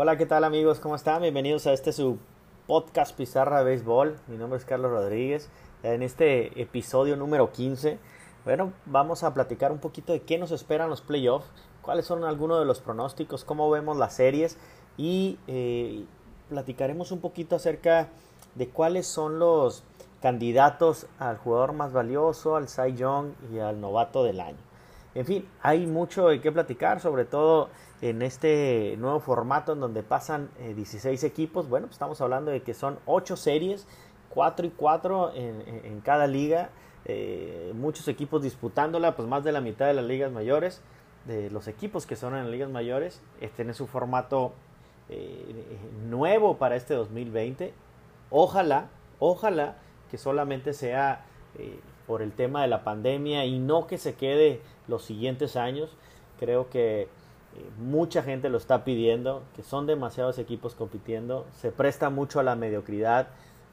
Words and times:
Hola, 0.00 0.16
¿qué 0.16 0.26
tal 0.26 0.44
amigos? 0.44 0.78
¿Cómo 0.78 0.94
están? 0.94 1.22
Bienvenidos 1.22 1.66
a 1.66 1.72
este 1.72 1.92
su 1.92 2.18
podcast 2.68 3.16
Pizarra 3.16 3.58
de 3.58 3.64
Béisbol. 3.64 4.16
Mi 4.28 4.36
nombre 4.36 4.56
es 4.56 4.64
Carlos 4.64 4.92
Rodríguez. 4.92 5.50
En 5.82 6.04
este 6.04 6.62
episodio 6.62 7.16
número 7.16 7.50
15, 7.50 7.98
bueno, 8.44 8.72
vamos 8.86 9.24
a 9.24 9.34
platicar 9.34 9.72
un 9.72 9.80
poquito 9.80 10.12
de 10.12 10.22
qué 10.22 10.38
nos 10.38 10.52
esperan 10.52 10.88
los 10.88 11.00
playoffs, 11.00 11.50
cuáles 11.82 12.06
son 12.06 12.22
algunos 12.22 12.60
de 12.60 12.64
los 12.64 12.78
pronósticos, 12.78 13.44
cómo 13.44 13.68
vemos 13.70 13.96
las 13.96 14.14
series 14.14 14.56
y 14.96 15.36
eh, 15.48 16.04
platicaremos 16.48 17.10
un 17.10 17.18
poquito 17.18 17.56
acerca 17.56 18.06
de 18.54 18.68
cuáles 18.68 19.04
son 19.04 19.40
los 19.40 19.82
candidatos 20.22 21.06
al 21.18 21.38
jugador 21.38 21.72
más 21.72 21.92
valioso, 21.92 22.54
al 22.54 22.68
Cy 22.68 22.94
Young 22.94 23.32
y 23.52 23.58
al 23.58 23.80
novato 23.80 24.22
del 24.22 24.38
año. 24.38 24.58
En 25.16 25.26
fin, 25.26 25.48
hay 25.60 25.88
mucho 25.88 26.28
de 26.28 26.40
qué 26.40 26.52
platicar, 26.52 27.00
sobre 27.00 27.24
todo 27.24 27.70
en 28.00 28.22
este 28.22 28.96
nuevo 28.98 29.20
formato 29.20 29.72
en 29.72 29.80
donde 29.80 30.02
pasan 30.02 30.50
16 30.58 31.22
eh, 31.22 31.26
equipos. 31.26 31.68
Bueno, 31.68 31.86
pues 31.86 31.94
estamos 31.94 32.20
hablando 32.20 32.50
de 32.50 32.62
que 32.62 32.74
son 32.74 32.98
8 33.06 33.36
series, 33.36 33.86
4 34.30 34.66
y 34.66 34.70
4 34.70 35.32
en, 35.34 36.00
cada 36.00 36.26
liga. 36.26 36.70
Eh, 37.04 37.72
muchos 37.74 38.06
equipos 38.08 38.42
disputándola, 38.42 39.16
pues 39.16 39.26
más 39.26 39.42
de 39.44 39.52
la 39.52 39.60
mitad 39.60 39.86
de 39.86 39.94
las 39.94 40.04
ligas 40.04 40.30
mayores, 40.30 40.82
de 41.26 41.50
los 41.50 41.66
equipos 41.66 42.06
que 42.06 42.16
son 42.16 42.34
en 42.34 42.42
las 42.42 42.50
ligas 42.50 42.70
mayores, 42.70 43.22
estén 43.40 43.68
en 43.68 43.74
su 43.74 43.86
formato 43.86 44.52
eh, 45.08 45.78
nuevo 46.08 46.58
para 46.58 46.76
este 46.76 46.94
2020. 46.94 47.72
Ojalá, 48.30 48.88
ojalá 49.18 49.76
que 50.10 50.18
solamente 50.18 50.72
sea 50.72 51.24
por 52.06 52.22
el 52.22 52.32
tema 52.32 52.62
de 52.62 52.68
la 52.68 52.84
pandemia 52.84 53.44
y 53.44 53.58
no 53.58 53.86
que 53.86 53.98
se 53.98 54.14
quede 54.14 54.60
los 54.86 55.04
siguientes 55.04 55.56
años. 55.56 55.96
Creo 56.38 56.70
que 56.70 57.08
mucha 57.78 58.22
gente 58.22 58.48
lo 58.48 58.58
está 58.58 58.84
pidiendo, 58.84 59.42
que 59.54 59.62
son 59.62 59.86
demasiados 59.86 60.38
equipos 60.38 60.74
compitiendo, 60.74 61.46
se 61.52 61.70
presta 61.72 62.10
mucho 62.10 62.40
a 62.40 62.42
la 62.42 62.56
mediocridad 62.56 63.28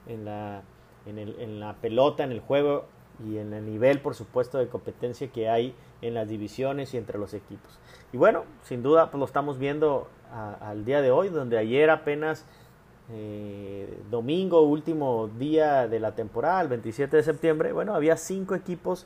en 0.07 0.25
la, 0.25 0.61
en, 1.05 1.17
el, 1.19 1.39
en 1.39 1.59
la 1.59 1.73
pelota, 1.75 2.23
en 2.23 2.31
el 2.31 2.39
juego 2.39 2.85
y 3.23 3.37
en 3.37 3.53
el 3.53 3.65
nivel, 3.65 3.99
por 3.99 4.15
supuesto, 4.15 4.57
de 4.57 4.67
competencia 4.67 5.27
que 5.29 5.49
hay 5.49 5.73
en 6.01 6.13
las 6.13 6.27
divisiones 6.27 6.93
y 6.93 6.97
entre 6.97 7.17
los 7.17 7.33
equipos. 7.33 7.79
Y 8.11 8.17
bueno, 8.17 8.43
sin 8.63 8.83
duda, 8.83 9.09
pues 9.09 9.19
lo 9.19 9.25
estamos 9.25 9.57
viendo 9.57 10.07
al 10.61 10.85
día 10.85 11.01
de 11.01 11.11
hoy, 11.11 11.29
donde 11.29 11.57
ayer 11.57 11.89
apenas 11.89 12.45
eh, 13.11 14.01
domingo, 14.09 14.61
último 14.61 15.29
día 15.37 15.87
de 15.87 15.99
la 15.99 16.15
temporada, 16.15 16.61
el 16.61 16.67
27 16.67 17.17
de 17.17 17.23
septiembre, 17.23 17.71
bueno, 17.71 17.93
había 17.95 18.17
cinco 18.17 18.55
equipos 18.55 19.05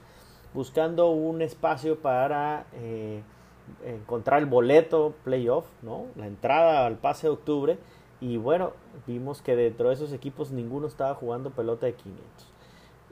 buscando 0.54 1.12
un 1.12 1.42
espacio 1.42 2.00
para... 2.00 2.66
Eh, 2.74 3.22
encontrar 3.86 4.40
el 4.40 4.46
boleto 4.46 5.14
playoff, 5.24 5.66
¿no? 5.82 6.06
La 6.16 6.28
entrada 6.28 6.86
al 6.86 6.98
pase 6.98 7.28
de 7.28 7.34
octubre. 7.34 7.78
Y 8.22 8.38
bueno, 8.38 8.74
vimos 9.08 9.42
que 9.42 9.56
dentro 9.56 9.90
de 9.90 9.96
esos 9.96 10.12
equipos 10.12 10.52
ninguno 10.52 10.88
estaba 10.88 11.16
jugando 11.16 11.52
pelota 11.52 11.86
de 11.86 11.94
500. 11.94 12.54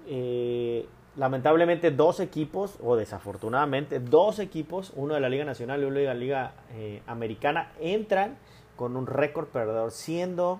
Eh, 0.08 0.86
lamentablemente 1.16 1.92
dos 1.92 2.20
equipos, 2.20 2.78
o 2.84 2.96
desafortunadamente 2.96 4.00
dos 4.00 4.40
equipos, 4.40 4.92
uno 4.96 5.14
de 5.14 5.20
la 5.20 5.30
Liga 5.30 5.46
Nacional 5.46 5.82
y 5.82 5.86
uno 5.86 6.00
de 6.00 6.06
la 6.06 6.14
Liga 6.14 6.54
eh, 6.72 7.02
Americana, 7.08 7.72
entran 7.80 8.38
con 8.76 8.96
un 8.96 9.08
récord 9.08 9.48
perdedor, 9.48 9.92
siendo 9.92 10.60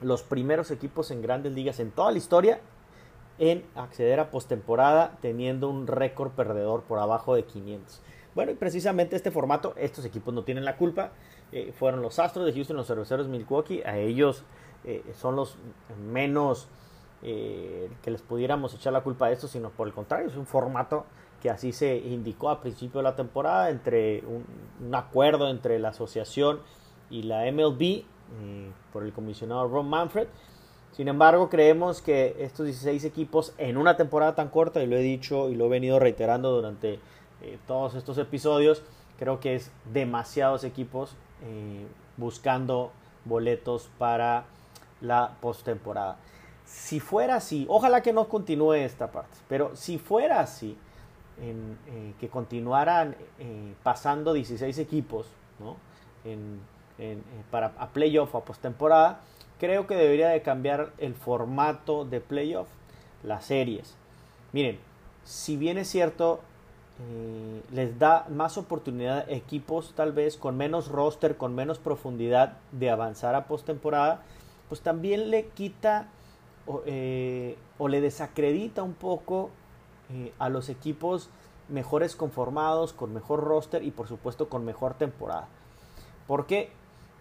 los 0.00 0.22
primeros 0.22 0.70
equipos 0.70 1.10
en 1.10 1.22
grandes 1.22 1.52
ligas 1.52 1.80
en 1.80 1.90
toda 1.90 2.12
la 2.12 2.18
historia 2.18 2.60
en 3.38 3.64
acceder 3.74 4.20
a 4.20 4.30
postemporada 4.30 5.16
teniendo 5.20 5.68
un 5.68 5.86
récord 5.86 6.32
perdedor 6.32 6.82
por 6.82 6.98
abajo 6.98 7.34
de 7.34 7.44
500. 7.44 8.00
Bueno, 8.34 8.50
y 8.50 8.56
precisamente 8.56 9.14
este 9.14 9.30
formato, 9.30 9.74
estos 9.76 10.04
equipos 10.04 10.34
no 10.34 10.42
tienen 10.42 10.64
la 10.64 10.76
culpa. 10.76 11.12
Eh, 11.52 11.72
fueron 11.78 12.02
los 12.02 12.18
Astros 12.18 12.46
de 12.46 12.52
Houston, 12.52 12.76
los 12.76 12.86
Cerveceros 12.86 13.28
Milwaukee. 13.28 13.82
A 13.84 13.96
ellos 13.96 14.42
eh, 14.84 15.04
son 15.14 15.36
los 15.36 15.56
menos 16.10 16.68
eh, 17.22 17.88
que 18.02 18.10
les 18.10 18.22
pudiéramos 18.22 18.74
echar 18.74 18.92
la 18.92 19.02
culpa 19.02 19.28
de 19.28 19.34
esto, 19.34 19.46
sino 19.46 19.70
por 19.70 19.86
el 19.86 19.94
contrario, 19.94 20.28
es 20.28 20.36
un 20.36 20.46
formato 20.46 21.06
que 21.40 21.48
así 21.48 21.72
se 21.72 21.96
indicó 21.96 22.50
a 22.50 22.60
principio 22.60 22.98
de 22.98 23.04
la 23.04 23.16
temporada 23.16 23.70
entre 23.70 24.24
un, 24.26 24.94
acuerdo 24.94 25.48
entre 25.48 25.78
la 25.78 25.90
asociación 25.90 26.60
y 27.10 27.22
la 27.22 27.50
MLB 27.52 28.04
por 28.92 29.04
el 29.04 29.12
comisionado 29.12 29.68
Ron 29.68 29.88
Manfred. 29.88 30.26
Sin 30.92 31.08
embargo, 31.08 31.50
creemos 31.50 32.00
que 32.00 32.36
estos 32.38 32.66
16 32.66 33.04
equipos 33.04 33.52
en 33.58 33.76
una 33.76 33.96
temporada 33.96 34.34
tan 34.34 34.48
corta, 34.48 34.82
y 34.82 34.86
lo 34.86 34.96
he 34.96 35.02
dicho 35.02 35.50
y 35.50 35.54
lo 35.54 35.66
he 35.66 35.68
venido 35.68 35.98
reiterando 35.98 36.50
durante 36.52 36.98
eh, 37.44 37.58
todos 37.66 37.94
estos 37.94 38.16
episodios. 38.18 38.82
Creo 39.18 39.38
que 39.38 39.54
es 39.54 39.70
demasiados 39.92 40.64
equipos 40.64 41.14
eh, 41.42 41.86
buscando 42.16 42.90
boletos 43.24 43.90
para 43.98 44.44
la 45.00 45.36
postemporada. 45.40 46.16
Si 46.64 47.00
fuera 47.00 47.36
así, 47.36 47.66
ojalá 47.68 48.02
que 48.02 48.12
no 48.12 48.28
continúe 48.28 48.74
esta 48.74 49.12
parte, 49.12 49.36
pero 49.48 49.76
si 49.76 49.98
fuera 49.98 50.40
así, 50.40 50.78
en, 51.38 51.78
eh, 51.88 52.14
que 52.18 52.28
continuaran 52.28 53.16
pasando 53.82 54.32
16 54.32 54.78
equipos 54.78 55.26
¿no? 55.58 55.76
en, 56.24 56.60
para 57.50 57.72
a 57.76 57.88
playoff 57.88 58.34
o 58.34 58.38
a 58.38 58.44
postemporada, 58.44 59.20
creo 59.58 59.86
que 59.86 59.94
debería 59.94 60.28
de 60.28 60.40
cambiar 60.40 60.92
el 60.98 61.14
formato 61.14 62.04
de 62.04 62.20
playoff, 62.20 62.68
las 63.22 63.44
series. 63.44 63.94
Miren, 64.52 64.78
si 65.24 65.56
bien 65.56 65.76
es 65.76 65.88
cierto, 65.88 66.40
eh, 67.00 67.62
les 67.72 67.98
da 67.98 68.26
más 68.28 68.56
oportunidad 68.56 69.28
equipos 69.28 69.94
tal 69.96 70.12
vez 70.12 70.36
con 70.36 70.56
menos 70.56 70.88
roster, 70.88 71.36
con 71.36 71.54
menos 71.54 71.78
profundidad 71.78 72.58
de 72.70 72.90
avanzar 72.90 73.34
a 73.34 73.46
postemporada, 73.46 74.22
pues 74.68 74.80
también 74.80 75.30
le 75.30 75.48
quita 75.48 76.08
o, 76.66 76.82
eh, 76.86 77.56
le 77.88 78.00
desacredita 78.00 78.82
un 78.82 78.94
poco 78.94 79.50
eh, 80.12 80.32
a 80.38 80.48
los 80.48 80.68
equipos 80.68 81.30
mejores 81.68 82.14
conformados, 82.14 82.92
con 82.92 83.12
mejor 83.12 83.42
roster 83.42 83.82
y 83.82 83.90
por 83.90 84.06
supuesto 84.06 84.48
con 84.48 84.64
mejor 84.64 84.94
temporada. 84.94 85.48
¿Por 86.28 86.46
qué? 86.46 86.70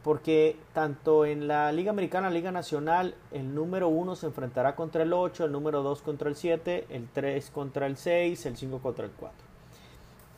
Porque 0.03 0.57
tanto 0.73 1.25
en 1.25 1.47
la 1.47 1.71
Liga 1.71 1.91
Americana, 1.91 2.29
Liga 2.29 2.51
Nacional, 2.51 3.15
el 3.31 3.55
número 3.55 3.87
1 3.87 4.17
se 4.17 4.27
enfrentará 4.27 4.75
contra 4.75 5.03
el 5.03 5.13
8, 5.13 5.45
el 5.45 5.51
número 5.51 5.81
2 5.81 6.01
contra 6.01 6.29
el 6.29 6.35
7, 6.35 6.87
el 6.89 7.07
3 7.07 7.49
contra 7.51 7.87
el 7.87 7.97
6, 7.97 8.45
el 8.45 8.57
5 8.57 8.79
contra 8.79 9.05
el 9.05 9.11
4. 9.11 9.42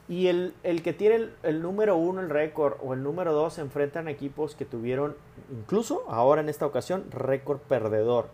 Y 0.07 0.27
el, 0.27 0.53
el 0.63 0.83
que 0.83 0.93
tiene 0.93 1.29
el, 1.41 1.61
número 1.61 1.97
uno, 1.97 2.21
el 2.21 2.29
récord, 2.29 2.77
o 2.83 2.93
el 2.93 3.01
número 3.01 3.33
dos, 3.33 3.55
se 3.55 3.61
enfrentan 3.61 4.07
a 4.07 4.11
equipos 4.11 4.55
que 4.55 4.65
tuvieron, 4.65 5.15
incluso 5.51 6.03
ahora 6.07 6.41
en 6.41 6.49
esta 6.49 6.65
ocasión, 6.65 7.05
récord 7.11 7.59
perdedor. 7.59 8.27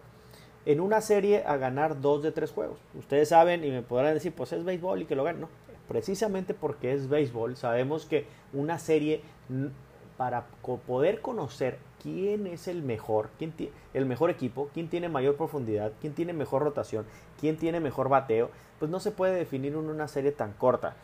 En 0.66 0.82
una 0.82 1.02
serie 1.02 1.44
a 1.46 1.56
ganar 1.58 2.02
dos 2.02 2.24
de 2.24 2.32
tres 2.32 2.52
juegos. 2.52 2.78
Ustedes 2.98 3.30
saben 3.30 3.64
y 3.64 3.72
me 3.72 3.82
podrán 3.82 4.14
decir, 4.14 4.34
pues 4.34 4.52
es 4.52 4.66
béisbol 4.66 5.02
y 5.02 5.06
que 5.06 5.16
lo 5.16 5.24
ganen. 5.24 5.42
No, 5.42 5.50
precisamente 5.88 6.54
porque 6.54 6.94
es 6.94 7.08
béisbol, 7.08 7.56
sabemos 7.56 8.06
que 8.06 8.26
una 8.53 8.78
serie, 8.78 9.22
para 10.18 10.46
poder 10.86 11.22
conocer 11.22 11.80
quién 12.03 12.48
es 12.48 12.68
el 12.68 12.84
mejor, 12.84 13.30
quién 13.40 13.53
el 13.94 14.06
mejor 14.06 14.30
equipo, 14.30 14.70
quién 14.74 14.90
tiene 14.90 15.09
mayor 15.09 15.36
profundidad, 15.36 15.94
quién 16.02 16.14
tiene 16.14 16.34
mejor 16.34 16.64
rotación, 16.64 17.06
quién 17.40 17.58
tiene 17.58 17.80
mejor 17.80 18.09
bateo, 18.09 18.50
pues 18.78 18.92
no 18.92 19.00
se 19.00 19.12
puede 19.12 19.36
definir 19.36 19.76
una 19.78 20.08
serie 20.08 20.32
tan 20.32 20.53
corta 20.53 20.96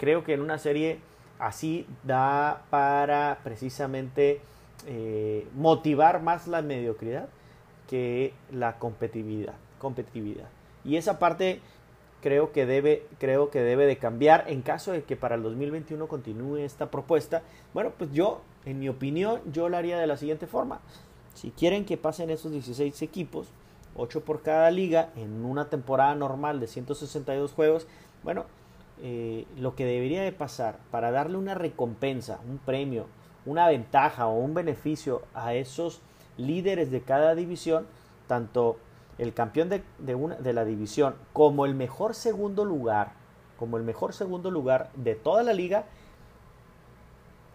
creo 0.00 0.24
que 0.24 0.32
en 0.32 0.40
una 0.40 0.56
serie 0.56 0.98
así 1.38 1.86
da 2.04 2.62
para 2.70 3.38
precisamente 3.44 4.40
eh, 4.86 5.46
motivar 5.54 6.22
más 6.22 6.48
la 6.48 6.62
mediocridad 6.62 7.28
que 7.86 8.32
la 8.50 8.78
competitividad, 8.78 9.52
competitividad. 9.78 10.48
Y 10.86 10.96
esa 10.96 11.18
parte 11.18 11.60
creo 12.22 12.50
que 12.50 12.64
debe 12.64 13.06
creo 13.18 13.50
que 13.50 13.60
debe 13.60 13.84
de 13.84 13.98
cambiar 13.98 14.44
en 14.48 14.62
caso 14.62 14.92
de 14.92 15.02
que 15.02 15.16
para 15.16 15.34
el 15.34 15.42
2021 15.42 16.08
continúe 16.08 16.56
esta 16.56 16.90
propuesta. 16.90 17.42
Bueno, 17.74 17.92
pues 17.98 18.10
yo 18.10 18.40
en 18.64 18.78
mi 18.78 18.88
opinión 18.88 19.42
yo 19.52 19.68
la 19.68 19.76
haría 19.78 19.98
de 19.98 20.06
la 20.06 20.16
siguiente 20.16 20.46
forma. 20.46 20.80
Si 21.34 21.50
quieren 21.50 21.84
que 21.84 21.98
pasen 21.98 22.30
esos 22.30 22.52
16 22.52 23.02
equipos, 23.02 23.48
8 23.96 24.24
por 24.24 24.40
cada 24.40 24.70
liga 24.70 25.10
en 25.16 25.44
una 25.44 25.68
temporada 25.68 26.14
normal 26.14 26.58
de 26.58 26.68
162 26.68 27.52
juegos, 27.52 27.86
bueno, 28.22 28.46
eh, 29.02 29.46
lo 29.56 29.74
que 29.74 29.84
debería 29.84 30.22
de 30.22 30.32
pasar 30.32 30.78
para 30.90 31.10
darle 31.10 31.38
una 31.38 31.54
recompensa, 31.54 32.38
un 32.48 32.58
premio, 32.58 33.06
una 33.46 33.66
ventaja 33.68 34.26
o 34.26 34.38
un 34.38 34.54
beneficio 34.54 35.22
a 35.34 35.54
esos 35.54 36.00
líderes 36.36 36.90
de 36.90 37.00
cada 37.00 37.34
división, 37.34 37.86
tanto 38.26 38.76
el 39.18 39.32
campeón 39.34 39.68
de, 39.68 39.82
de 39.98 40.52
la 40.52 40.64
división 40.64 41.14
como 41.32 41.66
el 41.66 41.74
mejor 41.74 42.14
segundo 42.14 42.64
lugar, 42.64 43.12
como 43.58 43.76
el 43.76 43.82
mejor 43.82 44.12
segundo 44.12 44.50
lugar 44.50 44.90
de 44.94 45.14
toda 45.14 45.42
la 45.42 45.52
liga, 45.52 45.84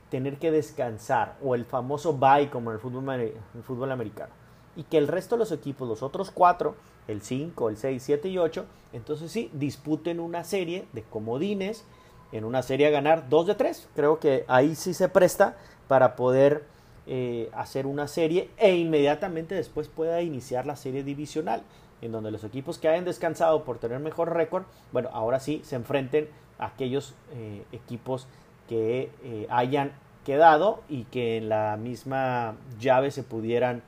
tener 0.10 0.38
que 0.38 0.52
descansar 0.52 1.36
o 1.44 1.56
el 1.56 1.66
famoso 1.66 2.18
bye 2.18 2.50
como 2.50 2.72
en 2.72 2.76
el 2.76 2.82
fútbol, 2.82 3.10
el 3.20 3.64
fútbol 3.64 3.92
americano. 3.92 4.34
Y 4.76 4.84
que 4.84 4.98
el 4.98 5.08
resto 5.08 5.36
de 5.36 5.40
los 5.40 5.52
equipos, 5.52 5.88
los 5.88 6.04
otros 6.04 6.32
cuatro, 6.32 6.76
el 7.07 7.22
5, 7.22 7.69
el 7.69 7.78
6, 7.78 8.04
7 8.04 8.30
y 8.30 8.38
8, 8.38 8.66
entonces 8.94 9.31
sí, 9.31 9.50
disputen 9.54 10.19
una 10.19 10.44
serie 10.44 10.86
de 10.94 11.04
comodines, 11.04 11.84
en 12.31 12.44
una 12.44 12.62
serie 12.62 12.88
a 12.88 12.92
ganar 12.92 13.30
2 13.30 13.48
de 13.48 13.56
3. 13.56 13.88
Creo 13.96 14.19
que 14.19 14.46
ahí 14.48 14.75
sí 14.75 14.94
se 14.94 15.10
presta 15.10 15.56
para 15.88 16.16
poder 16.16 16.63
eh, 17.07 17.50
hacer 17.54 17.86
una 17.86 18.07
serie 18.07 18.50
e 18.57 18.75
inmediatamente 18.75 19.54
después 19.54 19.88
pueda 19.88 20.22
iniciar 20.22 20.66
la 20.66 20.75
serie 20.75 21.04
divisional, 21.04 21.63
en 22.02 22.12
donde 22.12 22.31
los 22.31 22.44
equipos 22.44 22.78
que 22.78 22.88
hayan 22.90 23.06
descansado 23.06 23.63
por 23.63 23.78
tener 23.78 24.00
mejor 24.00 24.34
récord, 24.34 24.63
bueno, 24.92 25.10
ahora 25.13 25.40
sí 25.40 25.62
se 25.63 25.75
enfrenten 25.75 26.28
a 26.58 26.68
aquellos 26.68 27.13
eh, 27.34 27.63
equipos 27.72 28.28
que 28.68 29.12
eh, 29.24 29.48
hayan 29.50 29.92
quedado 30.25 30.81
y 30.90 31.04
que 31.04 31.38
en 31.38 31.50
la 31.50 31.78
misma 31.78 32.56
llave 32.80 33.12
se 33.12 33.24
pudieran 33.24 33.84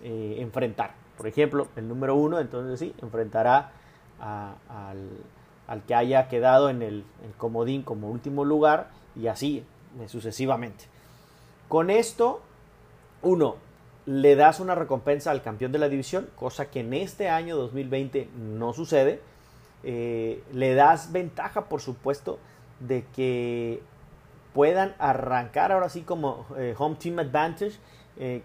enfrentar. 0.00 0.97
Por 1.18 1.26
ejemplo, 1.26 1.66
el 1.76 1.88
número 1.88 2.14
uno, 2.14 2.38
entonces 2.38 2.78
sí, 2.78 2.94
enfrentará 3.02 3.72
al, 4.20 5.82
que 5.86 5.94
haya 5.94 6.28
quedado 6.28 6.70
en 6.70 6.80
el, 6.80 7.04
comodín 7.36 7.82
como 7.82 8.08
último 8.08 8.44
lugar 8.44 8.88
y 9.16 9.26
así 9.26 9.64
sucesivamente. 10.06 10.84
Con 11.68 11.90
esto, 11.90 12.40
uno, 13.22 13.56
le 14.06 14.36
das 14.36 14.60
una 14.60 14.76
recompensa 14.76 15.32
al 15.32 15.42
campeón 15.42 15.72
de 15.72 15.80
la 15.80 15.88
división, 15.88 16.28
cosa 16.36 16.70
que 16.70 16.80
en 16.80 16.94
este 16.94 17.28
año 17.28 17.56
2020 17.56 18.28
no 18.38 18.72
sucede. 18.72 19.20
Eh, 19.82 20.42
le 20.52 20.74
das 20.74 21.12
ventaja, 21.12 21.68
por 21.68 21.80
supuesto, 21.80 22.38
de 22.80 23.04
que 23.14 23.82
puedan 24.54 24.94
arrancar 24.98 25.72
ahora 25.72 25.88
sí 25.88 26.02
como 26.02 26.46
eh, 26.56 26.74
home 26.78 26.96
team 26.96 27.18
advantage, 27.18 27.78
eh, 28.18 28.42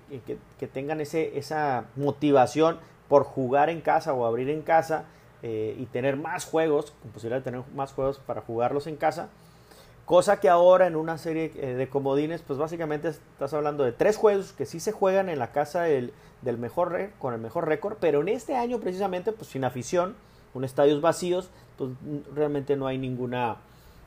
que, 0.59 0.67
tengan 0.67 1.01
ese, 1.01 1.37
esa 1.37 1.85
motivación 1.95 2.79
por 3.09 3.23
jugar 3.23 3.69
en 3.69 3.81
casa 3.81 4.13
o 4.13 4.25
abrir 4.25 4.49
en 4.49 4.61
casa 4.61 5.05
y 5.45 5.87
tener 5.87 6.15
más 6.15 6.45
juegos, 6.45 6.91
con 7.01 7.11
posibilidad 7.11 7.41
de 7.41 7.43
tener 7.43 7.63
más 7.75 7.91
juegos 7.91 8.17
para 8.17 8.39
jugarlos 8.39 8.87
en 8.87 8.95
casa. 8.95 9.27
Cosa 10.05 10.41
que 10.41 10.49
ahora 10.49 10.87
en 10.87 10.97
una 10.97 11.17
serie 11.17 11.53
eh, 11.55 11.75
de 11.75 11.87
comodines, 11.87 12.41
pues 12.41 12.59
básicamente 12.59 13.07
estás 13.07 13.53
hablando 13.53 13.85
de 13.85 13.93
tres 13.93 14.17
juegos 14.17 14.51
que 14.51 14.65
sí 14.65 14.81
se 14.81 14.91
juegan 14.91 15.29
en 15.29 15.39
la 15.39 15.53
casa 15.53 15.83
del, 15.83 16.11
mejor 16.57 17.11
con 17.19 17.33
el 17.33 17.39
mejor 17.39 17.69
récord, 17.69 17.95
pero 18.01 18.19
en 18.19 18.27
este 18.27 18.57
año 18.57 18.79
precisamente, 18.79 19.31
pues 19.31 19.47
sin 19.49 19.63
afición, 19.63 20.15
con 20.51 20.65
estadios 20.65 20.99
vacíos, 20.99 21.49
pues 21.77 21.91
realmente 22.35 22.75
no 22.75 22.85
hay 22.85 22.97
ninguna, 22.97 23.57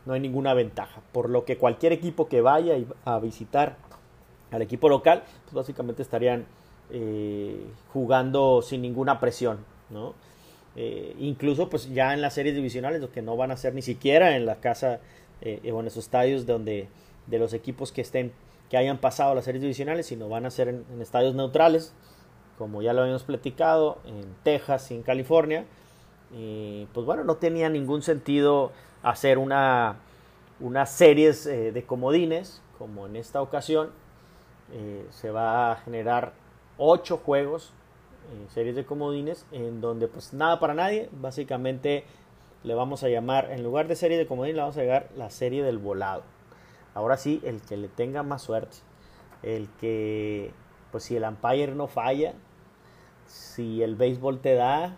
no 0.05 0.13
hay 0.13 0.21
ninguna 0.21 0.53
ventaja. 0.53 1.01
Por 1.13 1.31
lo 1.31 1.47
que 1.47 1.57
cualquier 1.57 1.93
equipo 1.93 2.29
que 2.29 2.43
vaya 2.43 2.75
a 3.07 3.19
visitar 3.19 3.77
al 4.57 4.63
equipo 4.63 4.89
local, 4.89 5.23
pues 5.45 5.55
básicamente 5.55 6.03
estarían 6.03 6.47
eh, 6.91 7.67
jugando 7.93 8.63
sin 8.63 8.83
ninguna 8.83 9.19
presión. 9.19 9.59
Eh, 10.77 11.17
incluso 11.19 11.69
pues 11.69 11.93
ya 11.93 12.15
en 12.15 12.21
las 12.21 12.35
series 12.35 12.55
divisionales, 12.55 13.01
lo 13.01 13.11
que 13.11 13.23
no 13.23 13.37
van 13.37 13.51
a 13.51 13.57
ser 13.57 13.75
ni 13.75 13.83
siquiera 13.83 14.37
en 14.37 14.47
la 14.47 14.57
casa 14.57 15.01
eh, 15.41 15.73
o 15.73 15.81
en 15.81 15.87
esos 15.87 16.05
estadios 16.05 16.47
donde 16.47 16.89
de 17.27 17.39
los 17.39 17.53
equipos 17.55 17.93
que 17.93 18.03
estén 18.03 18.33
que 18.71 18.77
hayan 18.77 18.99
pasado 18.99 19.35
las 19.35 19.45
series 19.45 19.63
divisionales, 19.63 20.07
sino 20.07 20.29
van 20.29 20.45
a 20.47 20.51
ser 20.51 20.69
en, 20.69 20.85
estadios 21.01 21.35
neutrales, 21.35 21.93
como 22.59 22.83
ya 22.83 22.93
lo 22.93 23.03
habíamos 23.03 23.23
platicado, 23.23 23.99
en 24.07 24.25
Texas 24.43 24.91
y 24.91 24.95
en 24.95 25.03
California. 25.03 25.65
Pues 26.31 27.07
bueno, 27.07 27.23
no 27.23 27.37
tenía 27.37 27.69
ningún 27.69 28.03
sentido 28.03 28.73
hacer 29.05 29.39
una, 29.39 29.97
unas 30.59 30.91
series 30.91 31.45
de 31.45 31.85
comodines, 31.87 32.61
como 32.77 33.07
en 33.07 33.15
esta 33.15 33.41
ocasión. 33.41 33.91
Eh, 34.73 35.07
se 35.11 35.31
va 35.31 35.73
a 35.73 35.77
generar 35.77 36.33
ocho 36.79 37.19
juegos, 37.19 37.73
series 38.49 38.75
de 38.75 38.85
comodines, 38.85 39.47
en 39.53 39.81
donde 39.81 40.09
pues 40.09 40.33
nada 40.35 40.59
para 40.59 40.75
nadie, 40.75 41.09
básicamente 41.13 42.05
le 42.65 42.75
vamos 42.75 43.05
a 43.05 43.09
llamar, 43.09 43.53
en 43.53 43.63
lugar 43.63 43.87
de 43.87 43.95
serie 43.95 44.19
de 44.19 44.27
comodín, 44.27 44.57
le 44.57 44.63
vamos 44.63 44.77
a 44.77 44.81
llegar 44.81 45.09
la 45.17 45.31
serie 45.31 45.63
del 45.63 45.79
volado. 45.79 46.25
Ahora 46.95 47.17
sí, 47.17 47.41
el 47.45 47.61
que 47.61 47.77
le 47.77 47.89
tenga 47.89 48.23
más 48.23 48.43
suerte, 48.43 48.79
el 49.43 49.69
que, 49.81 50.53
pues 50.91 51.05
si 51.05 51.17
el 51.17 51.25
umpire 51.25 51.75
no 51.75 51.87
falla, 51.87 52.35
si 53.27 53.83
el 53.83 53.95
béisbol 53.95 54.41
te 54.41 54.55
da, 54.55 54.97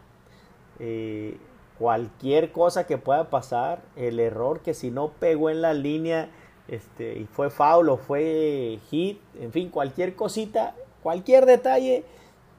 eh, 0.78 1.36
cualquier 1.78 2.52
cosa 2.52 2.86
que 2.86 2.98
pueda 2.98 3.30
pasar, 3.30 3.82
el 3.96 4.20
error 4.20 4.60
que 4.60 4.74
si 4.74 4.90
no 4.90 5.08
pegó 5.08 5.50
en 5.50 5.60
la 5.60 5.74
línea 5.74 6.30
este, 6.68 7.18
y 7.18 7.24
fue 7.24 7.50
foul 7.50 7.88
o 7.88 7.96
fue 7.96 8.78
hit, 8.90 9.20
en 9.40 9.52
fin, 9.52 9.70
cualquier 9.70 10.14
cosita, 10.14 10.74
cualquier 11.02 11.46
detalle 11.46 12.04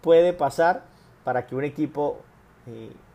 puede 0.02 0.34
pasar 0.34 0.84
para 1.24 1.46
que 1.46 1.56
un 1.56 1.64
equipo 1.64 2.20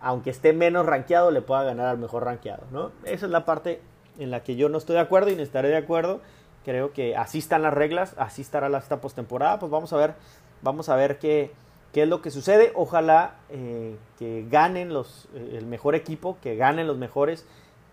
aunque 0.00 0.30
esté 0.30 0.52
menos 0.52 0.86
rankeado, 0.86 1.30
le 1.30 1.42
pueda 1.42 1.62
ganar 1.62 1.86
al 1.86 1.98
mejor 1.98 2.24
rankeado, 2.24 2.64
¿no? 2.70 2.92
Esa 3.04 3.26
es 3.26 3.32
la 3.32 3.44
parte 3.44 3.80
en 4.18 4.30
la 4.30 4.42
que 4.42 4.56
yo 4.56 4.68
no 4.68 4.78
estoy 4.78 4.94
de 4.94 5.00
acuerdo 5.00 5.30
y 5.30 5.36
no 5.36 5.42
estaré 5.42 5.68
de 5.68 5.76
acuerdo. 5.76 6.20
Creo 6.64 6.92
que 6.92 7.16
así 7.16 7.38
están 7.38 7.62
las 7.62 7.74
reglas, 7.74 8.14
así 8.16 8.42
estará 8.42 8.68
la 8.68 8.78
esta 8.78 9.00
postemporada. 9.00 9.58
Pues 9.58 9.70
vamos 9.70 9.92
a 9.92 9.96
ver, 9.96 10.14
vamos 10.62 10.88
a 10.88 10.96
ver 10.96 11.18
qué, 11.18 11.52
qué 11.92 12.02
es 12.02 12.08
lo 12.08 12.22
que 12.22 12.30
sucede. 12.30 12.72
Ojalá 12.74 13.36
eh, 13.50 13.96
que 14.18 14.46
ganen 14.50 14.92
los, 14.92 15.28
eh, 15.34 15.56
el 15.58 15.66
mejor 15.66 15.94
equipo, 15.94 16.38
que 16.42 16.56
ganen 16.56 16.86
los 16.86 16.96
mejores, 16.96 17.46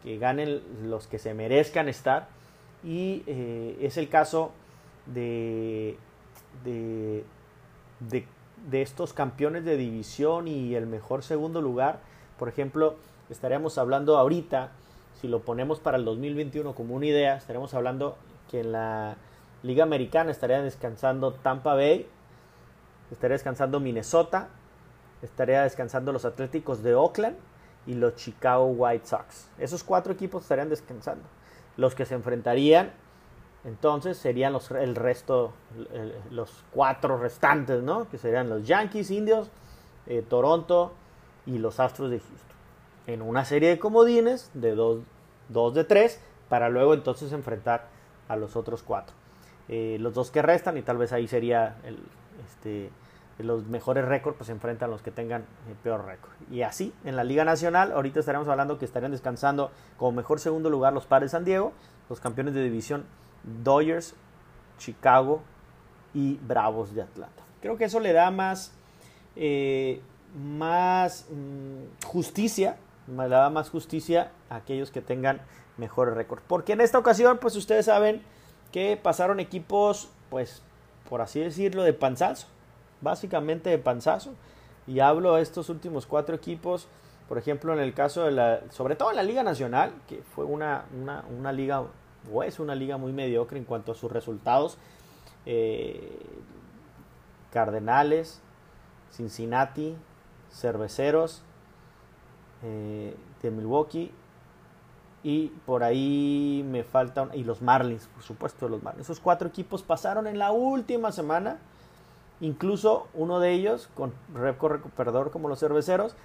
que 0.04 0.18
ganen 0.18 0.62
los 0.84 1.08
que 1.08 1.20
se 1.20 1.34
merezcan 1.34 1.90
estar. 1.90 2.28
Y 2.84 3.24
eh, 3.28 3.78
es 3.82 3.98
el 3.98 4.10
caso 4.10 4.52
de, 5.06 5.98
de, 6.64 7.24
de 8.70 8.82
estos 8.82 9.14
campeones 9.14 9.66
de 9.66 9.78
división 9.78 10.48
y 10.48 10.76
el 10.76 10.88
mejor 10.88 11.24
segundo 11.24 11.62
lugar, 11.62 12.00
por 12.38 12.50
ejemplo, 12.50 12.96
estaríamos 13.30 13.78
hablando 13.78 14.18
ahorita, 14.18 14.72
si 15.20 15.28
lo 15.28 15.42
ponemos 15.42 15.80
para 15.80 15.98
el 15.98 16.06
2021 16.06 16.74
como 16.74 16.96
una 16.96 17.06
idea, 17.06 17.36
estaríamos 17.38 17.74
hablando 17.74 18.18
que 18.50 18.62
en 18.62 18.72
la 18.72 19.16
Liga 19.64 19.84
Americana 19.84 20.32
estaría 20.32 20.62
descansando 20.62 21.34
Tampa 21.34 21.76
Bay, 21.76 22.08
estaría 23.12 23.36
descansando 23.36 23.80
Minnesota, 23.80 24.50
estaría 25.22 25.64
descansando 25.64 26.12
los 26.12 26.26
Atléticos 26.26 26.82
de 26.84 26.96
Oakland 26.96 27.38
y 27.86 27.94
los 27.94 28.16
Chicago 28.16 28.66
White 28.66 29.06
Sox. 29.06 29.48
Esos 29.60 29.84
cuatro 29.84 30.14
equipos 30.14 30.44
estarían 30.44 30.70
descansando. 30.70 31.24
Los 31.82 31.96
que 31.96 32.06
se 32.06 32.16
enfrentarían 32.16 32.92
entonces 33.64 34.18
serían 34.18 34.54
los, 34.54 34.72
el 34.72 34.96
resto, 34.96 35.54
los 36.32 36.64
cuatro 36.72 37.18
restantes, 37.18 37.84
¿no? 37.84 38.10
Que 38.10 38.18
serían 38.18 38.50
los 38.50 38.66
Yankees, 38.66 39.12
Indios, 39.12 39.52
eh, 40.08 40.24
Toronto 40.28 40.94
y 41.46 41.60
los 41.60 41.80
Astros 41.80 42.10
de 42.10 42.20
Houston. 42.20 42.58
En 43.06 43.22
una 43.22 43.46
serie 43.46 43.70
de 43.70 43.80
comodines 43.80 44.50
de 44.56 44.74
dos, 44.74 45.74
de 45.74 45.84
tres, 45.84 46.20
para 46.50 46.70
luego 46.70 46.94
entonces 46.96 47.32
enfrentar 47.34 47.88
a 48.28 48.36
los 48.36 48.56
otros 48.56 48.82
cuatro. 48.82 49.16
Eh, 49.70 49.98
los 50.00 50.16
dos 50.16 50.32
que 50.32 50.42
restan, 50.42 50.78
y 50.78 50.82
tal 50.82 50.98
vez 50.98 51.14
ahí 51.14 51.28
sería 51.28 51.78
el, 51.84 52.00
este, 52.48 52.90
los 53.44 53.66
mejores 53.66 54.06
récords, 54.06 54.38
pues 54.38 54.48
se 54.48 54.54
enfrentan 54.54 54.90
los 54.90 55.02
que 55.02 55.12
tengan 55.12 55.46
el 55.70 55.76
peor 55.76 56.06
récord. 56.06 56.32
Y 56.50 56.64
así, 56.64 56.94
en 57.04 57.16
la 57.16 57.24
Liga 57.24 57.46
Nacional, 57.46 57.92
ahorita 57.92 58.20
estaremos 58.20 58.48
hablando 58.48 58.78
que 58.78 58.86
estarían 58.86 59.12
descansando 59.12 59.72
como 59.98 60.12
mejor 60.12 60.40
segundo 60.40 60.70
lugar 60.70 60.94
los 60.94 61.06
Padres 61.06 61.32
San 61.32 61.46
Diego, 61.46 61.74
los 62.10 62.20
campeones 62.20 62.54
de 62.54 62.64
división 62.64 63.06
Dodgers, 63.64 64.16
Chicago 64.78 65.42
y 66.14 66.38
Bravos 66.38 66.94
de 66.94 67.04
Atlanta. 67.04 67.44
Creo 67.62 67.78
que 67.78 67.86
eso 67.86 68.00
le 68.00 68.14
da 68.14 68.32
más, 68.32 68.74
eh, 69.36 70.02
más 70.36 71.28
mm, 71.30 72.06
justicia, 72.06 72.78
le 73.08 73.30
da 73.30 73.50
más 73.50 73.70
justicia 73.70 74.32
a 74.50 74.58
aquellos 74.58 74.92
que 74.92 75.02
tengan 75.02 75.42
mejores 75.78 76.16
récords. 76.16 76.44
Porque 76.48 76.74
en 76.74 76.82
esta 76.82 76.98
ocasión, 76.98 77.38
pues 77.40 77.56
ustedes 77.56 77.86
saben 77.86 78.22
que 78.72 78.98
pasaron 79.02 79.40
equipos, 79.40 80.10
pues, 80.30 80.62
por 81.10 81.22
así 81.22 81.40
decirlo, 81.40 81.84
de 81.84 81.94
panzazo. 81.94 82.48
Básicamente 83.02 83.70
de 83.70 83.78
panzazo. 83.78 84.34
Y 84.88 85.00
hablo 85.00 85.36
de 85.36 85.42
estos 85.42 85.70
últimos 85.70 86.06
cuatro 86.06 86.36
equipos, 86.36 86.88
por 87.28 87.38
ejemplo, 87.38 87.74
en 87.74 87.80
el 87.80 87.94
caso 87.94 88.24
de 88.24 88.32
la, 88.32 88.62
sobre 88.72 88.96
todo 88.96 89.12
en 89.12 89.16
la 89.16 89.24
Liga 89.24 89.44
Nacional, 89.44 89.94
que 90.08 90.22
fue 90.36 90.46
una, 90.46 90.86
una, 91.00 91.24
una 91.38 91.52
liga 91.52 91.84
o 92.32 92.44
es 92.44 92.60
una 92.60 92.76
liga 92.76 92.98
muy 92.98 93.14
mediocre 93.14 93.58
en 93.58 93.66
cuanto 93.66 93.94
a 93.94 93.96
sus 93.96 94.12
resultados. 94.12 94.78
Eh, 95.46 96.20
Cardenales, 97.52 98.42
Cincinnati, 99.12 99.96
Cerveceros 100.52 101.42
eh, 102.64 103.16
de 103.42 103.52
Milwaukee 103.52 104.12
y 105.24 105.48
por 105.66 105.84
ahí 105.84 106.66
me 106.68 106.84
faltan 106.84 107.30
y 107.34 107.44
los 107.44 107.62
Marlins, 107.62 108.08
por 108.08 108.24
supuesto 108.24 108.68
los 108.70 108.82
Marlins. 108.82 109.06
Esos 109.06 109.20
cuatro 109.20 109.48
equipos 109.48 109.84
pasaron 109.84 110.28
en 110.28 110.40
la 110.40 110.52
última 110.52 111.12
semana, 111.12 111.60
incluso 112.42 113.08
uno 113.14 113.40
de 113.40 113.52
ellos 113.52 113.90
con 113.96 114.14
récord 114.34 114.74
recuperador 114.74 115.32
como 115.32 115.48
los 115.48 115.60
Cerveceros, 115.60 116.16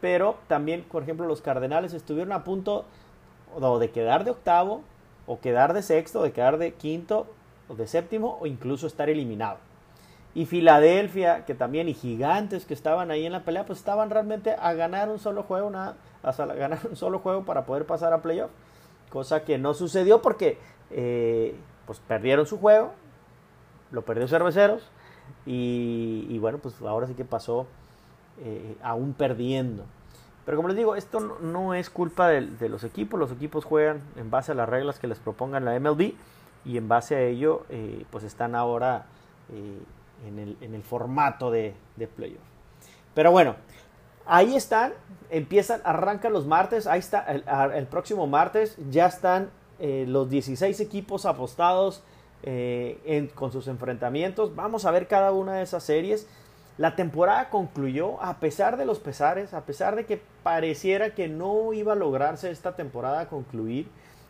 pero 0.00 0.36
también, 0.46 0.84
por 0.84 1.02
ejemplo, 1.02 1.26
los 1.26 1.42
Cardenales 1.42 1.92
estuvieron 1.92 2.32
a 2.32 2.44
punto 2.44 2.84
de 3.80 3.90
quedar 3.90 4.24
de 4.24 4.30
octavo 4.30 4.82
o 5.26 5.40
quedar 5.40 5.72
de 5.72 5.82
sexto, 5.82 6.22
de 6.22 6.32
quedar 6.32 6.58
de 6.58 6.74
quinto 6.74 7.26
o 7.68 7.74
de 7.74 7.86
séptimo 7.86 8.38
o 8.40 8.46
incluso 8.46 8.86
estar 8.86 9.10
eliminado. 9.10 9.58
Y 10.34 10.44
Filadelfia, 10.44 11.46
que 11.46 11.54
también, 11.54 11.88
y 11.88 11.94
gigantes 11.94 12.66
que 12.66 12.74
estaban 12.74 13.10
ahí 13.10 13.24
en 13.24 13.32
la 13.32 13.44
pelea, 13.44 13.64
pues 13.64 13.78
estaban 13.78 14.10
realmente 14.10 14.54
a 14.58 14.74
ganar 14.74 15.08
un 15.08 15.18
solo 15.18 15.42
juego, 15.42 15.70
nada, 15.70 15.96
hasta 16.22 16.44
ganar 16.46 16.80
un 16.88 16.94
solo 16.94 17.20
juego 17.20 17.44
para 17.44 17.64
poder 17.64 17.86
pasar 17.86 18.12
a 18.12 18.20
playoff. 18.20 18.50
Cosa 19.08 19.44
que 19.44 19.56
no 19.56 19.72
sucedió 19.72 20.20
porque 20.20 20.58
eh, 20.90 21.56
pues 21.86 22.00
perdieron 22.00 22.46
su 22.46 22.58
juego, 22.58 22.92
lo 23.90 24.02
perdió 24.04 24.28
Cerveceros 24.28 24.90
y, 25.44 26.38
bueno, 26.38 26.58
pues 26.58 26.80
ahora 26.82 27.06
sí 27.06 27.14
que 27.14 27.24
pasó 27.24 27.66
eh, 28.42 28.76
aún 28.82 29.14
perdiendo. 29.14 29.84
Pero 30.44 30.56
como 30.56 30.68
les 30.68 30.76
digo, 30.76 30.96
esto 30.96 31.20
no, 31.20 31.74
es 31.74 31.90
culpa 31.90 32.28
de, 32.28 32.68
los 32.68 32.84
equipos, 32.84 33.18
los 33.18 33.32
equipos 33.32 33.64
juegan 33.64 34.00
en 34.16 34.30
base 34.30 34.52
a 34.52 34.54
las 34.54 34.68
reglas 34.68 34.98
que 34.98 35.06
les 35.06 35.18
propongan 35.18 35.64
la 35.64 35.78
MLB 35.78 36.12
y 36.64 36.76
en 36.76 36.88
base 36.88 37.16
a 37.16 37.20
ello 37.20 37.64
eh, 37.68 38.04
pues 38.10 38.24
están 38.24 38.54
ahora 38.54 39.06
eh, 39.52 39.80
en, 40.26 40.74
el, 40.74 40.82
formato 40.82 41.50
de 41.50 41.74
playoff. 42.16 42.42
Pero 43.14 43.30
bueno, 43.32 43.56
ahí 44.26 44.54
están, 44.54 44.92
empiezan, 45.30 45.80
arrancan 45.84 46.32
los 46.32 46.46
martes, 46.46 46.86
ahí 46.86 47.00
está, 47.00 47.24
el, 47.24 47.86
próximo 47.86 48.26
martes 48.26 48.76
ya 48.90 49.06
están 49.06 49.50
los 49.78 50.28
16 50.30 50.80
equipos 50.80 51.26
apostados 51.26 52.02
eh, 52.48 53.28
con 53.34 53.50
sus 53.50 53.66
enfrentamientos. 53.66 54.54
Vamos 54.54 54.84
a 54.84 54.92
ver 54.92 55.08
cada 55.08 55.32
una 55.32 55.54
de 55.54 55.62
esas 55.62 55.82
series. 55.82 56.28
La 56.78 56.94
temporada 56.94 57.50
concluyó 57.50 58.22
a 58.22 58.38
pesar 58.38 58.76
de 58.76 58.84
los 58.84 59.00
pesares, 59.00 59.52
a 59.52 59.62
pesar 59.66 59.96
de 59.96 60.06
que 60.06 60.22
pareciera 60.42 61.14
que 61.14 61.26
no 61.26 61.72
iba 61.72 61.94
a 61.94 61.96
lograrse 61.96 62.50
esta 62.50 62.76
temporada 62.76 63.28
concluir, 63.28 63.88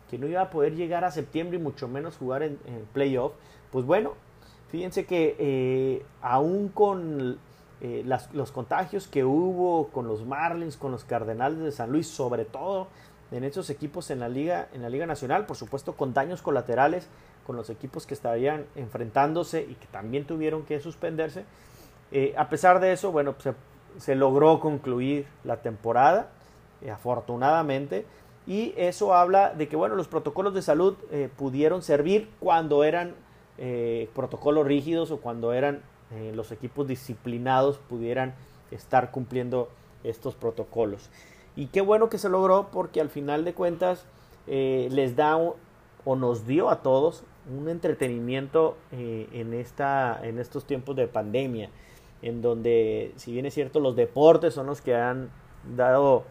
que 0.09 0.17
no 0.17 0.27
iba 0.27 0.41
a 0.41 0.49
poder 0.49 0.75
llegar 0.75 1.03
a 1.03 1.11
septiembre 1.11 1.57
y 1.57 1.61
mucho 1.61 1.87
menos 1.87 2.17
jugar 2.17 2.41
en, 2.41 2.57
playoff. 2.91 3.33
Pues 3.71 3.85
bueno, 3.85 4.13
fíjense 4.69 5.05
que 5.05 5.35
eh, 5.37 6.05
aún 6.21 6.69
con 6.69 7.37
eh, 7.81 8.03
los 8.33 8.51
contagios 8.51 9.07
que 9.07 9.25
hubo 9.25 9.89
con 9.89 10.07
los 10.07 10.25
Marlins, 10.25 10.75
con 10.75 10.91
los 10.91 11.03
Cardenales 11.03 11.59
de 11.59 11.71
San 11.71 11.91
Luis, 11.91 12.07
sobre 12.07 12.45
todo 12.45 12.87
en 13.31 13.43
esos 13.43 13.69
equipos 13.69 14.09
en 14.09 14.21
la 14.21 14.29
liga, 14.29 14.69
en 14.73 14.81
la 14.81 14.89
liga 14.89 15.05
nacional, 15.05 15.45
por 15.45 15.57
supuesto 15.57 15.93
con 15.93 16.13
daños 16.13 16.41
colaterales, 16.41 17.07
con 17.47 17.55
los 17.55 17.69
equipos 17.69 18.05
que 18.05 18.13
estarían 18.13 18.65
enfrentándose 18.75 19.61
y 19.61 19.75
que 19.75 19.87
también 19.87 20.25
tuvieron 20.25 20.63
que 20.63 20.81
suspenderse. 20.81 21.45
Eh, 22.11 22.33
a 22.37 22.49
pesar 22.49 22.81
de 22.81 22.91
eso, 22.91 23.13
bueno, 23.13 23.35
se, 23.97 24.15
logró 24.15 24.59
concluir 24.59 25.25
la 25.45 25.61
temporada, 25.61 26.27
eh, 26.81 26.91
afortunadamente, 26.91 28.05
y 28.45 28.73
eso 28.75 29.13
habla 29.13 29.53
de 29.53 29.69
que, 29.69 29.77
bueno, 29.77 29.95
los 29.95 30.09
protocolos 30.09 30.53
de 30.53 30.61
salud 30.61 30.95
eh, 31.09 31.29
pudieron 31.37 31.81
servir 31.81 32.29
cuando 32.39 32.83
eran 32.83 33.15
protocolos 34.13 34.67
rígidos 34.67 35.09
o 35.09 35.17
cuando 35.17 35.51
eran 35.51 35.81
los 36.35 36.51
equipos 36.51 36.87
disciplinados 36.87 37.79
pudieran 37.79 38.35
estar 38.69 39.09
cumpliendo 39.09 39.69
estos 40.03 40.35
protocolos. 40.35 41.09
Y 41.55 41.65
qué 41.65 41.81
bueno 41.81 42.07
que 42.07 42.19
se 42.19 42.29
logró 42.29 42.67
porque 42.71 43.01
al 43.01 43.09
final 43.09 43.45
de 43.45 43.55
cuentas 43.55 44.05
les 44.45 45.15
da 45.15 45.37
o 45.37 46.15
nos 46.15 46.45
dio 46.45 46.69
a 46.69 46.83
todos 46.83 47.23
un 47.55 47.69
entretenimiento 47.69 48.77
eh, 48.91 49.27
en, 49.31 49.53
esta, 49.53 50.19
en 50.23 50.39
estos 50.39 50.65
tiempos 50.65 50.95
de 50.95 51.07
pandemia, 51.07 51.69
en 52.21 52.41
donde, 52.41 53.13
si 53.15 53.31
bien 53.31 53.45
es 53.45 53.53
cierto, 53.53 53.79
los 53.79 53.95
deportes 53.95 54.53
son 54.53 54.67
los 54.67 54.81
que 54.81 54.95
han 54.95 55.29
dado, 55.75 56.23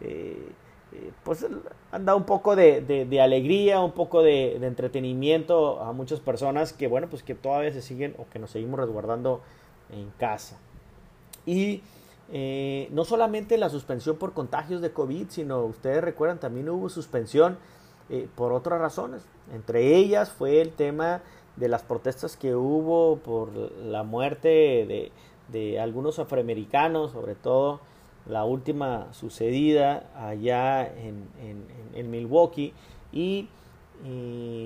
eh, 0.00 0.48
eh, 0.92 1.12
pues 1.24 1.46
han 1.90 2.04
dado 2.04 2.18
un 2.18 2.24
poco 2.24 2.56
de, 2.56 3.20
alegría, 3.22 3.80
un 3.80 3.92
poco 3.92 4.22
de, 4.22 4.56
entretenimiento 4.56 5.80
a 5.80 5.92
muchas 5.92 6.20
personas 6.20 6.72
que, 6.72 6.86
bueno, 6.86 7.08
pues 7.08 7.22
que 7.22 7.34
todavía 7.34 7.72
se 7.72 7.82
siguen 7.82 8.14
o 8.18 8.26
que 8.30 8.38
nos 8.38 8.50
seguimos 8.50 8.78
resguardando 8.78 9.40
en 9.90 10.10
casa. 10.18 10.58
Y 11.44 11.82
no 12.90 13.04
solamente 13.04 13.58
la 13.58 13.68
suspensión 13.68 14.16
por 14.16 14.32
contagios 14.32 14.80
de 14.80 14.92
COVID, 14.92 15.26
sino 15.28 15.64
ustedes 15.64 16.02
recuerdan, 16.02 16.40
también 16.40 16.68
hubo 16.70 16.88
suspensión 16.88 17.58
eh, 18.10 18.28
por 18.34 18.52
otras 18.52 18.80
razones. 18.80 19.24
Entre 19.52 19.96
ellas 19.96 20.30
fue 20.30 20.60
el 20.60 20.72
tema 20.72 21.22
de 21.56 21.68
las 21.68 21.82
protestas 21.82 22.36
que 22.36 22.54
hubo 22.54 23.16
por 23.18 23.50
la 23.54 24.02
muerte 24.02 25.10
de, 25.48 25.80
algunos 25.80 26.18
afroamericanos, 26.18 27.12
sobre 27.12 27.34
todo 27.34 27.80
la 28.26 28.44
última 28.44 29.12
sucedida 29.12 30.08
allá 30.16 30.86
en, 30.86 32.10
Milwaukee 32.10 32.72
y, 33.12 33.48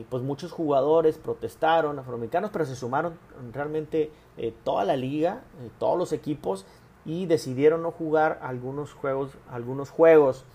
pues 0.08 0.22
muchos 0.22 0.52
jugadores 0.52 1.18
protestaron 1.18 1.98
afroamericanos 1.98 2.50
pero 2.50 2.64
se 2.64 2.74
sumaron 2.74 3.18
realmente 3.52 4.10
eh, 4.38 4.54
toda 4.64 4.84
la 4.84 4.96
liga 4.96 5.42
eh, 5.60 5.68
todos 5.78 5.98
los 5.98 6.12
equipos 6.12 6.64
y 7.04 7.26
decidieron 7.26 7.82
no 7.82 7.90
jugar 7.90 8.38
algunos 8.42 8.94
juegos 8.94 9.32
algunos 9.50 9.90
juegos 9.90 10.46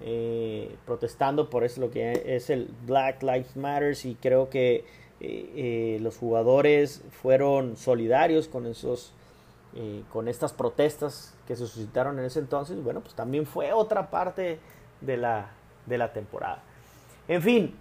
eh, 0.00 0.76
protestando 0.86 1.50
por 1.50 1.64
eso 1.64 1.80
lo 1.80 1.90
que 1.90 2.22
es 2.24 2.50
el 2.50 2.70
Black 2.86 3.20
Lives 3.22 3.56
Matter 3.56 3.96
y 4.04 4.14
creo 4.14 4.48
que 4.48 4.76
eh, 4.76 4.84
eh, 5.20 5.98
los 6.00 6.16
jugadores 6.16 7.02
fueron 7.10 7.76
solidarios 7.76 8.48
con 8.48 8.66
esos 8.66 9.12
con 10.10 10.26
estas 10.26 10.52
protestas 10.54 11.36
que 11.46 11.54
se 11.54 11.64
suscitaron 11.66 12.18
en 12.18 12.24
ese 12.24 12.40
entonces. 12.40 12.82
Bueno 12.82 13.00
pues 13.00 13.14
también 13.14 13.46
fue 13.46 13.72
otra 13.72 14.10
parte 14.10 14.58
de 15.00 15.16
la, 15.16 15.50
de 15.86 15.98
la 15.98 16.12
temporada. 16.12 16.62
En 17.28 17.42
fin 17.42 17.74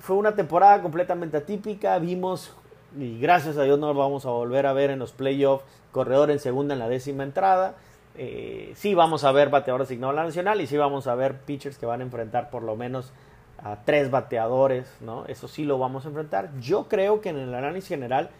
fue 0.00 0.16
una 0.16 0.34
temporada 0.34 0.80
completamente 0.80 1.36
atípica. 1.36 1.98
Vimos 1.98 2.54
y 2.98 3.18
gracias 3.20 3.58
a 3.58 3.64
Dios 3.64 3.78
nos 3.78 3.96
vamos 3.96 4.24
a 4.24 4.30
volver 4.30 4.66
a 4.66 4.72
ver 4.72 4.90
en 4.90 4.98
los 4.98 5.12
playoffs 5.12 5.64
corredor 5.92 6.30
en 6.30 6.38
segunda 6.38 6.74
en 6.74 6.78
la 6.78 6.88
décima 6.88 7.24
entrada 7.24 7.74
eh, 8.18 8.72
sí 8.76 8.94
vamos 8.94 9.24
a 9.24 9.32
ver 9.32 9.50
bateadores 9.50 9.88
asignados 9.88 10.14
a 10.14 10.16
la 10.16 10.24
nacional 10.24 10.60
y 10.62 10.66
sí 10.66 10.76
vamos 10.78 11.06
a 11.06 11.14
ver 11.14 11.40
pitchers 11.40 11.76
que 11.76 11.84
van 11.84 12.00
a 12.00 12.04
enfrentar 12.04 12.48
por 12.48 12.62
lo 12.62 12.74
menos 12.74 13.12
a 13.58 13.84
tres 13.84 14.10
bateadores, 14.10 14.86
¿no? 15.00 15.26
Eso 15.26 15.48
sí 15.48 15.64
lo 15.64 15.78
vamos 15.78 16.06
a 16.06 16.08
enfrentar. 16.08 16.50
Yo 16.58 16.88
creo 16.88 17.20
que 17.20 17.28
en 17.28 17.36
el 17.36 17.54
análisis 17.54 17.88
general, 17.88 18.30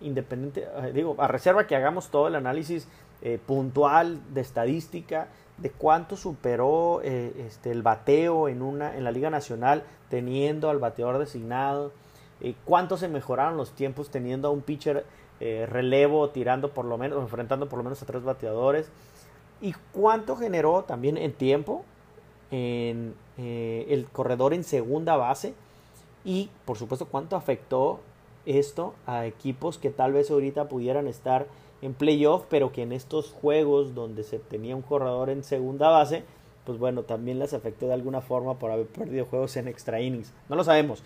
independiente, 0.00 0.62
eh, 0.62 0.92
digo, 0.92 1.16
a 1.18 1.26
reserva 1.26 1.66
que 1.66 1.74
hagamos 1.74 2.10
todo 2.10 2.28
el 2.28 2.36
análisis 2.36 2.86
eh, 3.22 3.40
puntual 3.44 4.20
de 4.32 4.40
estadística 4.40 5.28
de 5.58 5.70
cuánto 5.70 6.16
superó 6.16 7.00
este, 7.02 7.70
el 7.70 7.82
bateo 7.82 8.48
en, 8.48 8.62
una, 8.62 8.96
en 8.96 9.04
la 9.04 9.12
Liga 9.12 9.30
Nacional 9.30 9.84
teniendo 10.10 10.68
al 10.68 10.78
bateador 10.78 11.18
designado, 11.18 11.92
cuánto 12.64 12.96
se 12.96 13.08
mejoraron 13.08 13.56
los 13.56 13.70
tiempos 13.70 14.10
teniendo 14.10 14.48
a 14.48 14.50
un 14.50 14.62
pitcher 14.62 15.06
relevo 15.40 16.30
tirando 16.30 16.70
por 16.70 16.84
lo 16.84 16.98
menos, 16.98 17.22
enfrentando 17.22 17.68
por 17.68 17.78
lo 17.78 17.84
menos 17.84 18.02
a 18.02 18.06
tres 18.06 18.24
bateadores 18.24 18.90
y 19.60 19.74
cuánto 19.92 20.36
generó 20.36 20.82
también 20.84 21.16
en 21.16 21.32
tiempo 21.32 21.84
en 22.50 23.14
eh, 23.38 23.86
el 23.88 24.06
corredor 24.06 24.54
en 24.54 24.64
segunda 24.64 25.16
base 25.16 25.54
y 26.24 26.50
por 26.64 26.78
supuesto 26.78 27.06
cuánto 27.06 27.36
afectó 27.36 28.00
esto 28.46 28.94
a 29.06 29.26
equipos 29.26 29.78
que 29.78 29.90
tal 29.90 30.12
vez 30.12 30.30
ahorita 30.30 30.68
pudieran 30.68 31.06
estar 31.06 31.46
en 31.82 31.94
playoff 31.94 32.44
pero 32.48 32.72
que 32.72 32.82
en 32.82 32.92
estos 32.92 33.30
juegos 33.30 33.94
donde 33.94 34.22
se 34.22 34.38
tenía 34.38 34.76
un 34.76 34.82
corredor 34.82 35.30
en 35.30 35.42
segunda 35.42 35.88
base 35.88 36.24
pues 36.64 36.78
bueno 36.78 37.02
también 37.02 37.38
les 37.38 37.54
afectó 37.54 37.86
de 37.86 37.94
alguna 37.94 38.20
forma 38.20 38.58
por 38.58 38.70
haber 38.70 38.86
perdido 38.86 39.26
juegos 39.26 39.56
en 39.56 39.68
extra 39.68 40.00
innings 40.00 40.32
no 40.48 40.56
lo 40.56 40.64
sabemos 40.64 41.02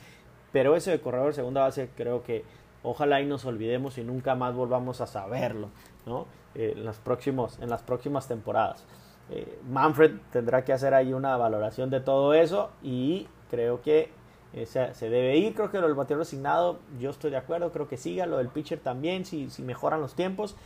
pero 0.53 0.77
eso 0.77 0.91
de 0.91 1.01
corredor 1.01 1.29
en 1.29 1.35
segunda 1.35 1.63
base 1.63 1.89
creo 1.97 2.23
que 2.23 2.45
ojalá 2.83 3.21
y 3.21 3.27
nos 3.27 3.45
olvidemos 3.45 3.99
y 3.99 4.05
nunca 4.05 4.35
más 4.35 4.55
volvamos 4.55 5.01
a 5.01 5.07
saberlo 5.07 5.69
¿no? 6.07 6.27
Eh, 6.55 6.75
en, 6.77 6.85
los 6.85 6.97
próximos, 6.99 7.59
en 7.61 7.69
las 7.69 7.83
próximas 7.83 8.27
temporadas. 8.27 8.85
Eh, 9.31 9.59
Manfred 9.69 10.13
tendrá 10.33 10.65
que 10.65 10.73
hacer 10.73 10.95
ahí 10.95 11.13
una 11.13 11.37
valoración 11.37 11.91
de 11.91 12.01
todo 12.01 12.33
eso 12.33 12.71
y 12.83 13.29
creo 13.51 13.83
que 13.83 14.11
eh, 14.55 14.65
se, 14.67 15.11
debe 15.11 15.37
ir. 15.37 15.55
Creo 15.55 15.71
que 15.71 15.79
lo 15.79 15.87
del 15.87 15.95
bateador 15.95 16.23
asignado, 16.23 16.79
yo 16.99 17.11
estoy 17.11 17.31
de 17.31 17.37
acuerdo, 17.37 17.71
creo 17.71 17.87
que 17.87 17.99
siga. 17.99 18.27
Lo 18.27 18.39
del 18.39 18.49
pitcher 18.49 18.81
también, 18.81 19.27
si, 19.27 19.51
si 19.51 19.63
mejoran 19.63 20.01
los 20.01 20.15
tiempos. 20.15 20.57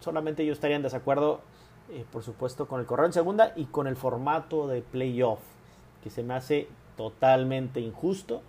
solamente 0.00 0.46
yo 0.46 0.52
estaría 0.52 0.76
en 0.76 0.82
desacuerdo, 0.82 1.40
por 2.10 2.22
supuesto, 2.22 2.66
con 2.66 2.80
el 2.80 2.86
correo 2.86 3.06
en 3.06 3.12
segunda 3.12 3.52
y 3.56 3.66
con 3.66 3.86
el 3.86 3.96
formato 3.96 4.66
de 4.66 4.82
playoff, 4.82 5.40
que 6.02 6.10
se 6.10 6.22
me 6.22 6.34
hace 6.34 6.68
totalmente 6.96 7.80
injusto 7.80 8.42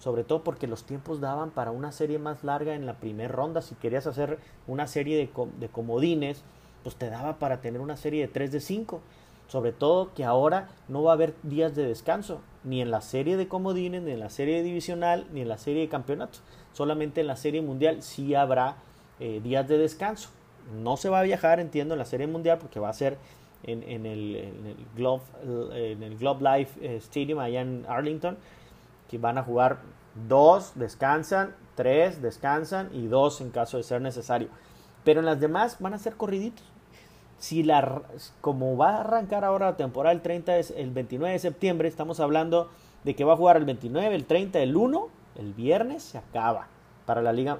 sobre 0.00 0.24
todo 0.24 0.42
porque 0.42 0.66
los 0.66 0.84
tiempos 0.84 1.20
daban 1.20 1.50
para 1.50 1.70
una 1.70 1.92
serie 1.92 2.18
más 2.18 2.42
larga 2.42 2.74
en 2.74 2.86
la 2.86 2.94
primera 2.94 3.28
ronda. 3.28 3.60
Si 3.60 3.74
querías 3.74 4.06
hacer 4.06 4.38
una 4.66 4.86
serie 4.86 5.18
de, 5.18 5.68
comodines, 5.68 6.42
pues 6.82 6.96
te 6.96 7.10
daba 7.10 7.38
para 7.38 7.60
tener 7.60 7.82
una 7.82 7.98
serie 7.98 8.22
de 8.22 8.28
3 8.28 8.50
de 8.50 8.60
5. 8.60 9.00
Sobre 9.46 9.72
todo 9.72 10.14
que 10.14 10.24
ahora 10.24 10.68
no 10.88 11.02
va 11.02 11.10
a 11.10 11.14
haber 11.14 11.34
días 11.42 11.74
de 11.74 11.84
descanso, 11.84 12.40
ni 12.64 12.80
en 12.80 12.90
la 12.90 13.02
serie 13.02 13.36
de 13.36 13.46
comodines, 13.46 14.02
ni 14.02 14.12
en 14.12 14.20
la 14.20 14.30
serie 14.30 14.62
divisional, 14.62 15.26
ni 15.32 15.42
en 15.42 15.48
la 15.48 15.58
serie 15.58 15.82
de 15.82 15.88
campeonato. 15.88 16.38
Solamente 16.72 17.20
en 17.20 17.26
la 17.26 17.36
serie 17.36 17.60
mundial 17.60 18.02
sí 18.02 18.34
habrá 18.34 18.76
eh, 19.18 19.40
días 19.42 19.68
de 19.68 19.76
descanso. 19.76 20.30
No 20.82 20.96
se 20.96 21.10
va 21.10 21.18
a 21.18 21.24
viajar, 21.24 21.60
entiendo, 21.60 21.92
en 21.94 21.98
la 21.98 22.04
serie 22.06 22.26
mundial 22.26 22.58
porque 22.58 22.80
va 22.80 22.88
a 22.88 22.94
ser 22.94 23.18
en, 23.64 23.82
en, 23.82 24.06
el, 24.06 24.36
en 24.36 24.66
el, 24.66 24.76
Globe, 24.96 25.24
en 25.74 26.02
el 26.02 26.16
Globe 26.16 26.58
Life 26.58 26.78
eh, 26.80 26.96
Stadium 26.96 27.40
allá 27.40 27.60
en 27.60 27.84
Arlington 27.86 28.38
que 29.10 29.18
van 29.18 29.38
a 29.38 29.42
jugar 29.42 29.80
dos, 30.28 30.72
descansan, 30.76 31.56
tres, 31.74 32.22
descansan 32.22 32.90
y 32.92 33.08
dos 33.08 33.40
en 33.40 33.50
caso 33.50 33.76
de 33.76 33.82
ser 33.82 34.00
necesario. 34.00 34.48
Pero 35.02 35.18
en 35.18 35.26
las 35.26 35.40
demás 35.40 35.78
van 35.80 35.94
a 35.94 35.98
ser 35.98 36.14
corriditos. 36.14 36.64
Si 37.38 37.64
la, 37.64 38.02
como 38.40 38.76
va 38.76 38.90
a 38.90 39.00
arrancar 39.00 39.44
ahora 39.44 39.70
la 39.70 39.76
temporada 39.76 40.12
el 40.12 40.20
30 40.20 40.58
es 40.58 40.70
el 40.70 40.90
29 40.90 41.32
de 41.32 41.38
septiembre, 41.40 41.88
estamos 41.88 42.20
hablando 42.20 42.70
de 43.02 43.16
que 43.16 43.24
va 43.24 43.32
a 43.32 43.36
jugar 43.36 43.56
el 43.56 43.64
29, 43.64 44.14
el 44.14 44.26
30, 44.26 44.60
el 44.60 44.76
1, 44.76 45.08
el 45.36 45.54
viernes 45.54 46.04
se 46.04 46.18
acaba. 46.18 46.68
para 47.06 47.22
la 47.22 47.32
Liga 47.32 47.58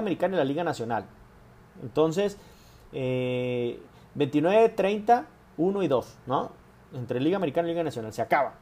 Americana 0.00 0.34
y 0.34 0.38
la 0.38 0.44
Liga 0.44 0.64
Nacional. 0.64 1.04
Entonces, 1.82 2.36
29, 2.90 4.70
30, 4.70 5.26
1 5.56 5.82
y 5.82 5.88
2, 5.88 6.18
¿no? 6.26 6.50
Entre 6.94 7.20
Liga 7.20 7.36
Americana 7.36 7.68
y 7.68 7.72
Liga 7.72 7.84
Nacional. 7.84 8.12
Se 8.12 8.22
acaba. 8.22 8.54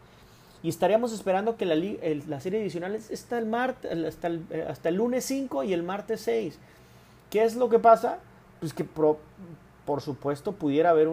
Y 0.62 0.69
estaríamos 0.69 1.12
esperando 1.12 1.57
que 1.57 1.64
la, 1.64 1.75
la 1.75 2.40
serie 2.40 2.59
divisional 2.59 2.95
está 2.95 3.38
el 3.38 3.47
martes, 3.47 3.90
hasta 4.05 4.26
el, 4.26 4.45
hasta 4.69 4.90
el 4.90 4.97
lunes 4.97 5.25
5 5.25 5.64
y 5.64 5.73
el 5.73 5.83
martes 5.83 6.21
6. 6.23 6.59
¿Qué 7.31 7.45
es 7.45 7.57
lo 7.57 7.69
que 7.69 7.79
pasa? 7.79 8.19
Pues 8.59 8.75
que 8.75 8.85
por 8.85 10.00
supuesto 10.02 10.52
pudiera 10.52 10.90
haber 10.90 11.09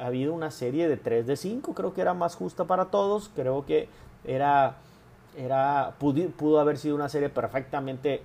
habido 0.00 0.32
una 0.32 0.50
serie 0.50 0.88
de 0.88 0.96
3 0.96 1.26
de 1.26 1.36
5. 1.36 1.74
Creo 1.74 1.92
que 1.92 2.02
era 2.02 2.14
más 2.14 2.36
justa 2.36 2.64
para 2.64 2.86
todos. 2.86 3.30
Creo 3.34 3.66
que 3.66 3.88
era, 4.24 4.76
era 5.36 5.94
pudo, 5.98 6.60
haber 6.60 6.78
sido 6.78 6.94
una 6.94 7.08
serie 7.08 7.30
perfectamente 7.30 8.22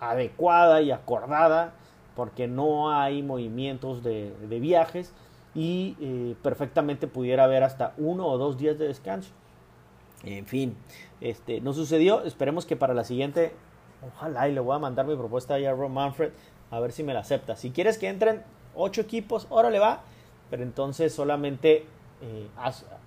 adecuada 0.00 0.82
y 0.82 0.90
acordada 0.90 1.72
porque 2.16 2.48
no 2.48 2.90
hay 2.90 3.22
movimientos 3.22 4.02
de, 4.02 4.32
viajes 4.60 5.12
y 5.54 5.96
eh, 6.00 6.34
perfectamente 6.42 7.06
pudiera 7.06 7.44
haber 7.44 7.62
hasta 7.62 7.94
uno 7.96 8.26
o 8.26 8.38
dos 8.38 8.58
días 8.58 8.78
de 8.78 8.88
descanso. 8.88 9.30
En 10.24 10.46
fin, 10.46 10.76
este, 11.20 11.60
no 11.60 11.72
sucedió. 11.72 12.22
Esperemos 12.24 12.66
que 12.66 12.76
para 12.76 12.94
la 12.94 13.04
siguiente, 13.04 13.52
ojalá 14.06 14.48
y 14.48 14.52
le 14.52 14.60
voy 14.60 14.76
a 14.76 14.78
mandar 14.78 15.06
mi 15.06 15.16
propuesta 15.16 15.54
a 15.54 15.72
Ron 15.72 15.92
Manfred 15.92 16.30
a 16.70 16.80
ver 16.80 16.92
si 16.92 17.02
me 17.02 17.14
la 17.14 17.20
acepta. 17.20 17.56
Si 17.56 17.70
quieres 17.70 17.98
que 17.98 18.08
entren 18.08 18.42
ocho 18.74 19.00
equipos, 19.00 19.46
ahora 19.50 19.70
le 19.70 19.78
va, 19.78 20.02
pero 20.50 20.62
entonces 20.62 21.14
solamente 21.14 21.86
eh, 22.22 22.48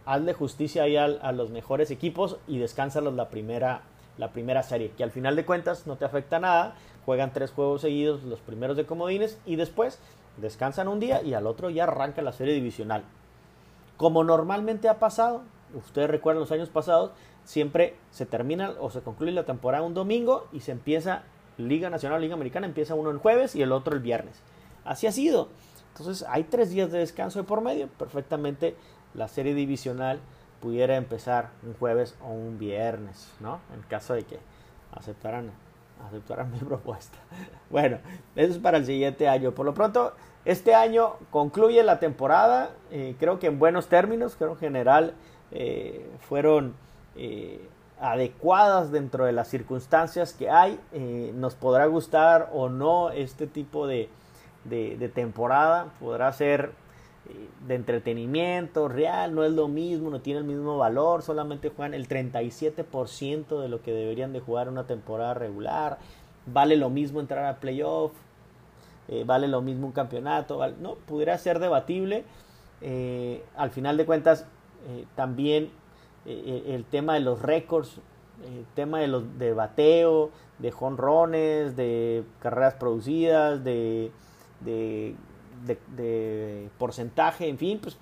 hazle 0.05 0.33
justicia 0.33 0.83
ahí 0.83 0.97
a, 0.97 1.31
los 1.31 1.51
mejores 1.51 1.91
equipos 1.91 2.37
y 2.47 2.57
descánsalos 2.57 3.13
la 3.13 3.29
primera, 3.29 3.83
la 4.17 4.31
primera 4.31 4.63
serie, 4.63 4.91
que 4.97 5.03
al 5.03 5.11
final 5.11 5.35
de 5.35 5.45
cuentas 5.45 5.87
no 5.87 5.97
te 5.97 6.05
afecta 6.05 6.39
nada, 6.39 6.75
juegan 7.05 7.31
tres 7.31 7.51
juegos 7.51 7.81
seguidos, 7.81 8.23
los 8.23 8.41
primeros 8.41 8.75
de 8.75 8.85
comodines, 8.85 9.37
y 9.45 9.55
después 9.55 9.99
descansan 10.37 10.87
un 10.87 10.99
día 10.99 11.21
y 11.21 11.35
al 11.35 11.47
otro 11.47 11.69
ya 11.69 11.83
arranca 11.83 12.21
la 12.21 12.33
serie 12.33 12.53
divisional. 12.53 13.03
Como 13.97 14.23
normalmente 14.23 14.89
ha 14.89 14.99
pasado, 14.99 15.43
ustedes 15.73 16.09
recuerdan 16.09 16.41
los 16.41 16.51
años 16.51 16.69
pasados, 16.69 17.11
siempre 17.43 17.95
se 18.11 18.25
termina 18.25 18.73
o 18.79 18.89
se 18.89 19.01
concluye 19.01 19.31
la 19.31 19.45
temporada 19.45 19.83
un 19.83 19.93
domingo 19.93 20.47
y 20.51 20.61
se 20.61 20.71
empieza 20.71 21.23
Liga 21.57 21.89
Nacional, 21.89 22.21
Liga 22.21 22.33
Americana, 22.33 22.65
empieza 22.65 22.95
uno 22.95 23.09
el 23.09 23.17
jueves 23.17 23.55
y 23.55 23.61
el 23.61 23.71
otro 23.71 23.93
el 23.93 24.01
viernes. 24.01 24.41
Así 24.85 25.07
ha 25.07 25.11
sido. 25.11 25.49
Entonces 25.89 26.25
hay 26.27 26.43
tres 26.43 26.71
días 26.71 26.91
de 26.91 26.99
descanso 26.99 27.39
de 27.39 27.45
por 27.45 27.61
medio. 27.61 27.87
Perfectamente 27.87 28.75
la 29.13 29.27
serie 29.27 29.53
divisional 29.53 30.19
pudiera 30.59 30.95
empezar 30.95 31.49
un 31.63 31.73
jueves 31.75 32.15
o 32.23 32.29
un 32.29 32.57
viernes, 32.57 33.31
¿no? 33.39 33.59
En 33.73 33.81
caso 33.83 34.13
de 34.13 34.23
que 34.23 34.39
aceptaran, 34.91 35.51
aceptaran 36.07 36.51
mi 36.53 36.59
propuesta. 36.59 37.17
Bueno, 37.69 37.99
eso 38.35 38.53
es 38.53 38.59
para 38.59 38.77
el 38.77 38.85
siguiente 38.85 39.27
año. 39.27 39.51
Por 39.51 39.65
lo 39.65 39.73
pronto, 39.73 40.13
este 40.45 40.73
año 40.73 41.13
concluye 41.29 41.83
la 41.83 41.99
temporada. 41.99 42.71
Eh, 42.91 43.15
creo 43.19 43.39
que 43.39 43.47
en 43.47 43.59
buenos 43.59 43.87
términos, 43.87 44.35
creo 44.35 44.51
en 44.51 44.57
general 44.57 45.13
eh, 45.53 46.09
fueron 46.27 46.73
eh, 47.15 47.65
adecuadas 47.99 48.91
dentro 48.91 49.25
de 49.25 49.31
las 49.31 49.47
circunstancias 49.47 50.33
que 50.33 50.49
hay. 50.49 50.79
nos 51.35 51.55
podrá 51.55 51.85
gustar 51.85 52.49
o 52.53 52.69
no 52.69 53.11
este 53.11 53.47
tipo 53.47 53.87
de, 53.87 54.09
temporada, 55.13 55.93
podrá 55.99 56.31
ser 56.33 56.71
eh, 57.29 57.47
de 57.67 57.75
entretenimiento 57.75 58.89
real, 58.89 59.33
no 59.33 59.45
es 59.45 59.51
lo 59.53 59.69
mismo, 59.69 60.09
no 60.09 60.19
tiene 60.19 60.39
el 60.39 60.45
mismo 60.45 60.77
valor, 60.77 61.21
solamente 61.21 61.69
juegan 61.69 61.93
el 61.93 62.09
37% 62.09 63.61
de 63.61 63.69
lo 63.69 63.81
que 63.81 63.93
deberían 63.93 64.33
de 64.33 64.41
jugar 64.41 64.67
una 64.67 64.83
temporada 64.83 65.33
regular, 65.33 65.99
vale 66.45 66.75
lo 66.75 66.89
mismo 66.89 67.21
entrar 67.21 67.45
a 67.45 67.61
playoff, 67.61 68.11
eh, 69.07 69.23
vale 69.25 69.47
lo 69.47 69.61
mismo 69.61 69.87
un 69.87 69.93
campeonato, 69.93 70.59
no, 70.81 70.95
pudiera 70.95 71.37
ser 71.37 71.59
debatible, 71.59 72.25
eh, 72.81 73.41
al 73.55 73.69
final 73.69 73.95
de 73.95 74.05
cuentas 74.05 74.45
también 75.15 75.71
el 76.25 76.85
tema 76.85 77.13
de 77.15 77.19
los 77.19 77.41
récords, 77.41 77.99
el 78.43 78.65
tema 78.75 78.99
de 78.99 79.07
los 79.07 79.37
de 79.37 79.53
bateo, 79.53 80.31
de 80.59 80.71
jonrones, 80.71 81.75
de 81.75 82.23
carreras 82.39 82.75
producidas, 82.75 83.63
de 83.63 84.11
de, 85.65 86.69
porcentaje, 86.77 87.47
en 87.47 87.57
fin, 87.57 87.79
pues 87.81 87.97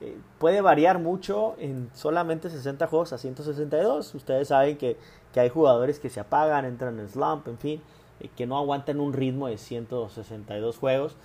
eh, 0.00 0.16
puede 0.38 0.60
variar 0.60 0.98
mucho 0.98 1.54
en 1.58 1.90
solamente 1.94 2.50
60 2.50 2.86
juegos 2.86 3.12
a 3.12 3.18
162. 3.18 4.14
Ustedes 4.14 4.48
saben 4.48 4.76
que, 4.76 4.96
hay 5.34 5.50
jugadores 5.50 6.00
que 6.00 6.08
se 6.08 6.18
apagan, 6.18 6.64
entran 6.64 6.98
en 6.98 7.10
slump, 7.10 7.46
en 7.48 7.58
fin, 7.58 7.82
eh, 8.20 8.30
que 8.34 8.46
no 8.46 8.56
aguantan 8.56 9.00
un 9.00 9.12
ritmo 9.12 9.48
de 9.48 9.58
162 9.58 10.78
juegos. 10.78 11.16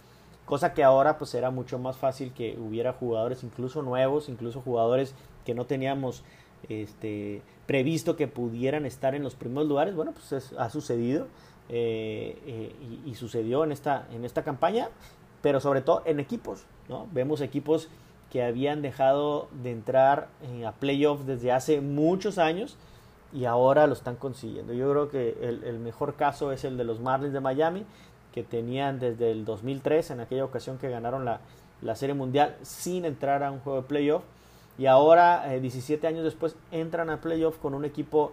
Cosa 0.45 0.73
que 0.73 0.83
ahora 0.83 1.17
pues 1.17 1.33
era 1.33 1.49
mucho 1.51 1.79
más 1.79 1.97
fácil 1.97 2.33
que 2.33 2.57
hubiera 2.59 2.93
jugadores 2.93 3.43
incluso 3.43 3.81
nuevos, 3.81 4.27
incluso 4.27 4.61
jugadores 4.61 5.15
que 5.45 5.53
no 5.53 5.65
teníamos 5.65 6.23
este, 6.67 7.41
previsto 7.65 8.15
que 8.15 8.27
pudieran 8.27 8.85
estar 8.85 9.15
en 9.15 9.23
los 9.23 9.35
primeros 9.35 9.67
lugares. 9.67 9.95
Bueno, 9.95 10.11
pues 10.11 10.53
ha 10.57 10.69
sucedido. 10.69 11.27
Eh, 11.73 12.37
eh, 12.45 12.75
y, 13.05 13.15
sucedió 13.15 13.63
en 13.63 13.71
esta, 13.71 14.05
en 14.11 14.25
esta 14.25 14.43
campaña, 14.43 14.89
pero 15.41 15.61
sobre 15.61 15.81
todo 15.81 16.01
en 16.05 16.19
equipos. 16.19 16.65
¿no? 16.89 17.07
Vemos 17.13 17.39
equipos 17.39 17.87
que 18.29 18.43
habían 18.43 18.81
dejado 18.81 19.47
de 19.63 19.71
entrar 19.71 20.27
eh, 20.41 20.65
a 20.65 20.73
playoffs 20.73 21.25
desde 21.25 21.53
hace 21.53 21.79
muchos 21.79 22.37
años 22.37 22.77
y 23.31 23.45
ahora 23.45 23.87
lo 23.87 23.93
están 23.93 24.17
consiguiendo. 24.17 24.73
Yo 24.73 24.89
creo 24.91 25.09
que 25.09 25.37
el, 25.41 25.79
mejor 25.79 26.15
caso 26.15 26.51
es 26.51 26.65
el 26.65 26.75
de 26.75 26.83
los 26.83 26.99
Marlins 26.99 27.31
de 27.31 27.39
Miami, 27.39 27.85
que 28.33 28.43
tenían 28.43 28.99
desde 28.99 29.31
el 29.31 29.45
2003, 29.45 30.11
en 30.11 30.19
aquella 30.21 30.45
ocasión 30.45 30.77
que 30.77 30.89
ganaron 30.89 31.25
la, 31.25 31.41
la 31.81 31.95
Serie 31.95 32.15
Mundial, 32.15 32.55
sin 32.61 33.05
entrar 33.05 33.43
a 33.43 33.51
un 33.51 33.59
juego 33.59 33.81
de 33.81 33.87
playoff. 33.87 34.23
Y 34.77 34.85
ahora, 34.85 35.47
17 35.47 36.07
años 36.07 36.23
después, 36.23 36.55
entran 36.71 37.09
a 37.09 37.21
playoff 37.21 37.57
con 37.57 37.73
un 37.73 37.85
equipo 37.85 38.31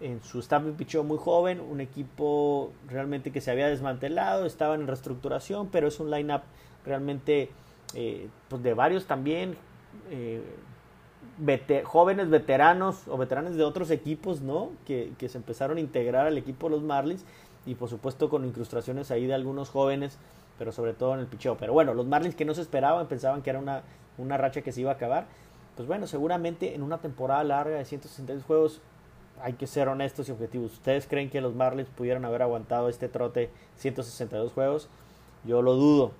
en 0.00 0.22
su 0.22 0.40
staff 0.40 0.62
de 0.62 0.72
picheo 0.72 1.04
muy 1.04 1.18
joven, 1.18 1.60
un 1.60 1.80
equipo 1.80 2.72
realmente 2.88 3.32
que 3.32 3.40
se 3.40 3.50
había 3.50 3.68
desmantelado, 3.68 4.46
estaba 4.46 4.74
en 4.74 4.86
reestructuración, 4.86 5.68
pero 5.68 5.88
es 5.88 6.00
un 6.00 6.10
line-up 6.10 6.42
realmente 6.84 7.50
eh, 7.94 8.28
pues 8.48 8.62
de 8.62 8.74
varios 8.74 9.06
también 9.06 9.56
eh, 10.10 10.42
jóvenes 11.84 12.30
veteranos 12.30 13.08
o 13.08 13.16
veteranos 13.16 13.56
de 13.56 13.64
otros 13.64 13.90
equipos, 13.90 14.40
¿no? 14.40 14.70
Que, 14.86 15.12
se 15.28 15.38
empezaron 15.38 15.76
a 15.76 15.80
integrar 15.80 16.26
al 16.26 16.38
equipo 16.38 16.68
de 16.68 16.76
los 16.76 16.82
Marlins 16.82 17.24
y 17.66 17.74
por 17.74 17.88
supuesto 17.88 18.28
con 18.28 18.44
incrustaciones 18.44 19.10
ahí 19.10 19.26
de 19.26 19.34
algunos 19.34 19.70
jóvenes, 19.70 20.18
pero 20.58 20.72
sobre 20.72 20.94
todo 20.94 21.14
en 21.14 21.20
el 21.20 21.26
picheo. 21.26 21.56
Pero 21.56 21.72
bueno, 21.72 21.94
los 21.94 22.06
Marlins 22.06 22.34
que 22.34 22.44
no 22.44 22.54
se 22.54 22.62
esperaban, 22.62 23.06
pensaban 23.06 23.42
que 23.42 23.50
era 23.50 23.58
una, 23.58 23.82
una 24.18 24.36
racha 24.36 24.62
que 24.62 24.72
se 24.72 24.80
iba 24.80 24.90
a 24.90 24.94
acabar. 24.94 25.26
Pues 25.76 25.88
bueno, 25.88 26.06
seguramente 26.06 26.74
en 26.74 26.82
una 26.82 26.98
temporada 26.98 27.42
larga 27.44 27.78
de 27.78 27.84
162 27.84 28.44
juegos 28.44 28.80
hay 29.42 29.54
que 29.54 29.66
ser 29.66 29.88
honestos 29.88 30.28
y 30.28 30.32
objetivos. 30.32 30.72
¿Ustedes 30.72 31.06
creen 31.06 31.30
que 31.30 31.40
los 31.40 31.54
Marlins 31.54 31.88
pudieran 31.88 32.24
haber 32.24 32.42
aguantado 32.42 32.88
este 32.88 33.08
trote 33.08 33.50
162 33.76 34.52
juegos? 34.52 34.88
Yo 35.44 35.62
lo 35.62 35.74
dudo. 35.74 36.12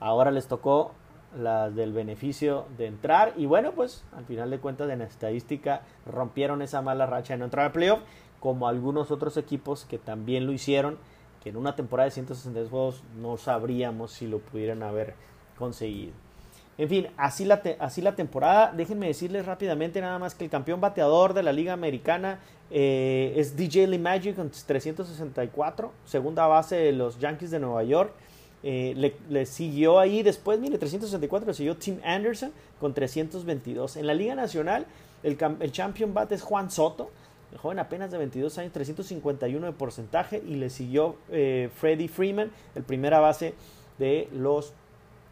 Ahora 0.00 0.30
les 0.30 0.46
tocó 0.46 0.92
las 1.38 1.74
del 1.74 1.92
beneficio 1.92 2.66
de 2.78 2.86
entrar 2.86 3.34
y 3.36 3.46
bueno, 3.46 3.72
pues 3.72 4.04
al 4.16 4.24
final 4.24 4.50
de 4.50 4.58
cuentas 4.58 4.88
en 4.90 5.02
estadística 5.02 5.82
rompieron 6.06 6.62
esa 6.62 6.82
mala 6.82 7.06
racha 7.06 7.34
de 7.34 7.38
no 7.38 7.44
entrar 7.44 7.66
al 7.66 7.72
playoff, 7.72 8.00
como 8.40 8.68
algunos 8.68 9.10
otros 9.10 9.36
equipos 9.36 9.84
que 9.84 9.98
también 9.98 10.46
lo 10.46 10.52
hicieron, 10.52 10.98
que 11.42 11.50
en 11.50 11.56
una 11.56 11.76
temporada 11.76 12.06
de 12.06 12.12
162 12.12 12.70
juegos 12.70 13.02
no 13.20 13.36
sabríamos 13.36 14.12
si 14.12 14.26
lo 14.26 14.38
pudieran 14.38 14.82
haber 14.82 15.14
conseguido. 15.58 16.12
En 16.78 16.88
fin, 16.88 17.08
así 17.16 17.44
la, 17.44 17.62
así 17.78 18.02
la 18.02 18.14
temporada. 18.14 18.72
Déjenme 18.76 19.06
decirles 19.06 19.46
rápidamente 19.46 20.00
nada 20.00 20.18
más 20.18 20.34
que 20.34 20.44
el 20.44 20.50
campeón 20.50 20.80
bateador 20.80 21.32
de 21.32 21.42
la 21.42 21.52
Liga 21.52 21.72
Americana 21.72 22.40
eh, 22.70 23.32
es 23.36 23.56
DJ 23.56 23.86
Lee 23.86 23.98
Magic 23.98 24.36
con 24.36 24.50
364, 24.50 25.92
segunda 26.04 26.46
base 26.46 26.76
de 26.76 26.92
los 26.92 27.18
Yankees 27.18 27.50
de 27.50 27.60
Nueva 27.60 27.82
York. 27.84 28.12
Eh, 28.62 29.14
le, 29.28 29.46
siguió 29.46 29.98
ahí 29.98 30.22
después, 30.22 30.58
mire, 30.58 30.76
364 30.76 31.46
le 31.46 31.54
siguió 31.54 31.76
Tim 31.76 32.00
Anderson 32.04 32.52
con 32.80 32.92
322. 32.92 33.96
En 33.96 34.06
la 34.06 34.14
Liga 34.14 34.34
Nacional, 34.34 34.86
el, 35.22 35.38
el 35.60 35.72
champion 35.72 36.12
bat 36.12 36.32
es 36.32 36.42
Juan 36.42 36.70
Soto, 36.70 37.10
joven 37.56 37.78
apenas 37.78 38.10
de 38.10 38.18
22 38.18 38.58
años, 38.58 38.72
351 38.72 39.66
de 39.66 39.72
porcentaje, 39.72 40.42
y 40.46 40.56
le 40.56 40.70
siguió 40.70 41.16
eh, 41.30 41.70
Freddie 41.74 42.08
Freeman, 42.08 42.50
el 42.74 42.82
primera 42.82 43.20
base 43.20 43.54
de 43.98 44.28
los 44.32 44.72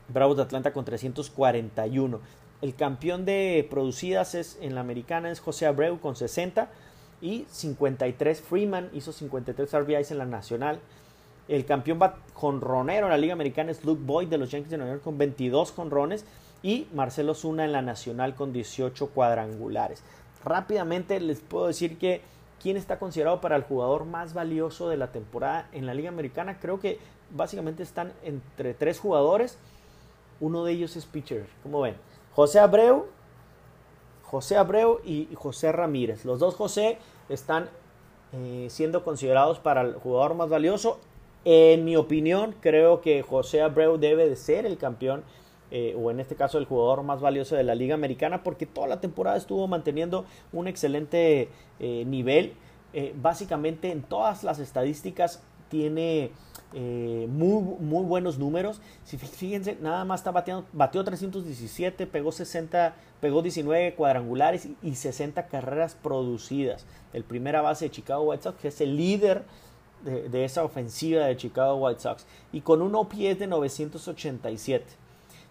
Bravos 0.09 0.37
de 0.37 0.43
Atlanta 0.43 0.73
con 0.73 0.85
341. 0.85 2.21
El 2.63 2.75
campeón 2.75 3.25
de 3.25 3.67
producidas 3.71 4.35
es, 4.35 4.59
en 4.61 4.75
la 4.75 4.81
americana 4.81 5.31
es 5.31 5.41
José 5.41 5.67
Abreu 5.67 5.99
con 5.99 6.17
60 6.17 6.69
y 7.21 7.47
53 7.51 8.41
Freeman 8.41 8.91
hizo 8.93 9.13
53 9.13 9.73
RBIs 9.73 10.11
en 10.11 10.19
la 10.19 10.27
nacional. 10.27 10.79
El 11.49 11.67
campeón 11.67 11.99
jonronero 12.33 13.07
en 13.07 13.11
la 13.11 13.19
Liga 13.19 13.35
Americana 13.35 13.71
es 13.71 13.85
Luke 13.85 14.03
Boyd 14.05 14.29
de 14.29 14.39
los 14.39 14.51
Yankees 14.51 14.71
de 14.71 14.79
Nueva 14.79 14.93
York 14.95 15.05
con 15.05 15.19
22 15.19 15.73
jonrones 15.73 16.25
y 16.63 16.87
Marcelo 16.95 17.35
Zuna 17.35 17.65
en 17.65 17.73
la 17.73 17.83
nacional 17.83 18.35
con 18.35 18.53
18 18.53 19.09
cuadrangulares. 19.09 20.03
Rápidamente 20.45 21.19
les 21.21 21.41
puedo 21.41 21.67
decir 21.67 21.99
que 21.99 22.23
¿Quién 22.65 22.79
está 22.79 22.99
considerado 22.99 23.43
para 23.43 23.57
el 23.57 23.63
jugador 23.63 24.07
más 24.07 24.33
valioso 24.33 24.89
de 24.89 24.97
la 24.97 25.13
temporada 25.13 25.69
en 25.73 25.85
la 25.85 25.93
Liga 25.93 26.09
Americana? 26.09 26.59
Creo 26.61 26.81
que 26.81 26.99
básicamente 27.31 27.83
están 27.83 28.15
entre 28.23 28.73
tres 28.73 28.99
jugadores. 29.01 29.59
Uno 30.41 30.65
de 30.65 30.73
ellos 30.73 30.97
es 30.97 31.05
pitcher. 31.05 31.47
¿Cómo 31.63 31.83
ven? 31.83 31.95
José 32.33 32.61
Abreu, 32.61 33.05
José 34.23 34.57
Abreu 34.57 35.01
y 35.05 35.29
José 35.35 35.73
Ramírez. 35.73 36.25
Los 36.25 36.39
dos 36.39 36.55
José 36.55 36.97
están 37.29 37.69
eh, 38.33 38.69
siendo 38.71 39.05
considerados 39.05 39.59
para 39.59 39.83
el 39.83 39.97
jugador 39.97 40.33
más 40.33 40.49
valioso. 40.49 40.99
En 41.45 41.85
mi 41.85 41.97
opinión, 41.97 42.55
creo 42.61 43.03
que 43.03 43.21
José 43.21 43.61
Abreu 43.61 43.99
debe 43.99 44.27
de 44.27 44.37
ser 44.37 44.65
el 44.65 44.79
campeón 44.79 45.23
eh, 45.77 45.93
o 46.01 46.13
en 46.13 46.21
este 46.21 46.37
caso 46.37 46.59
el 46.59 46.67
jugador 46.67 47.03
más 47.03 47.21
valioso 47.21 47.57
de 47.57 47.65
la 47.65 47.75
liga 47.75 47.97
americana 47.97 48.45
porque 48.45 48.65
toda 48.65 48.87
la 48.87 49.01
temporada 49.01 49.37
estuvo 49.37 49.67
manteniendo 49.67 50.25
un 50.53 50.69
excelente 50.69 51.49
eh, 51.81 52.05
nivel. 52.07 52.53
Eh, 52.93 53.13
básicamente 53.21 53.91
en 53.91 54.03
todas 54.03 54.45
las 54.45 54.61
estadísticas 54.61 55.43
tiene 55.69 56.31
muy, 56.73 57.63
muy 57.81 58.05
buenos 58.05 58.39
números. 58.39 58.81
Si 59.03 59.17
fíjense, 59.17 59.77
nada 59.81 60.05
más 60.05 60.21
está 60.21 60.31
bateando, 60.31 60.65
bateó 60.73 61.03
317, 61.03 62.07
pegó 62.07 62.31
60, 62.31 62.95
pegó 63.21 63.43
19 63.43 63.95
cuadrangulares 63.95 64.69
y 64.81 64.95
60 64.95 65.49
carreras 65.49 65.97
producidas. 65.97 66.87
El 67.13 67.25
primera 67.25 67.63
base 67.63 67.87
de 67.87 67.91
Chicago 67.91 68.23
White 68.25 68.45
Sox, 68.45 68.61
que 68.61 68.69
es 68.69 68.81
el 68.81 68.97
líder 68.97 69.45
de, 70.05 70.29
de 70.29 70.45
esa 70.45 70.63
ofensiva 70.63 71.27
de 71.27 71.37
Chicago 71.37 71.77
White 71.77 72.01
Sox, 72.01 72.27
y 72.53 72.61
con 72.61 72.81
un 72.81 72.95
OPS 72.95 73.39
de 73.41 73.47
987. 73.49 75.04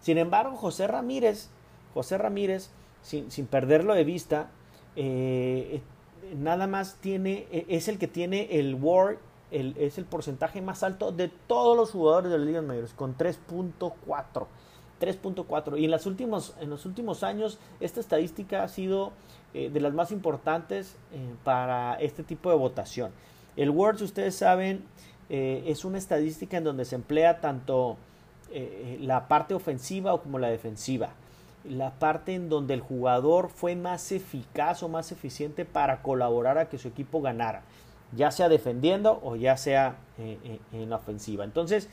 Sin 0.04 0.18
embargo, 0.18 0.58
José 0.58 0.86
Ramírez, 0.86 1.48
José 1.94 2.18
Ramírez, 2.18 2.72
sin, 3.02 3.48
perderlo 3.48 3.94
de 3.96 4.04
vista, 4.04 4.50
eh, 4.98 5.82
nada 6.36 6.68
más 6.68 6.98
tiene, 7.00 7.48
e, 7.52 7.66
es 7.70 7.88
el 7.88 7.98
que 7.98 8.10
tiene 8.10 8.60
el 8.60 8.76
WAR, 8.76 9.18
es 9.50 9.98
el 9.98 10.04
porcentaje 10.04 10.62
más 10.62 10.84
alto 10.84 11.13
de 11.13 11.30
todos 11.48 11.78
los 11.78 11.92
jugadores 11.92 12.32
de 12.32 12.38
las 12.38 12.46
ligas 12.46 12.63
mayores, 12.66 12.94
con 12.94 13.16
3.4. 13.18 14.48
3.4. 15.00 15.80
Y 15.80 15.86
en, 15.86 15.92
las 15.92 16.06
últimos, 16.06 16.54
en 16.60 16.70
los 16.70 16.86
últimos 16.86 17.24
años, 17.24 17.58
esta 17.80 18.02
estadística 18.02 18.63
ha 18.63 18.68
sido 18.68 19.13
eh, 19.54 19.70
de 19.70 19.80
las 19.80 19.94
más 19.94 20.12
importantes 20.12 20.98
eh, 21.13 21.34
para 21.46 21.94
este 21.96 22.24
tipo 22.24 22.50
de 22.50 22.58
votación. 22.58 23.12
El 23.56 23.70
WAR, 23.70 23.98
si 23.98 24.04
ustedes 24.04 24.36
saben, 24.36 24.84
es 25.30 25.84
una 25.86 25.98
estadística 25.98 26.58
en 26.58 26.63
donde 26.63 26.86
se 26.86 26.94
emplea 26.94 27.39
tanto 27.39 27.98
eh, 28.56 28.98
la 29.02 29.28
parte 29.28 29.56
ofensiva 29.56 30.13
o 30.13 30.22
como 30.22 30.38
la 30.38 30.50
defensiva. 30.50 31.10
La 31.68 31.89
parte 31.89 32.36
en 32.36 32.50
donde 32.50 32.76
el 32.76 32.82
jugador 32.82 33.50
fue 33.50 33.76
más 33.76 34.12
eficaz 34.12 34.84
o 34.84 34.89
más 34.89 35.12
eficiente 35.12 35.66
para 35.66 36.04
colaborar 36.04 36.60
a 36.60 36.70
que 36.70 36.78
su 36.78 36.88
equipo 36.88 37.20
ganara, 37.20 37.63
ya 38.16 38.30
sea 38.30 38.50
defendiendo 38.50 39.20
o 39.24 39.36
ya 39.36 39.58
sea 39.58 39.96
eh, 40.20 40.38
eh, 40.44 40.60
en 40.72 40.92
la 40.92 40.98
ofensiva. 40.98 41.44
Entonces, 41.46 41.89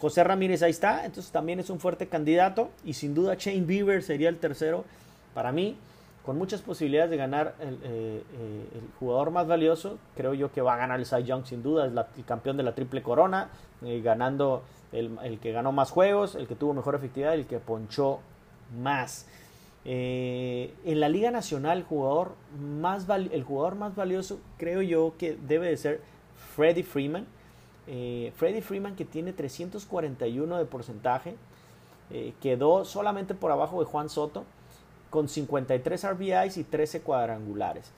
José 0.00 0.24
Ramírez 0.24 0.62
ahí 0.62 0.70
está, 0.70 1.04
entonces 1.04 1.30
también 1.30 1.60
es 1.60 1.68
un 1.68 1.78
fuerte 1.78 2.06
candidato 2.06 2.70
y 2.86 2.94
sin 2.94 3.14
duda 3.14 3.34
Shane 3.38 3.66
Bieber 3.66 4.02
sería 4.02 4.30
el 4.30 4.38
tercero 4.38 4.84
para 5.34 5.52
mí, 5.52 5.76
con 6.24 6.38
muchas 6.38 6.62
posibilidades 6.62 7.10
de 7.10 7.18
ganar 7.18 7.54
el, 7.60 8.22
jugador 8.98 9.30
más 9.30 9.46
valioso. 9.46 9.98
Creo 10.16 10.32
yo 10.32 10.52
que 10.52 10.62
va 10.62 10.74
a 10.74 10.76
ganar 10.78 11.00
el 11.00 11.06
Cy 11.06 11.24
Young 11.24 11.44
sin 11.44 11.62
duda, 11.62 11.86
es 11.86 11.92
el 12.16 12.24
campeón 12.24 12.56
de 12.56 12.62
la 12.62 12.74
triple 12.74 13.02
corona, 13.02 13.48
ganando 13.80 14.62
el, 14.92 15.38
que 15.40 15.52
ganó 15.52 15.72
más 15.72 15.90
juegos, 15.90 16.34
el 16.34 16.46
que 16.46 16.54
tuvo 16.54 16.74
mejor 16.74 16.94
efectividad, 16.94 17.34
el 17.34 17.46
que 17.46 17.58
ponchó 17.58 18.20
más. 18.80 19.26
Eh, 19.84 20.74
en 20.84 21.00
la 21.00 21.08
Liga 21.08 21.30
Nacional, 21.30 21.78
el 21.78 21.84
jugador, 21.84 22.34
más 22.60 23.06
el 23.08 23.42
jugador 23.42 23.74
más 23.76 23.94
valioso 23.94 24.40
creo 24.56 24.82
yo 24.82 25.14
que 25.18 25.36
debe 25.46 25.68
de 25.68 25.76
ser 25.76 26.00
Freddie 26.54 26.84
Freeman. 26.84 27.26
Eh, 27.86 28.32
Freddie 28.36 28.62
Freeman 28.62 28.96
que 28.96 29.04
tiene 29.04 29.32
341 29.32 30.58
de 30.58 30.64
porcentaje, 30.64 31.36
eh, 32.10 32.34
quedó 32.40 32.84
solamente 32.84 33.34
por 33.34 33.50
abajo 33.50 33.80
de 33.80 33.86
Juan 33.86 34.08
Soto 34.08 34.44
con 35.10 35.28
53 35.28 36.04
RBIs 36.10 36.58
y 36.58 36.64
13 36.64 37.00
cuadrangulares. 37.00 37.90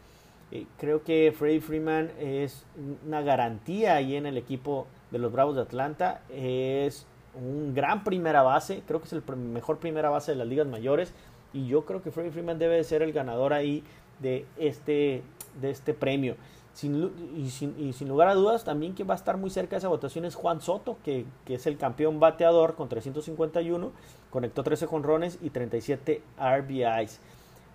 creo 0.78 1.04
que 1.04 1.32
Freddie 1.36 1.60
Freeman 1.60 2.10
es 2.18 2.64
una 3.06 3.20
garantía 3.22 3.94
ahí 3.94 4.16
en 4.16 4.26
el 4.26 4.36
equipo 4.36 4.86
de 5.10 5.18
los 5.18 5.32
Bravos 5.32 5.56
de 5.56 5.62
Atlanta. 5.62 6.22
Es 6.30 7.06
un 7.34 7.74
gran 7.74 8.04
primera 8.04 8.42
base, 8.42 8.82
creo 8.86 9.00
que 9.00 9.06
es 9.06 9.12
el 9.12 9.22
mejor 9.36 9.78
primera 9.78 10.10
base 10.10 10.32
de 10.32 10.38
las 10.38 10.46
ligas 10.46 10.66
mayores 10.66 11.12
y 11.52 11.66
yo 11.66 11.84
creo 11.84 12.02
que 12.02 12.10
Freddie 12.10 12.32
Freeman 12.32 12.58
debe 12.58 12.82
ser 12.84 13.02
el 13.02 13.12
ganador 13.12 13.52
ahí 13.52 13.82
de 14.20 14.46
este, 14.56 15.22
de 15.60 15.70
este 15.70 15.94
premio. 15.94 16.36
Y, 16.82 17.50
sin, 17.50 18.08
lugar 18.08 18.28
a 18.28 18.34
dudas, 18.34 18.64
también 18.64 18.94
que 18.94 19.04
va 19.04 19.14
a 19.14 19.16
estar 19.16 19.36
muy 19.36 19.50
cerca 19.50 19.72
de 19.72 19.78
esa 19.78 19.88
votación 19.88 20.24
es 20.24 20.34
Juan 20.34 20.62
Soto, 20.62 20.96
que, 21.04 21.26
que 21.44 21.54
es 21.56 21.66
el 21.66 21.76
campeón 21.76 22.20
bateador 22.20 22.74
con 22.74 22.88
351, 22.88 23.92
conectó 24.30 24.62
13 24.62 24.86
jonrones 24.86 25.38
y 25.42 25.50
37 25.50 26.22
RBIs. 26.38 27.20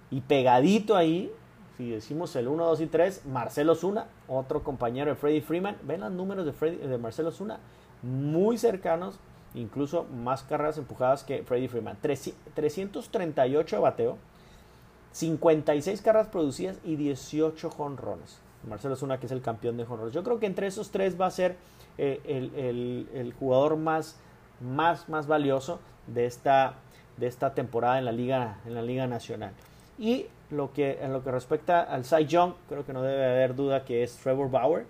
Y 0.10 0.22
pegadito 0.22 0.96
ahí 0.96 1.32
si 1.78 1.90
decimos 1.90 2.36
el 2.36 2.48
1, 2.48 2.66
2 2.66 2.82
y 2.82 2.88
3, 2.88 3.26
Marcelo 3.26 3.76
Zuna, 3.76 4.08
otro 4.28 4.64
compañero 4.64 5.12
de 5.12 5.16
Freddy 5.16 5.42
Freeman. 5.42 5.78
Ven 5.84 6.02
los 6.02 6.12
números 6.12 6.46
de, 6.46 6.78
de 6.78 6.98
Marcelo 6.98 7.32
Zuna, 7.32 7.60
muy 8.02 8.58
cercanos, 8.58 9.20
incluso 9.54 10.06
más 10.06 10.44
carreras 10.44 10.78
empujadas 10.78 11.24
que 11.24 11.44
Freddy 11.44 11.68
Freeman. 11.68 11.98
338 12.02 13.76
de 13.76 13.82
bateo, 13.82 14.18
56 15.12 16.02
carreras 16.02 16.28
producidas 16.28 16.78
y 16.84 16.96
18 16.96 17.70
jonrones. 17.70 18.40
Marcelo 18.68 18.96
Zuna, 18.96 19.20
que 19.20 19.26
es 19.28 19.32
el 19.32 19.42
campeón 19.42 19.78
de 19.78 19.86
jonrones. 19.86 20.14
Yo 20.14 20.24
creo 20.24 20.40
que 20.40 20.46
entre 20.46 20.68
esos 20.68 20.92
tres 20.92 21.20
va 21.20 21.28
a 21.28 21.32
ser 21.32 21.58
eh, 21.98 23.08
el, 23.14 23.34
jugador 23.40 23.78
más, 23.78 24.18
más, 24.60 25.08
más 25.08 25.28
valioso 25.28 25.80
de 26.08 26.26
esta, 26.26 26.76
de 27.18 27.28
esta 27.28 27.54
temporada 27.54 28.00
en 28.00 28.06
la 28.06 28.12
Liga, 28.12 28.60
en 28.66 28.74
la 28.74 28.82
Liga 28.82 29.08
Nacional. 29.08 29.52
Y 29.98 30.28
lo 30.52 30.74
que, 30.74 31.00
en 31.02 31.14
lo 31.14 31.24
que 31.24 31.32
respecta 31.32 31.82
al 31.82 32.06
Cy 32.06 32.26
Young, 32.26 32.54
creo 32.70 32.86
que 32.86 32.94
no 32.94 33.02
debe 33.02 33.26
haber 33.26 33.56
duda 33.56 33.84
que 33.86 34.04
es 34.04 34.16
Trevor 34.18 34.50
Bauer. 34.50 34.86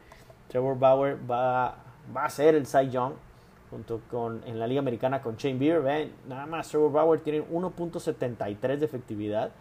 Trevor 0.50 0.78
Bauer 0.78 1.18
va, 1.30 1.76
va 2.16 2.26
a 2.26 2.30
ser 2.30 2.56
el 2.56 2.66
Cy 2.66 2.90
Young 2.90 3.14
junto 3.70 4.02
con 4.10 4.42
en 4.46 4.60
la 4.60 4.68
Liga 4.68 4.80
Americana 4.80 5.22
con 5.22 5.38
Shane 5.38 5.58
Beer. 5.58 5.82
Ven, 5.82 6.12
nada 6.28 6.46
más 6.46 6.70
Trevor 6.70 6.92
Bauer 6.92 7.20
tiene 7.22 7.46
1.73 7.48 8.78
de 8.78 8.86
efectividad. 8.86 9.52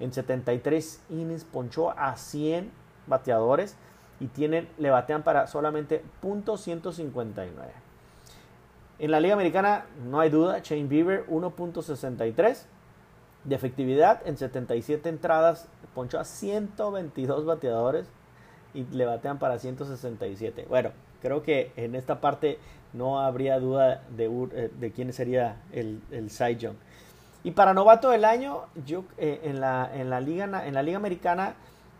En 0.00 0.12
73 0.12 1.02
innings 1.10 1.44
ponchó 1.44 1.90
a 1.90 2.16
100 2.16 2.70
bateadores 3.06 3.76
y 4.20 4.26
tienen, 4.26 4.68
le 4.78 4.90
batean 4.90 5.22
para 5.22 5.46
solamente 5.46 6.02
.159. 6.22 7.50
En 8.98 9.10
la 9.10 9.20
Liga 9.20 9.34
Americana 9.34 9.86
no 10.04 10.20
hay 10.20 10.30
duda, 10.30 10.60
Shane 10.62 10.84
Bieber 10.84 11.26
1.63 11.28 12.66
de 13.44 13.54
efectividad 13.54 14.20
en 14.26 14.36
77 14.36 15.08
entradas, 15.08 15.68
ponchó 15.94 16.18
a 16.18 16.24
122 16.24 17.44
bateadores 17.44 18.06
y 18.74 18.84
le 18.84 19.04
batean 19.04 19.38
para 19.38 19.58
167. 19.58 20.66
Bueno, 20.68 20.90
creo 21.20 21.42
que 21.42 21.72
en 21.76 21.94
esta 21.94 22.20
parte 22.20 22.58
no 22.92 23.20
habría 23.20 23.58
duda 23.58 24.02
de, 24.16 24.26
eh, 24.26 24.70
de 24.78 24.92
quién 24.92 25.12
sería 25.12 25.56
el, 25.72 26.00
el 26.10 26.30
Cy 26.30 26.56
Young. 26.56 26.76
Y 27.44 27.52
para 27.52 27.74
novato 27.74 28.10
del 28.10 28.24
año, 28.24 28.62
yo 28.86 29.04
eh, 29.18 29.40
en, 29.44 29.60
la, 29.60 29.90
en, 29.92 30.10
la 30.10 30.20
liga, 30.20 30.66
en 30.66 30.74
la 30.74 30.82
liga 30.82 30.96
americana 30.96 31.54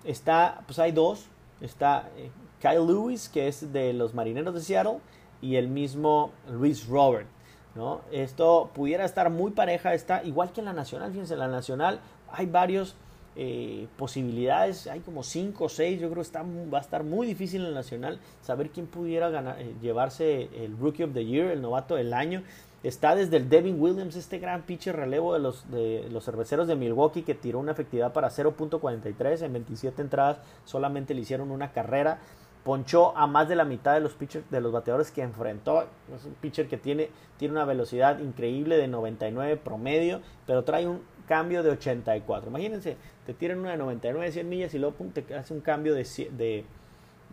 está, 0.05 0.61
pues 0.67 0.79
hay 0.79 0.93
dos. 0.93 1.27
Está 1.61 2.09
eh, 2.17 2.31
Kyle 2.61 2.87
Lewis, 2.87 3.29
que 3.29 3.49
es 3.49 3.73
de 3.73 3.93
los 3.93 4.15
Marineros 4.15 4.55
de 4.55 4.61
Seattle, 4.61 4.99
y 5.41 5.57
el 5.57 5.69
mismo 5.69 6.31
Luis 6.49 6.87
Robert. 6.87 7.27
¿No? 7.75 8.01
Esto 8.11 8.71
pudiera 8.75 9.05
estar 9.05 9.31
muy 9.31 9.53
pareja, 9.53 9.95
está 9.95 10.23
igual 10.25 10.53
que 10.53 10.61
en 10.61 10.67
la 10.67 10.73
nacional, 10.73 11.11
fíjense, 11.11 11.35
en 11.35 11.41
la 11.41 11.49
nacional 11.49 12.01
hay 12.31 12.47
varios 12.47 12.97
eh, 13.35 13.87
posibilidades, 13.97 14.87
hay 14.87 15.01
como 15.01 15.23
5 15.23 15.65
o 15.65 15.69
6, 15.69 16.01
yo 16.01 16.09
creo 16.09 16.17
que 16.17 16.27
está, 16.27 16.43
va 16.43 16.79
a 16.79 16.81
estar 16.83 17.03
muy 17.03 17.27
difícil 17.27 17.63
en 17.63 17.71
la 17.71 17.81
nacional 17.81 18.19
saber 18.43 18.71
quién 18.71 18.87
pudiera 18.87 19.31
ganar, 19.31 19.59
eh, 19.59 19.75
llevarse 19.81 20.51
el 20.63 20.77
Rookie 20.79 21.05
of 21.05 21.15
the 21.15 21.25
Year, 21.25 21.51
el 21.51 21.63
novato 21.63 21.95
del 21.95 22.13
año. 22.13 22.43
Está 22.83 23.15
desde 23.15 23.37
el 23.37 23.49
Devin 23.49 23.81
Williams, 23.81 24.17
este 24.17 24.39
gran 24.39 24.63
pitcher 24.63 24.97
relevo 24.97 25.33
de 25.33 25.39
los, 25.39 25.71
de 25.71 26.09
los 26.11 26.25
cerveceros 26.25 26.67
de 26.67 26.75
Milwaukee 26.75 27.23
que 27.23 27.35
tiró 27.35 27.61
una 27.61 27.73
efectividad 27.73 28.13
para 28.13 28.29
0.43 28.29 29.43
en 29.43 29.53
27 29.53 30.03
entradas, 30.03 30.39
solamente 30.65 31.15
le 31.15 31.21
hicieron 31.21 31.53
una 31.53 31.73
carrera 31.73 32.19
ponchó 32.65 33.17
a 33.17 33.27
más 33.27 33.49
de 33.49 33.57
la 33.57 33.65
mitad 33.65 33.95
de 33.95 34.01
los 34.01 34.13
pitchers, 34.13 34.49
de 34.51 34.61
los 34.61 34.73
bateadores 34.73 35.11
que 35.11 35.23
enfrentó. 35.23 35.83
Es 36.15 36.25
un 36.25 36.35
pitcher 36.35 36.69
que 36.69 36.77
tiene, 36.77 37.11
tiene 37.39 37.53
una 37.53 37.65
velocidad 37.65 38.19
increíble 38.21 38.77
de 38.77 38.89
99 38.89 39.57
promedio, 39.57 40.21
pero 40.47 40.65
trae 40.65 40.87
un 40.87 41.01
cambio 41.27 41.63
de 41.63 41.71
84. 41.71 42.51
Imagínense, 42.51 42.97
te 43.27 43.35
tiran 43.35 43.59
una 43.59 43.73
de 43.73 43.79
99, 43.79 44.33
100 44.33 44.49
millas 44.49 44.75
y 44.75 44.79
luego 44.79 44.97
te 45.13 45.35
hace 45.35 45.55
un 45.55 45.61
cambio 45.61 45.95
de, 45.95 46.07
de, 46.31 46.65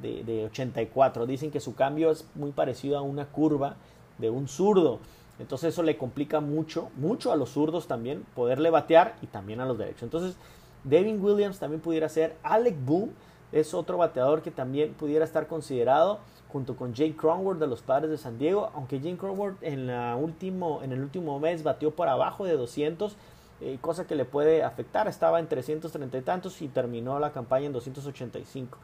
de, 0.01 0.23
de 0.23 0.45
84. 0.45 1.25
Dicen 1.25 1.51
que 1.51 1.59
su 1.59 1.75
cambio 1.75 2.11
es 2.11 2.25
muy 2.35 2.51
parecido 2.51 2.97
a 2.97 3.01
una 3.01 3.25
curva 3.25 3.75
de 4.17 4.29
un 4.29 4.47
zurdo. 4.47 4.99
Entonces 5.39 5.73
eso 5.73 5.83
le 5.83 5.97
complica 5.97 6.41
mucho, 6.41 6.89
mucho 6.97 7.31
a 7.31 7.35
los 7.35 7.51
zurdos 7.51 7.87
también 7.87 8.25
poderle 8.35 8.69
batear 8.69 9.15
y 9.21 9.27
también 9.27 9.61
a 9.61 9.65
los 9.65 9.77
derechos. 9.77 10.03
Entonces, 10.03 10.35
Devin 10.83 11.23
Williams 11.23 11.59
también 11.59 11.81
pudiera 11.81 12.09
ser 12.09 12.35
Alec 12.43 12.75
Boom 12.85 13.11
es 13.51 13.73
otro 13.73 13.97
bateador 13.97 14.41
que 14.41 14.51
también 14.51 14.93
pudiera 14.93 15.25
estar 15.25 15.47
considerado 15.47 16.19
junto 16.51 16.75
con 16.75 16.93
Jake 16.93 17.15
Cronworth 17.15 17.59
de 17.59 17.67
los 17.67 17.81
Padres 17.81 18.09
de 18.09 18.17
San 18.17 18.39
Diego, 18.39 18.71
aunque 18.73 18.99
Jake 18.99 19.17
Cronworth 19.17 19.61
en, 19.61 19.89
el 19.89 21.01
último 21.01 21.39
mes 21.39 21.63
batió 21.63 21.91
por 21.91 22.07
abajo 22.07 22.43
de 22.43 22.57
200, 22.57 23.15
eh, 23.61 23.77
cosa 23.81 24.07
que 24.07 24.15
le 24.15 24.25
puede 24.25 24.63
afectar, 24.63 25.07
estaba 25.07 25.39
en 25.39 25.47
330 25.47 26.17
y 26.17 26.21
tantos 26.21 26.61
y 26.61 26.67
terminó 26.67 27.19
la 27.19 27.31
campaña 27.31 27.67
en 27.67 27.73
285. 27.73 28.77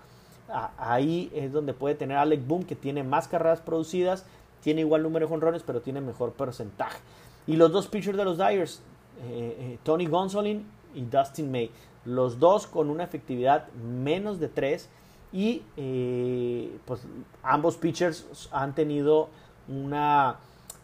ahí 0.77 1.31
es 1.33 1.51
donde 1.51 1.73
puede 1.73 1.95
tener 1.95 2.17
Alec 2.17 2.45
Boom, 2.45 2.65
que 2.65 2.75
tiene 2.75 3.03
más 3.03 3.27
carreras 3.27 3.61
producidas, 3.61 4.25
tiene 4.61 4.81
igual 4.81 5.01
número 5.01 5.25
de 5.25 5.29
jonrones, 5.29 5.63
pero 5.63 5.81
tiene 5.81 6.01
mejor 6.01 6.33
porcentaje. 6.33 6.99
Y 7.47 7.55
los 7.55 7.71
dos 7.71 7.87
pitchers 7.87 8.17
de 8.17 8.25
los 8.25 8.37
Dyers, 8.37 8.81
eh, 9.23 9.55
eh, 9.59 9.79
Tony 9.83 10.05
Gonsolin 10.05 10.67
y 10.93 11.01
Dustin 11.01 11.51
May, 11.51 11.71
los 12.05 12.39
dos 12.39 12.67
con 12.67 12.89
una 12.89 13.03
efectividad 13.03 13.67
menos 13.73 14.39
de 14.39 14.47
3 14.47 14.89
y 15.33 15.63
eh, 15.75 16.77
pues 16.85 17.01
ambos 17.43 17.77
pitchers 17.77 18.49
han 18.51 18.73
tenido 18.73 19.27
una, 19.67 20.37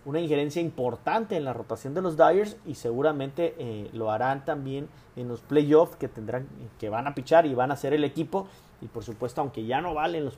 una, 0.03 0.19
injerencia 0.19 0.61
importante 0.61 1.37
en 1.37 1.45
la 1.45 1.53
rotación 1.53 1.93
de 1.93 2.01
los 2.01 2.17
Dyers 2.17 2.57
y 2.65 2.75
seguramente 2.75 3.55
eh, 3.59 3.89
lo 3.93 4.11
harán 4.11 4.43
también 4.43 4.89
en 5.15 5.27
los 5.27 5.41
playoffs 5.41 5.95
que 5.95 6.07
tendrán 6.07 6.47
que 6.79 6.89
van 6.89 7.07
a 7.07 7.15
pichar 7.15 7.45
y 7.45 7.53
van 7.53 7.71
a 7.71 7.77
ser 7.77 7.93
el 7.93 8.03
equipo. 8.03 8.47
Y 8.81 8.87
por 8.87 9.03
supuesto 9.03 9.41
aunque 9.41 9.65
ya 9.65 9.79
no 9.79 9.93
valen 9.93 10.25
los, 10.25 10.37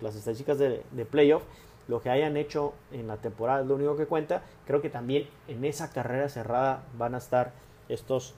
las 0.00 0.16
estadísticas 0.16 0.58
de, 0.58 0.82
de 0.90 1.04
playoff 1.04 1.44
lo 1.88 2.02
que 2.02 2.10
hayan 2.10 2.36
hecho 2.36 2.74
en 2.92 3.08
la 3.08 3.16
temporada 3.16 3.62
es 3.62 3.66
lo 3.66 3.74
único 3.74 3.96
que 3.96 4.06
cuenta. 4.06 4.42
Creo 4.66 4.82
que 4.82 4.90
también 4.90 5.26
en 5.48 5.64
esa 5.64 5.90
carrera 5.90 6.28
cerrada 6.28 6.84
van 6.96 7.14
a 7.14 7.18
estar 7.18 7.52
estos 7.88 8.34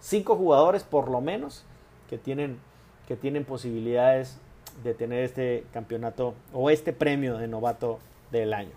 cinco 0.00 0.36
jugadores 0.36 0.82
por 0.82 1.10
lo 1.10 1.20
menos 1.20 1.64
que 2.08 2.18
tienen 2.18 2.58
que 3.06 3.16
tienen 3.16 3.44
posibilidades 3.44 4.38
de 4.84 4.94
tener 4.94 5.24
este 5.24 5.64
campeonato 5.72 6.34
o 6.52 6.70
este 6.70 6.92
premio 6.92 7.38
de 7.38 7.48
novato 7.48 7.98
del 8.30 8.54
año. 8.54 8.70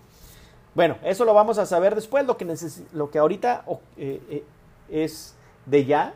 Bueno, 0.74 0.96
eso 1.04 1.24
lo 1.24 1.34
vamos 1.34 1.58
a 1.58 1.66
saber 1.66 1.94
después. 1.94 2.26
Lo 2.26 2.36
que, 2.36 2.52
lo 2.92 3.10
que 3.10 3.18
ahorita 3.18 3.64
eh, 3.96 4.20
eh, 4.28 4.44
es 4.88 5.36
de 5.66 5.84
ya, 5.84 6.14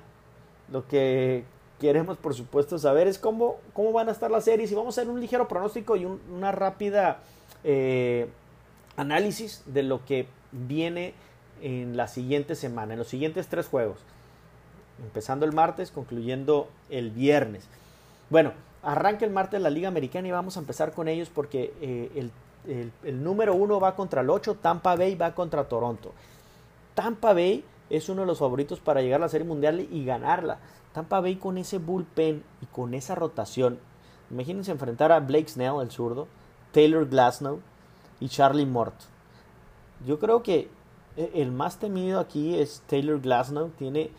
lo 0.73 0.87
que 0.89 1.45
queremos 1.79 2.19
por 2.19 2.35
supuesto 2.35 2.77
saber 2.77 3.07
es 3.07 3.19
cómo, 3.19 3.59
cómo 3.73 3.93
van 3.93 4.09
a 4.09 4.13
estar 4.13 4.31
las 4.31 4.45
series 4.45 4.73
y 4.73 4.75
vamos 4.75 4.99
a 4.99 5.01
hacer 5.01 5.11
un 5.11 5.21
ligero 5.21 5.47
pronóstico 5.47 5.95
y 5.95 6.05
una 6.05 6.51
rápida 6.51 7.21
eh, 7.63 8.29
análisis 8.97 9.63
de 9.67 9.85
lo 9.85 10.05
que 10.05 10.27
viene 10.51 11.15
en 11.63 11.97
la 11.97 12.09
siguiente 12.09 12.57
semana, 12.57 12.95
en 12.95 12.99
los 12.99 13.09
siguientes 13.09 13.47
tres 13.47 13.69
juegos. 13.69 13.99
Empezando 15.03 15.47
el 15.47 15.53
martes, 15.53 15.91
concluyendo 15.91 16.69
el 16.91 17.11
viernes. 17.11 17.69
Bueno, 18.31 18.53
arranca 18.83 19.25
el 19.25 19.31
martes 19.31 19.61
la 19.61 19.71
Liga 19.71 19.89
Americana 19.89 20.29
y 20.29 20.33
vamos 20.33 20.57
a 20.57 20.61
empezar 20.61 20.93
con 20.93 21.09
ellos 21.09 21.31
porque 21.33 21.73
eh, 21.81 22.31
el, 23.05 23.25
número 23.25 23.55
uno 23.55 23.81
va 23.81 23.95
contra 23.95 24.23
el 24.23 24.31
8, 24.31 24.57
Tampa 24.61 24.97
Bay 24.97 25.15
va 25.15 25.35
contra 25.35 25.65
Toronto. 25.65 26.13
Tampa 26.95 27.33
Bay 27.33 27.65
es 27.91 28.09
uno 28.09 28.23
de 28.23 28.27
los 28.27 28.39
favoritos 28.39 28.81
para 28.81 29.01
llegar 29.01 29.21
a 29.21 29.27
la 29.27 29.29
Serie 29.29 29.47
Mundial 29.47 29.81
y 29.81 30.05
ganarla. 30.05 30.59
Tampa 30.93 31.21
Bay 31.21 31.37
con 31.37 31.59
ese 31.59 31.79
bullpen 31.79 32.43
y 32.61 32.67
con 32.67 32.95
esa 32.95 33.15
rotación. 33.15 33.79
Imagínense 34.31 34.71
enfrentar 34.71 35.13
a 35.13 35.21
Blake 35.21 35.49
Snell, 35.49 35.81
el 35.81 35.91
zurdo, 35.91 36.27
Taylor 36.73 37.09
Glasnow 37.09 37.61
y 38.21 38.29
Charlie 38.29 38.67
Mort. 38.67 38.95
Yo 40.07 40.19
creo 40.19 40.43
que 40.43 40.69
eh, 41.17 41.31
el 41.35 41.51
más 41.51 41.79
temido 41.79 42.21
aquí 42.21 42.57
es 42.59 42.83
Taylor 42.87 43.21
Glasnow. 43.21 43.71
Tiene 43.79 44.11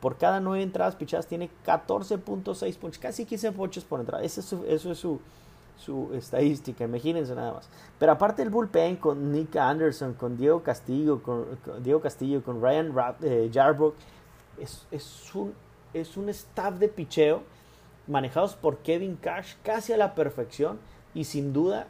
por 0.00 0.16
cada 0.16 0.40
nueve 0.40 0.62
entradas 0.62 0.96
pichadas 0.96 1.26
tiene 1.26 1.50
14.6 1.66 2.76
ponches, 2.76 2.98
casi 2.98 3.24
15 3.24 3.52
ponches 3.52 3.84
por 3.84 4.00
entrada. 4.00 4.24
Eso 4.24 4.40
es 4.66 4.98
su, 4.98 5.20
su, 5.76 6.10
estadística, 6.14 6.84
imagínense 6.84 7.34
nada 7.34 7.54
más. 7.54 7.68
Pero 7.98 8.12
aparte 8.12 8.42
el 8.42 8.50
bullpen 8.50 8.96
con 8.96 9.32
Nick 9.32 9.56
Anderson, 9.56 10.14
con 10.14 10.36
Diego 10.36 10.62
Castillo, 10.62 11.22
con, 11.22 11.46
Diego 11.82 12.00
Castillo, 12.00 12.42
con 12.42 12.60
Ryan 12.62 12.92
eh, 13.22 13.50
Jarbrook, 13.52 13.94
es, 14.58 14.86
es, 14.90 15.34
un, 15.34 15.54
es 15.92 16.16
un 16.16 16.28
staff 16.28 16.74
de 16.78 16.88
picheo 16.88 17.42
manejados 18.06 18.54
por 18.54 18.78
Kevin 18.78 19.16
Cash 19.16 19.54
casi 19.62 19.92
a 19.92 19.96
la 19.96 20.14
perfección 20.14 20.78
y 21.14 21.24
sin 21.24 21.52
duda 21.52 21.86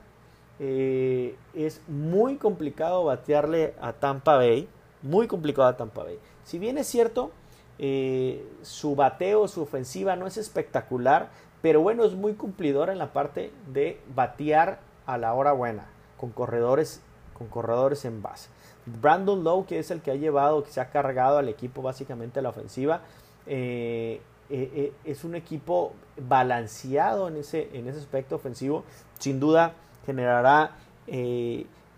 eh, 0.58 1.36
es 1.54 1.80
muy 1.86 2.36
complicado 2.36 3.04
batearle 3.04 3.74
a 3.80 3.92
Tampa 3.92 4.36
Bay, 4.36 4.68
muy 5.02 5.28
complicado 5.28 5.68
a 5.68 5.76
Tampa 5.76 6.02
Bay. 6.02 6.18
Si 6.44 6.58
bien 6.58 6.78
es 6.78 6.86
cierto, 6.88 7.30
eh, 7.78 8.44
su 8.62 8.96
bateo, 8.96 9.46
su 9.46 9.62
ofensiva 9.62 10.16
no 10.16 10.26
es 10.26 10.36
espectacular, 10.36 11.30
pero 11.62 11.80
bueno, 11.80 12.04
es 12.04 12.14
muy 12.14 12.34
cumplidora 12.34 12.92
en 12.92 12.98
la 12.98 13.12
parte 13.12 13.52
de 13.72 14.00
batear 14.14 14.80
a 15.06 15.16
la 15.16 15.32
hora 15.34 15.52
buena, 15.52 15.86
con 16.16 16.30
corredores, 16.30 17.00
con 17.36 17.46
corredores 17.48 18.04
en 18.04 18.22
base. 18.22 18.50
Brandon 18.86 19.44
Lowe, 19.44 19.66
que 19.66 19.78
es 19.78 19.90
el 19.90 20.00
que 20.00 20.10
ha 20.10 20.16
llevado, 20.16 20.64
que 20.64 20.70
se 20.70 20.80
ha 20.80 20.90
cargado 20.90 21.38
al 21.38 21.48
equipo 21.48 21.82
básicamente 21.82 22.40
a 22.40 22.42
la 22.42 22.48
ofensiva, 22.48 23.02
eh, 23.46 24.20
eh, 24.50 24.92
es 25.04 25.24
un 25.24 25.34
equipo 25.34 25.92
balanceado 26.16 27.28
en 27.28 27.36
ese, 27.36 27.68
en 27.74 27.86
ese 27.86 27.98
aspecto 27.98 28.36
ofensivo. 28.36 28.84
Sin 29.18 29.40
duda 29.40 29.74
generará 30.06 30.72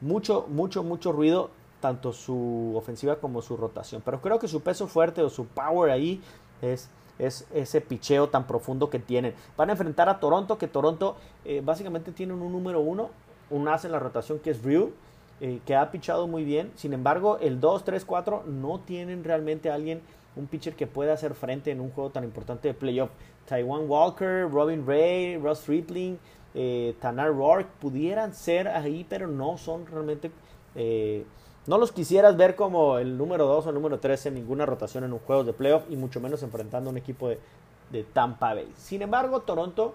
mucho, 0.00 0.46
mucho, 0.48 0.82
mucho 0.82 1.12
ruido 1.12 1.50
tanto 1.80 2.12
su 2.12 2.74
ofensiva 2.76 3.16
como 3.16 3.42
su 3.42 3.56
rotación. 3.56 4.02
Pero 4.04 4.20
creo 4.20 4.38
que 4.38 4.48
su 4.48 4.60
peso 4.60 4.86
fuerte 4.86 5.22
o 5.22 5.30
su 5.30 5.46
power 5.46 5.90
ahí 5.90 6.20
es, 6.62 6.88
es 7.18 7.46
ese 7.52 7.80
picheo 7.80 8.28
tan 8.28 8.46
profundo 8.46 8.90
que 8.90 8.98
tienen. 8.98 9.34
Van 9.56 9.68
a 9.70 9.72
enfrentar 9.72 10.08
a 10.08 10.20
Toronto, 10.20 10.58
que 10.58 10.68
Toronto 10.68 11.16
eh, 11.44 11.62
básicamente 11.64 12.12
tiene 12.12 12.34
un 12.34 12.52
número 12.52 12.80
uno, 12.80 13.10
un 13.50 13.68
as 13.68 13.84
en 13.84 13.92
la 13.92 13.98
rotación 13.98 14.38
que 14.38 14.50
es 14.50 14.62
Ryu, 14.62 14.92
eh, 15.40 15.60
que 15.64 15.74
ha 15.74 15.90
pichado 15.90 16.26
muy 16.26 16.44
bien. 16.44 16.70
Sin 16.76 16.92
embargo, 16.92 17.38
el 17.40 17.60
2, 17.60 17.84
3, 17.84 18.04
4 18.04 18.44
no 18.46 18.80
tienen 18.80 19.24
realmente 19.24 19.70
alguien, 19.70 20.02
un 20.36 20.46
pitcher 20.46 20.76
que 20.76 20.86
pueda 20.86 21.14
hacer 21.14 21.34
frente 21.34 21.70
en 21.70 21.80
un 21.80 21.90
juego 21.90 22.10
tan 22.10 22.24
importante 22.24 22.68
de 22.68 22.74
playoff. 22.74 23.10
Taiwan 23.46 23.88
Walker, 23.88 24.48
Robin 24.50 24.86
Ray, 24.86 25.38
Ross 25.38 25.66
Rippling, 25.66 26.18
eh, 26.54 26.94
Tanar 27.00 27.32
Rourke 27.32 27.68
pudieran 27.80 28.34
ser 28.34 28.68
ahí, 28.68 29.04
pero 29.08 29.26
no 29.26 29.56
son 29.56 29.86
realmente 29.86 30.30
no 31.70 31.78
los 31.78 31.92
quisieras 31.92 32.36
ver 32.36 32.56
como 32.56 32.98
el 32.98 33.16
número 33.16 33.46
2 33.46 33.64
o 33.64 33.68
el 33.68 33.76
número 33.76 34.00
3 34.00 34.26
en 34.26 34.34
ninguna 34.34 34.66
rotación 34.66 35.04
en 35.04 35.12
un 35.12 35.20
juego 35.20 35.44
de 35.44 35.52
playoff 35.52 35.84
y 35.88 35.94
mucho 35.94 36.20
menos 36.20 36.42
enfrentando 36.42 36.90
a 36.90 36.92
un 36.92 36.98
equipo 36.98 37.28
de, 37.28 37.38
Tampa 38.12 38.54
Bay. 38.54 38.72
Sin 38.76 39.02
embargo, 39.02 39.42
Toronto 39.42 39.94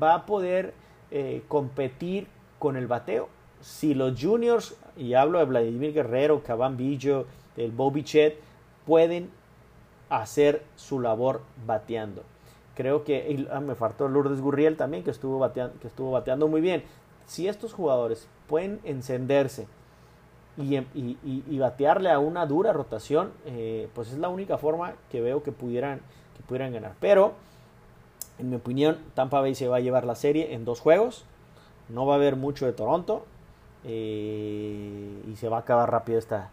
va 0.00 0.14
a 0.14 0.26
poder 0.26 0.74
eh, 1.10 1.42
competir 1.48 2.28
con 2.60 2.76
el 2.76 2.86
bateo. 2.86 3.28
Si 3.60 3.94
los 3.94 4.16
juniors, 4.22 4.76
y 4.96 5.14
hablo 5.14 5.40
de 5.40 5.46
Vladimir 5.46 5.92
Guerrero, 5.92 6.44
Caban 6.44 6.76
Billo, 6.76 7.26
el 7.56 7.72
Bobby 7.72 8.04
Chet, 8.04 8.38
pueden 8.86 9.28
hacer 10.10 10.62
su 10.76 11.00
labor 11.00 11.42
bateando. 11.66 12.22
Creo 12.76 13.02
que 13.02 13.44
ah, 13.50 13.58
me 13.58 13.74
faltó 13.74 14.06
Lourdes 14.06 14.40
Gurriel 14.40 14.76
también, 14.76 15.02
que 15.02 15.10
estuvo, 15.10 15.40
bateando, 15.40 15.80
que 15.80 15.88
estuvo 15.88 16.12
bateando 16.12 16.46
muy 16.46 16.60
bien. 16.60 16.84
Si 17.26 17.48
estos 17.48 17.72
jugadores 17.72 18.28
pueden 18.46 18.78
encenderse 18.84 19.66
y, 20.58 21.58
batearle 21.58 22.10
a 22.10 22.18
una 22.18 22.44
dura 22.46 22.72
rotación, 22.72 23.30
eh, 23.46 23.88
pues 23.94 24.10
es 24.12 24.18
la 24.18 24.28
única 24.28 24.58
forma 24.58 24.94
que 25.10 25.20
veo 25.20 25.42
que 25.42 25.52
pudieran, 25.52 26.00
que 26.36 26.42
pudieran 26.42 26.72
ganar. 26.72 26.94
Pero, 27.00 27.34
en 28.38 28.50
mi 28.50 28.56
opinión, 28.56 28.98
Tampa 29.14 29.40
Bay 29.40 29.54
se 29.54 29.68
va 29.68 29.76
a 29.76 29.80
llevar 29.80 30.04
la 30.04 30.16
serie 30.16 30.54
en 30.54 30.64
dos 30.64 30.80
juegos. 30.80 31.24
No 31.88 32.06
va 32.06 32.14
a 32.14 32.16
haber 32.16 32.36
mucho 32.36 32.66
de 32.66 32.72
Toronto. 32.72 33.24
Eh, 33.84 35.22
y 35.30 35.36
se 35.36 35.48
va 35.48 35.58
a 35.58 35.60
acabar 35.60 35.90
rápido 35.90 36.18
esta, 36.18 36.50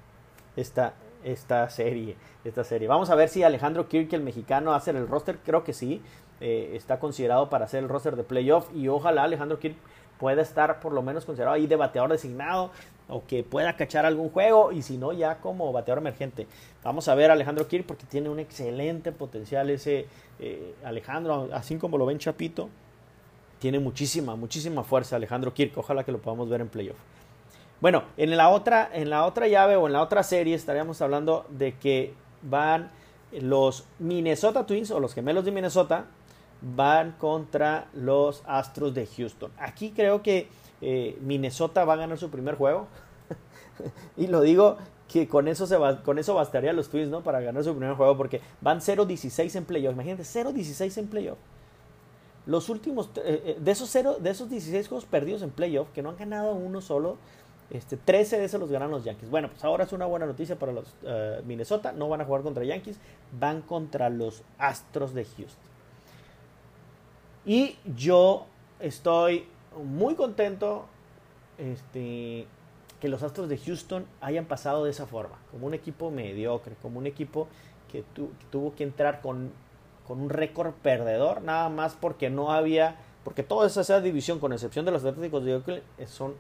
esta, 0.56 0.94
esta, 1.24 1.68
serie, 1.72 2.16
esta 2.44 2.64
serie. 2.64 2.88
Vamos 2.88 3.10
a 3.10 3.16
ver 3.16 3.30
si 3.30 3.42
Alejandro 3.42 3.88
Kirk, 3.88 4.14
el 4.14 4.22
mexicano, 4.22 4.74
hace 4.74 4.92
el 4.92 5.08
roster. 5.08 5.40
Creo 5.44 5.64
que 5.64 5.74
sí. 5.74 6.02
Eh, 6.42 6.74
está 6.76 7.00
considerado 7.00 7.50
para 7.50 7.66
hacer 7.66 7.82
el 7.82 7.90
roster 7.90 8.16
de 8.16 8.24
playoff. 8.24 8.70
Y 8.76 8.88
ojalá 8.88 9.24
Alejandro 9.24 9.58
Kirk 9.58 9.76
pueda 10.20 10.44
estar 10.44 10.80
por 10.80 10.94
lo 10.94 11.02
menos 11.02 11.26
considerado 11.26 11.56
ahí 11.56 11.68
de 11.68 11.76
bateador 11.76 12.12
designado 12.12 12.72
o 13.08 13.26
que 13.26 13.44
pueda 13.44 13.76
cachar 13.76 14.06
algún 14.06 14.30
juego 14.30 14.72
y 14.72 14.82
si 14.82 14.98
no 14.98 15.14
ya 15.14 15.38
como 15.38 15.72
bateador 15.72 16.00
emergente. 16.00 16.48
Vamos 16.84 17.08
a 17.08 17.16
ver 17.16 17.30
a 17.30 17.34
Alejandro 17.34 17.68
Kirk 17.68 17.86
porque 17.86 18.06
tiene 18.06 18.30
un 18.30 18.40
excelente 18.40 19.12
potencial 19.12 19.70
ese 19.70 20.08
eh, 20.40 20.74
Alejandro, 20.84 21.50
así 21.54 21.78
como 21.78 21.98
lo 21.98 22.06
ven 22.06 22.18
Chapito, 22.18 22.70
tiene 23.60 23.80
muchísima, 23.80 24.36
muchísima 24.36 24.84
fuerza 24.84 25.16
Alejandro 25.16 25.54
Kirk, 25.54 25.78
ojalá 25.78 26.04
que 26.04 26.12
lo 26.12 26.20
podamos 26.20 26.50
ver 26.50 26.62
en 26.62 26.68
playoff. 26.68 26.98
Bueno, 27.82 28.04
en 28.18 28.36
la 28.36 28.50
otra, 28.50 28.90
en 28.94 29.10
la 29.10 29.26
otra 29.26 29.48
llave 29.48 29.76
o 29.76 29.88
en 29.88 29.94
la 29.94 30.02
otra 30.02 30.24
serie 30.24 30.56
estaríamos 30.56 31.02
hablando 31.02 31.46
de 31.50 31.74
que 31.74 32.14
van 32.42 32.90
los 33.32 33.86
Minnesota 34.00 34.66
Twins 34.66 34.92
o 34.92 35.00
los 35.00 35.14
gemelos 35.14 35.46
de 35.46 35.52
Minnesota 35.52 36.06
van 36.62 37.12
contra 37.20 37.88
los 37.94 38.44
Astros 38.46 38.94
de 38.94 39.06
Houston. 39.06 39.52
Aquí 39.58 39.92
creo 39.92 40.22
que 40.24 40.48
eh, 40.88 41.18
Minnesota 41.20 41.84
va 41.84 41.94
a 41.94 41.96
ganar 41.96 42.20
su 42.20 42.30
primer 42.30 42.54
juego. 42.54 42.86
y 44.18 44.28
lo 44.28 44.42
digo 44.42 44.78
que 45.12 45.28
con 45.28 45.48
eso, 45.48 45.68
con 46.04 46.20
eso 46.20 46.36
bastaría 46.36 46.74
los 46.74 46.90
Twins, 46.90 47.10
¿no? 47.10 47.22
Para 47.22 47.42
ganar 47.42 47.64
su 47.64 47.76
primer 47.76 47.96
juego 47.96 48.16
porque 48.16 48.40
van 48.62 48.82
0-16 48.82 49.56
en 49.56 49.66
playoff. 49.66 49.94
Imagínate, 49.94 50.22
0-16 50.22 51.00
en 51.00 51.08
playoff. 51.08 51.40
los 52.46 52.70
últimos, 52.70 53.12
de, 53.16 53.58
esos 53.66 53.90
cero, 53.90 54.18
de 54.20 54.30
esos 54.30 54.48
16 54.48 54.88
juegos 54.88 55.06
perdidos 55.06 55.42
en 55.42 55.50
playoff, 55.50 55.90
que 55.92 56.04
no 56.04 56.10
han 56.10 56.18
ganado 56.18 56.54
uno 56.54 56.82
solo, 56.82 57.18
este, 57.72 57.98
13 57.98 58.38
de 58.38 58.46
esos 58.46 58.60
los 58.60 58.70
ganan 58.70 58.92
los 58.92 59.04
Yankees. 59.04 59.32
Bueno, 59.32 59.50
pues 59.50 59.64
ahora 59.64 59.86
es 59.86 59.92
una 59.92 60.06
buena 60.06 60.28
noticia 60.28 60.60
para 60.60 60.72
los 60.72 60.94
Minnesota. 61.48 61.94
No 61.94 62.10
van 62.10 62.22
a 62.22 62.26
jugar 62.26 62.44
contra 62.44 62.64
Yankees, 62.64 63.00
van 63.40 63.64
contra 63.64 64.12
los 64.12 64.44
Astros 64.60 65.16
de 65.16 65.26
Houston. 65.26 65.66
Y 67.44 67.78
yo 67.96 68.46
estoy 68.80 69.48
muy 69.84 70.16
contento 70.16 70.86
este, 71.58 72.48
que 73.00 73.08
los 73.08 73.24
Astros 73.24 73.50
de 73.50 73.58
Houston 73.58 74.06
hayan 74.22 74.46
pasado 74.46 74.86
de 74.86 74.92
esa 74.92 75.06
forma, 75.06 75.38
como 75.52 75.68
un 75.68 75.74
equipo 75.74 76.12
mediocre, 76.12 76.76
como 76.82 77.00
un 77.00 77.08
equipo 77.08 77.48
que, 77.92 78.04
tuvo 78.52 78.76
que 78.76 78.84
entrar 78.84 79.22
con, 79.22 79.52
con 80.08 80.22
un 80.22 80.30
récord 80.30 80.74
perdedor, 80.74 81.42
nada 81.42 81.70
más 81.70 81.96
porque 81.96 82.30
no 82.30 82.52
había, 82.52 82.96
porque 83.24 83.44
toda 83.44 83.68
esa, 83.68 84.02
división, 84.02 84.40
con 84.40 84.54
excepción 84.54 84.86
de 84.86 84.92
los 84.92 85.04
Atléticos 85.06 85.44
de 85.46 85.56
Oakland, 85.56 85.84
son 86.08 86.36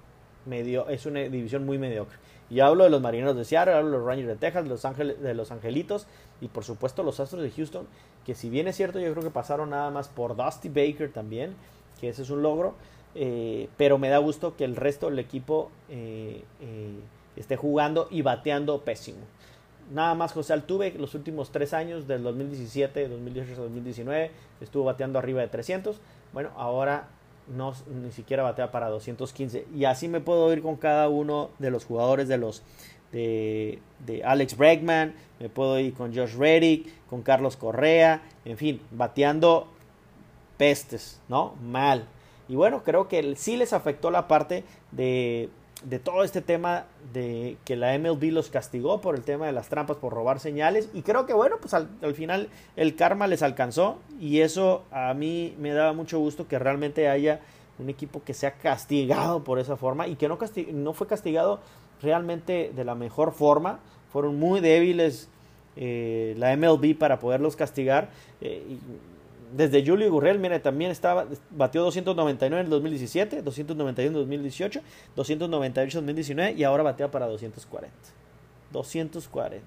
medio, 0.45 0.87
es 0.89 1.05
una 1.05 1.21
división 1.21 1.65
muy 1.65 1.77
mediocre. 1.77 2.17
Y 2.49 2.59
hablo 2.59 2.83
de 2.83 2.91
los 2.91 3.01
Marineros 3.01 3.35
de 3.35 3.43
Seattle, 3.43 3.73
hablo 3.73 3.91
de 3.91 3.97
los 3.97 4.05
Rangers 4.05 4.27
de 4.27 4.35
Texas, 4.35 4.63
de 4.63 4.69
los, 4.69 4.85
Ángeles, 4.85 5.19
de 5.19 5.33
los 5.33 5.51
Angelitos 5.51 6.05
y 6.41 6.47
por 6.47 6.63
supuesto 6.63 7.01
los 7.01 7.19
Astros 7.19 7.41
de 7.41 7.49
Houston, 7.49 7.87
que 8.23 8.35
si 8.35 8.49
bien 8.49 8.67
es 8.67 8.75
cierto, 8.75 8.99
yo 8.99 9.11
creo 9.11 9.23
que 9.23 9.31
pasaron 9.31 9.71
nada 9.71 9.89
más 9.89 10.09
por 10.09 10.35
Dusty 10.35 10.69
Baker 10.69 11.11
también, 11.11 11.55
que 11.99 12.09
ese 12.09 12.21
es 12.21 12.29
un 12.29 12.43
logro, 12.43 12.75
eh, 13.15 13.69
pero 13.77 13.97
me 13.97 14.09
da 14.09 14.17
gusto 14.17 14.55
que 14.57 14.65
el 14.65 14.75
resto 14.75 15.09
del 15.09 15.19
equipo 15.19 15.71
eh, 15.89 16.43
eh, 16.59 16.99
esté 17.37 17.55
jugando 17.55 18.07
y 18.11 18.21
bateando 18.21 18.81
pésimo. 18.81 19.19
Nada 19.93 20.15
más 20.15 20.33
José 20.33 20.53
Altuve, 20.53 20.93
los 20.97 21.15
últimos 21.15 21.51
tres 21.51 21.73
años, 21.73 22.07
del 22.07 22.23
2017, 22.23 23.07
2018 23.07 23.61
2019, 23.61 24.31
estuvo 24.59 24.83
bateando 24.83 25.19
arriba 25.19 25.41
de 25.41 25.47
300. 25.47 26.01
Bueno, 26.33 26.49
ahora 26.57 27.07
no, 27.47 27.73
ni 28.03 28.11
siquiera 28.11 28.43
batea 28.43 28.71
para 28.71 28.89
215. 28.89 29.67
Y 29.73 29.85
así 29.85 30.07
me 30.07 30.19
puedo 30.19 30.51
ir 30.51 30.61
con 30.61 30.75
cada 30.75 31.07
uno 31.07 31.51
de 31.59 31.71
los 31.71 31.85
jugadores 31.85 32.27
de 32.27 32.37
los 32.37 32.63
de, 33.11 34.21
Alex 34.25 34.57
Bregman, 34.57 35.13
me 35.39 35.47
puedo 35.47 35.79
ir 35.79 35.93
con 35.93 36.13
Josh 36.13 36.35
Reddick, 36.35 37.05
con 37.07 37.21
Carlos 37.21 37.55
Correa, 37.55 38.21
en 38.43 38.57
fin, 38.57 38.81
bateando 38.91 39.67
pestes, 40.57 41.21
¿no? 41.29 41.55
Mal. 41.63 42.07
Y 42.47 42.55
bueno, 42.55 42.83
creo 42.83 43.07
que 43.07 43.35
sí 43.35 43.57
les 43.57 43.73
afectó 43.73 44.11
la 44.11 44.27
parte 44.27 44.63
de, 44.91 45.49
de 45.83 45.99
todo 45.99 46.23
este 46.23 46.41
tema 46.41 46.85
de 47.13 47.57
que 47.63 47.75
la 47.75 47.97
MLB 47.97 48.31
los 48.31 48.49
castigó 48.49 49.01
por 49.01 49.15
el 49.15 49.23
tema 49.23 49.45
de 49.45 49.51
las 49.51 49.69
trampas, 49.69 49.97
por 49.97 50.13
robar 50.13 50.39
señales. 50.39 50.89
Y 50.93 51.01
creo 51.01 51.25
que 51.25 51.33
bueno, 51.33 51.57
pues 51.59 51.73
al, 51.73 51.87
final 52.15 52.49
el 52.75 52.95
karma 52.95 53.27
les 53.27 53.43
alcanzó. 53.43 53.99
Y 54.19 54.41
eso 54.41 54.83
a 54.91 55.13
mí 55.13 55.55
me 55.59 55.71
daba 55.73 55.93
mucho 55.93 56.19
gusto 56.19 56.47
que 56.47 56.59
realmente 56.59 57.07
haya 57.09 57.41
un 57.77 57.89
equipo 57.89 58.23
que 58.23 58.33
sea 58.33 58.53
castigado 58.53 59.43
por 59.43 59.59
esa 59.59 59.75
forma 59.75 60.07
y 60.07 60.15
que 60.15 60.29
no, 60.29 60.39
no 60.73 60.93
fue 60.93 61.07
castigado 61.07 61.59
realmente 62.01 62.71
de 62.75 62.83
la 62.83 62.95
mejor 62.95 63.33
forma. 63.33 63.79
Fueron 64.11 64.39
muy 64.39 64.61
débiles 64.61 65.29
eh, 65.75 66.35
la 66.37 66.55
MLB 66.55 66.97
para 66.97 67.19
poderlos 67.19 67.55
castigar. 67.55 68.09
Eh, 68.41 68.77
desde 69.55 69.85
Julio 69.85 70.11
Gurriel, 70.11 70.37
mire, 70.37 70.59
también 70.59 70.91
estaba, 70.91 71.25
batió 71.51 71.81
299 71.83 72.59
en 72.59 72.65
el 72.65 72.69
2017, 72.69 73.41
291 73.41 74.07
en 74.07 74.13
2018, 74.13 74.81
298 75.15 75.99
en 75.99 76.05
2019 76.05 76.53
y 76.57 76.63
ahora 76.63 76.83
batea 76.83 77.09
para 77.09 77.25
240. 77.27 77.95
240. 78.73 79.65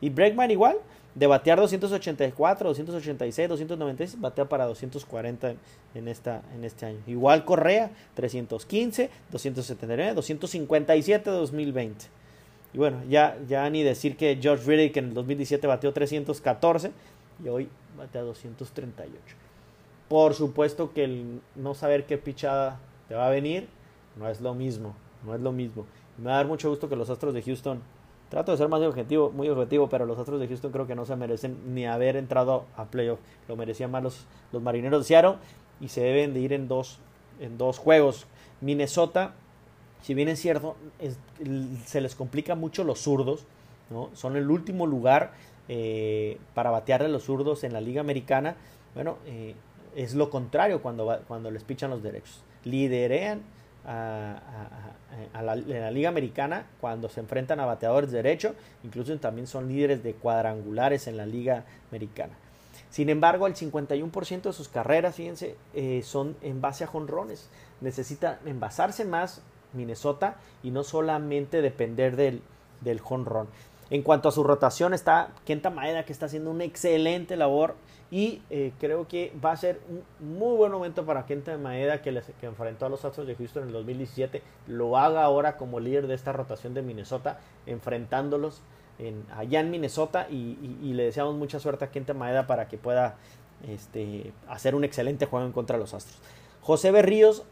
Y 0.00 0.10
Bregman 0.10 0.52
igual, 0.52 0.76
de 1.16 1.26
batear 1.26 1.58
284, 1.58 2.68
286, 2.68 3.48
296, 3.48 4.20
batea 4.20 4.48
para 4.48 4.66
240 4.66 5.54
en, 5.94 6.08
esta, 6.08 6.42
en 6.54 6.64
este 6.64 6.86
año. 6.86 6.98
Igual 7.08 7.44
Correa, 7.44 7.90
315, 8.14 9.10
279, 9.32 10.14
257 10.14 11.30
2020. 11.30 12.06
Y 12.72 12.78
bueno, 12.78 13.02
ya, 13.08 13.36
ya 13.48 13.68
ni 13.68 13.82
decir 13.82 14.16
que 14.16 14.38
George 14.40 14.64
Riddick 14.64 14.96
en 14.96 15.06
el 15.06 15.14
2017 15.14 15.66
bateó 15.66 15.92
314 15.92 16.92
y 17.44 17.48
hoy 17.48 17.68
batea 17.96 18.22
238. 18.22 19.36
Por 20.08 20.34
supuesto 20.34 20.92
que 20.92 21.04
el 21.04 21.40
no 21.54 21.74
saber 21.74 22.06
qué 22.06 22.18
pichada 22.18 22.78
te 23.08 23.14
va 23.14 23.26
a 23.26 23.30
venir 23.30 23.68
no 24.16 24.28
es 24.28 24.40
lo 24.40 24.54
mismo, 24.54 24.94
no 25.24 25.34
es 25.34 25.40
lo 25.40 25.52
mismo. 25.52 25.86
me 26.18 26.26
va 26.26 26.34
a 26.34 26.36
dar 26.36 26.46
mucho 26.46 26.68
gusto 26.68 26.88
que 26.88 26.96
los 26.96 27.10
Astros 27.10 27.34
de 27.34 27.42
Houston, 27.42 27.80
trato 28.28 28.52
de 28.52 28.58
ser 28.58 28.68
más 28.68 28.80
objetivo, 28.82 29.30
muy 29.30 29.48
objetivo, 29.48 29.88
pero 29.88 30.06
los 30.06 30.18
Astros 30.18 30.40
de 30.40 30.48
Houston 30.48 30.72
creo 30.72 30.86
que 30.86 30.94
no 30.94 31.04
se 31.04 31.16
merecen 31.16 31.74
ni 31.74 31.86
haber 31.86 32.16
entrado 32.16 32.64
a 32.76 32.84
playoff. 32.84 33.18
Lo 33.48 33.56
merecían 33.56 33.90
más 33.90 34.02
los, 34.02 34.26
los 34.52 34.62
Marineros 34.62 35.00
de 35.02 35.08
Seattle 35.08 35.36
y 35.80 35.88
se 35.88 36.02
deben 36.02 36.34
de 36.34 36.40
ir 36.40 36.52
en 36.52 36.68
dos, 36.68 36.98
en 37.40 37.58
dos 37.58 37.78
juegos. 37.78 38.26
Minnesota, 38.60 39.34
si 40.02 40.14
bien 40.14 40.28
es 40.28 40.40
cierto, 40.40 40.76
se 41.86 42.00
les 42.00 42.14
complica 42.14 42.54
mucho 42.54 42.84
los 42.84 43.00
zurdos, 43.00 43.44
¿no? 43.90 44.10
son 44.14 44.36
el 44.36 44.50
último 44.50 44.86
lugar 44.86 45.32
eh, 45.68 46.38
para 46.54 46.70
batearle 46.70 47.06
a 47.06 47.10
los 47.10 47.24
zurdos 47.24 47.64
en 47.64 47.72
la 47.72 47.80
liga 47.80 48.00
americana, 48.00 48.56
bueno, 48.94 49.18
eh, 49.26 49.54
es 49.96 50.14
lo 50.14 50.30
contrario 50.30 50.82
cuando, 50.82 51.20
cuando 51.26 51.50
les 51.50 51.64
pichan 51.64 51.90
los 51.90 52.02
derechos. 52.02 52.42
Liderean 52.64 53.42
en 55.34 55.80
la 55.80 55.90
liga 55.90 56.08
americana 56.08 56.66
cuando 56.80 57.08
se 57.10 57.20
enfrentan 57.20 57.60
a 57.60 57.66
bateadores 57.66 58.10
de 58.10 58.22
derecho, 58.22 58.54
incluso 58.82 59.14
también 59.18 59.46
son 59.46 59.68
líderes 59.68 60.02
de 60.02 60.14
cuadrangulares 60.14 61.06
en 61.06 61.18
la 61.18 61.26
liga 61.26 61.64
americana. 61.90 62.32
Sin 62.94 63.08
embargo, 63.08 63.46
el 63.48 63.54
51% 63.54 64.42
de 64.42 64.52
sus 64.52 64.68
carreras, 64.68 65.16
fíjense, 65.16 65.56
eh, 65.74 66.02
son 66.04 66.36
en 66.42 66.60
base 66.60 66.84
a 66.84 66.86
jonrones. 66.86 67.50
Necesita 67.80 68.38
envasarse 68.46 69.04
más 69.04 69.42
Minnesota 69.72 70.36
y 70.62 70.70
no 70.70 70.84
solamente 70.84 71.60
depender 71.60 72.14
del, 72.14 72.40
del 72.82 73.00
jonrón. 73.00 73.48
En 73.90 74.02
cuanto 74.02 74.28
a 74.28 74.32
su 74.32 74.42
rotación 74.42 74.94
está 74.94 75.32
Kenta 75.44 75.70
Maeda 75.70 76.04
que 76.04 76.12
está 76.12 76.26
haciendo 76.26 76.50
una 76.50 76.64
excelente 76.64 77.36
labor 77.36 77.74
y 78.10 78.42
eh, 78.50 78.72
creo 78.78 79.08
que 79.08 79.32
va 79.44 79.52
a 79.52 79.56
ser 79.56 79.80
un 79.88 80.38
muy 80.38 80.56
buen 80.56 80.72
momento 80.72 81.04
para 81.04 81.26
Kenta 81.26 81.56
Maeda 81.58 82.00
que, 82.00 82.22
enfrentó 82.42 82.86
a 82.86 82.88
los 82.88 83.04
Astros 83.04 83.26
de 83.26 83.34
Houston 83.34 83.64
en 83.64 83.68
el 83.68 83.74
2017, 83.74 84.42
lo 84.68 84.96
haga 84.96 85.24
ahora 85.24 85.56
como 85.56 85.80
líder 85.80 86.06
de 86.06 86.14
esta 86.14 86.32
rotación 86.32 86.74
de 86.74 86.82
Minnesota, 86.82 87.40
enfrentándolos 87.66 88.62
en, 88.98 89.24
allá 89.36 89.60
en 89.60 89.70
Minnesota 89.70 90.28
y, 90.30 90.56
le 90.94 91.04
deseamos 91.04 91.34
mucha 91.34 91.58
suerte 91.58 91.84
a 91.84 91.90
Kenta 91.90 92.14
Maeda 92.14 92.46
para 92.46 92.68
que 92.68 92.78
pueda 92.78 93.16
este, 93.68 94.32
hacer 94.48 94.74
un 94.74 94.84
excelente 94.84 95.26
juego 95.26 95.44
en 95.44 95.52
contra 95.52 95.76
de 95.76 95.80
los 95.80 95.92
Astros. 95.92 96.18
José 96.64 96.92
Berríos 96.92 97.44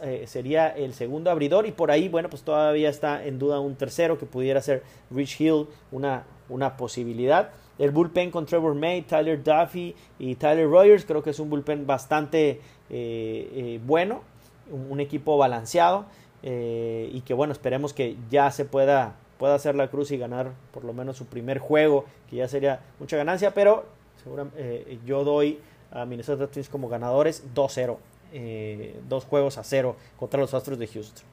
eh, 0.00 0.24
sería 0.26 0.68
el 0.68 0.94
segundo 0.94 1.30
abridor 1.30 1.66
y 1.66 1.72
por 1.72 1.90
ahí, 1.90 2.08
bueno, 2.08 2.30
pues 2.30 2.44
todavía 2.44 2.88
está 2.88 3.22
en 3.22 3.38
duda 3.38 3.60
un 3.60 3.74
tercero 3.74 4.16
que 4.16 4.24
pudiera 4.24 4.62
ser 4.62 4.82
Rich 5.10 5.38
Hill, 5.38 5.66
una, 5.92 6.24
una 6.48 6.78
posibilidad. 6.78 7.50
El 7.78 7.90
bullpen 7.90 8.30
con 8.30 8.46
Trevor 8.46 8.74
May, 8.74 9.02
Tyler 9.02 9.42
Duffy 9.44 9.94
y 10.18 10.36
Tyler 10.36 10.66
Rogers, 10.66 11.04
creo 11.04 11.22
que 11.22 11.28
es 11.28 11.38
un 11.40 11.50
bullpen 11.50 11.86
bastante 11.86 12.52
eh, 12.52 12.60
eh, 12.88 13.80
bueno, 13.84 14.22
un, 14.70 14.98
equipo 14.98 15.36
balanceado 15.36 16.06
y 16.42 17.20
que 17.20 17.34
bueno, 17.34 17.52
esperemos 17.52 17.92
que 17.92 18.16
ya 18.30 18.50
se 18.50 18.64
pueda, 18.64 19.16
pueda 19.38 19.56
hacer 19.56 19.74
la 19.74 19.88
cruz 19.88 20.10
y 20.10 20.16
ganar 20.16 20.52
por 20.72 20.84
lo 20.84 20.94
menos 20.94 21.18
su 21.18 21.26
primer 21.26 21.58
juego, 21.58 22.06
que 22.30 22.36
ya 22.36 22.48
sería 22.48 22.80
mucha 22.98 23.18
ganancia, 23.18 23.52
pero 23.52 23.84
seguramente 24.22 24.98
yo 25.04 25.22
doy 25.22 25.58
a 25.90 26.06
Minnesota 26.06 26.46
Twins 26.46 26.70
como 26.70 26.88
ganadores 26.88 27.44
2-0 27.54 27.98
eh, 28.36 29.00
dos 29.08 29.24
juegos 29.24 29.58
a 29.58 29.64
cero 29.64 29.94
contra 30.18 30.40
los 30.40 30.52
Astros 30.54 30.76
de 30.76 30.88
Houston. 30.88 31.24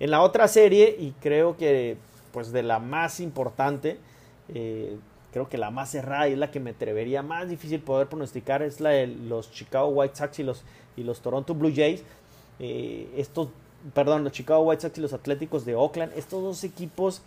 En 0.00 0.10
la 0.10 0.22
otra 0.22 0.48
serie, 0.48 0.96
y 0.98 1.12
creo 1.20 1.58
que 1.58 1.98
pues 2.32 2.52
de 2.52 2.62
la 2.62 2.78
más 2.78 3.20
importante, 3.20 3.98
eh, 4.48 4.96
creo 5.30 5.50
que 5.50 5.58
la 5.58 5.70
más 5.70 5.90
cerrada 5.90 6.28
y 6.28 6.32
es 6.32 6.38
la 6.38 6.50
que 6.50 6.58
me 6.58 6.70
atrevería 6.70 7.22
más 7.22 7.50
difícil 7.50 7.80
poder 7.80 8.08
pronosticar, 8.08 8.62
es 8.62 8.80
la 8.80 8.90
de 8.90 9.06
los 9.06 9.52
Chicago 9.52 9.88
White 9.88 10.16
Sox 10.16 10.38
y 10.38 10.42
los, 10.42 10.62
y 10.96 11.02
los 11.04 11.20
Toronto 11.20 11.54
Blue 11.54 11.72
Jays. 11.74 12.02
Eh, 12.58 13.08
estos, 13.16 13.48
perdón, 13.92 14.24
los 14.24 14.32
Chicago 14.32 14.62
White 14.62 14.80
Sox 14.80 14.96
y 14.96 15.02
los 15.02 15.12
Atléticos 15.12 15.66
de 15.66 15.74
Oakland, 15.74 16.12
estos 16.16 16.42
dos 16.42 16.64
equipos 16.64 17.20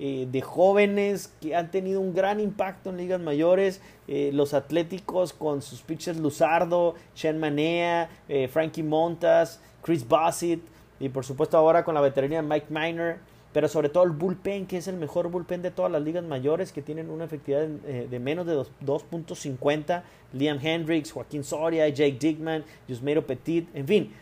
eh, 0.00 0.28
de 0.30 0.42
jóvenes 0.42 1.32
que 1.40 1.56
han 1.56 1.72
tenido 1.72 2.00
un 2.00 2.14
gran 2.14 2.38
impacto 2.38 2.90
en 2.90 2.98
ligas 2.98 3.20
mayores. 3.20 3.80
Eh, 4.06 4.30
los 4.32 4.54
Atléticos 4.54 5.32
con 5.32 5.60
sus 5.60 5.82
pitchers 5.82 6.18
Luzardo, 6.18 6.94
Shen 7.16 7.40
Manea, 7.40 8.08
eh, 8.28 8.46
Frankie 8.46 8.84
Montas, 8.84 9.60
Chris 9.82 10.06
Bassett 10.06 10.60
y 11.00 11.08
por 11.08 11.24
supuesto 11.24 11.56
ahora 11.56 11.84
con 11.84 11.94
la 11.94 12.00
veteranía 12.00 12.42
Mike 12.42 12.66
Miner. 12.68 13.18
Pero 13.52 13.66
sobre 13.66 13.88
todo 13.88 14.04
el 14.04 14.10
bullpen, 14.10 14.66
que 14.66 14.76
es 14.76 14.86
el 14.86 14.96
mejor 14.96 15.30
bullpen 15.30 15.62
de 15.62 15.72
todas 15.72 15.90
las 15.90 16.02
ligas 16.02 16.22
mayores, 16.22 16.70
que 16.70 16.82
tienen 16.82 17.10
una 17.10 17.24
efectividad 17.24 17.66
de 17.66 18.18
menos 18.20 18.46
de 18.46 18.54
2.50. 18.54 20.02
Liam 20.34 20.58
Hendricks, 20.62 21.10
Joaquín 21.10 21.42
Soria, 21.42 21.88
Jake 21.88 22.18
Dickman, 22.20 22.62
Yusmeiro 22.86 23.26
Petit, 23.26 23.66
en 23.74 23.86
fin. 23.86 24.12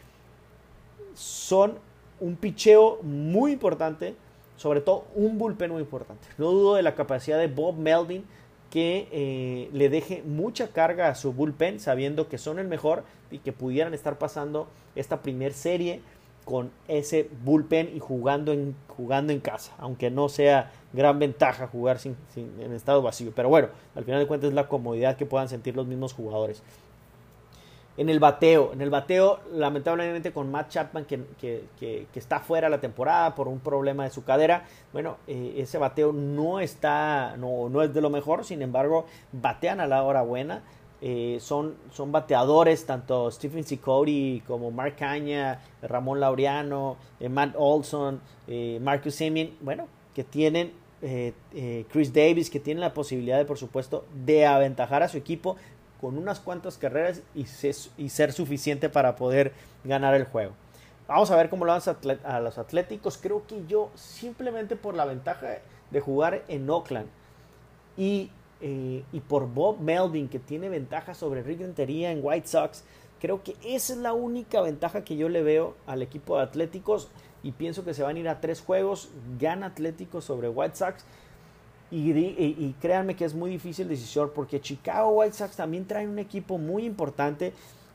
Son 1.15 1.75
un 2.21 2.37
picheo 2.37 3.01
muy 3.03 3.53
importante 3.53 4.15
sobre 4.57 4.81
todo 4.81 5.05
un 5.15 5.39
bullpen 5.39 5.71
muy 5.71 5.83
importante. 5.83 6.27
No 6.39 6.51
dudo 6.51 6.75
de 6.75 6.83
la 6.83 6.95
capacidad 6.95 7.39
de 7.39 7.49
Bob 7.49 7.77
Melvin, 7.77 8.25
que 8.71 9.09
eh, 9.13 9.71
le 9.73 9.89
deje 9.89 10.23
mucha 10.25 10.69
carga 10.69 11.09
a 11.09 11.15
su 11.15 11.33
bullpen, 11.33 11.81
sabiendo 11.81 12.29
que 12.29 12.39
son 12.39 12.59
el 12.59 12.67
mejor 12.67 13.05
y 13.31 13.39
que 13.39 13.53
pudieran 13.53 13.95
estar 13.95 14.19
pasando 14.19 14.69
esta 14.95 15.23
primer 15.23 15.53
serie 15.53 16.01
con 16.45 16.71
ese 16.87 17.29
bullpen 17.45 17.91
y 17.95 17.99
jugando 17.99 18.53
en, 18.53 18.77
jugando 18.89 19.33
en 19.33 19.41
casa, 19.41 19.73
aunque 19.79 20.11
no 20.11 20.29
sea 20.29 20.71
gran 20.93 21.19
ventaja 21.19 21.67
jugar 21.67 21.99
sin, 21.99 22.17
en 22.37 22.73
estado 22.73 23.03
vacío. 23.03 23.33
Pero 23.35 23.49
bueno, 23.49 23.69
al 23.95 24.05
final 24.05 24.21
de 24.21 24.27
cuentas 24.29 24.49
es 24.49 24.55
la 24.55 24.69
comodidad 24.69 25.17
que 25.17 25.27
puedan 25.27 25.49
sentir 25.49 25.75
los 25.75 25.87
mismos 25.87 26.13
jugadores. 26.13 26.63
En 27.99 28.11
el 28.11 28.21
bateo, 28.21 28.73
en 28.75 28.83
el 28.83 28.91
bateo, 28.91 29.41
lamentablemente 29.53 30.31
con 30.33 30.51
Matt 30.51 30.69
Chapman 30.69 31.07
que, 31.07 31.25
que, 31.39 32.07
está 32.15 32.41
fuera 32.41 32.69
la 32.69 32.79
temporada 32.79 33.35
por 33.35 33.49
un 33.49 33.59
problema 33.59 34.05
de 34.05 34.11
su 34.11 34.23
cadera, 34.23 34.65
bueno, 34.93 35.17
eh, 35.27 35.55
ese 35.57 35.79
bateo 35.79 36.13
no 36.13 36.61
está, 36.61 37.37
no, 37.39 37.71
no 37.71 37.83
es 37.83 37.95
de 37.95 38.03
lo 38.03 38.11
mejor, 38.11 38.45
sin 38.45 38.61
embargo, 38.61 39.07
batean 39.33 39.81
a 39.81 39.87
la 39.87 40.03
hora 40.03 40.23
buena. 40.23 40.63
Eh, 41.01 41.39
son, 41.41 41.75
son 41.91 42.11
bateadores, 42.11 42.87
tanto 42.87 43.31
Stephen 43.31 43.65
Cody 43.79 44.43
como 44.47 44.71
Mark 44.71 44.97
Caña, 44.97 45.61
Ramón 45.83 46.21
Laureano, 46.21 46.97
eh, 47.21 47.29
Matt 47.29 47.55
Olson, 47.57 48.21
Marcus 48.81 49.15
Semien, 49.15 49.57
bueno, 49.61 49.89
que 50.15 50.25
tienen 50.25 50.73
Chris 51.91 52.13
Davis, 52.13 52.51
que 52.51 52.61
tienen 52.61 52.81
la 52.81 52.93
posibilidad 52.95 53.39
de, 53.39 53.45
por 53.45 53.59
supuesto, 53.59 54.07
de 54.25 54.47
aventajar 54.47 55.03
a 55.03 55.09
su 55.09 55.19
equipo 55.19 55.57
con 56.01 56.19
unas 56.19 56.41
cuantas 56.41 56.79
carreras 56.79 57.23
y, 57.35 57.47
ser 57.47 58.33
suficiente 58.33 58.89
para 58.89 59.17
poder 59.17 59.53
ganar 59.85 60.15
el 60.15 60.25
juego. 60.25 60.53
Vamos 61.09 61.31
a 61.31 61.37
ver 61.37 61.49
cómo 61.49 61.65
lo 61.65 61.73
van 61.73 61.83
a 62.25 62.41
los 62.41 62.59
Atléticos. 62.59 63.19
Creo 63.19 63.47
que 63.47 63.65
yo, 63.67 63.91
simplemente 63.95 64.77
por 64.77 64.95
la 64.95 65.05
ventaja 65.05 65.59
de 65.91 66.01
jugar 66.01 66.43
en 66.49 66.69
Oakland 66.69 67.07
y, 67.97 68.31
eh, 68.61 69.03
por 69.29 69.49
Bob 69.49 69.81
Melvin, 69.81 70.29
que 70.29 70.39
tiene 70.39 70.69
ventaja 70.69 71.15
sobre 71.15 71.43
Rick 71.43 71.61
Rentería 71.61 72.11
en 72.11 72.21
White 72.23 72.49
Sox, 72.49 72.85
creo 73.21 73.43
que 73.43 73.55
esa 73.65 73.93
es 73.93 73.99
la 74.01 74.13
única 74.13 74.61
ventaja 74.61 75.05
que 75.05 75.17
yo 75.17 75.29
le 75.29 75.43
veo 75.43 75.77
al 75.87 76.03
equipo 76.03 76.37
de 76.37 76.43
Atléticos. 76.43 77.09
Y 77.43 77.53
pienso 77.53 77.85
que 77.85 77.95
se 77.95 78.03
van 78.03 78.17
a 78.17 78.19
ir 78.19 78.29
a 78.29 78.41
tres 78.41 78.61
juegos. 78.61 79.11
Gana 79.39 79.67
Atléticos 79.67 80.25
sobre 80.25 80.49
White 80.49 80.77
Sox 80.77 81.05
y, 81.91 82.75
créanme 82.81 83.15
que 83.15 83.25
es 83.25 83.35
muy 83.35 83.51
difícil 83.51 83.89
decisión 83.89 84.33
porque 84.35 84.61
Chicago 84.61 85.11
White 85.11 85.37
Sox 85.37 85.57
también 85.57 85.87
trae 85.87 86.09
un 86.09 86.19
equipo 86.19 86.59
muy 86.59 86.85
importante 86.85 87.53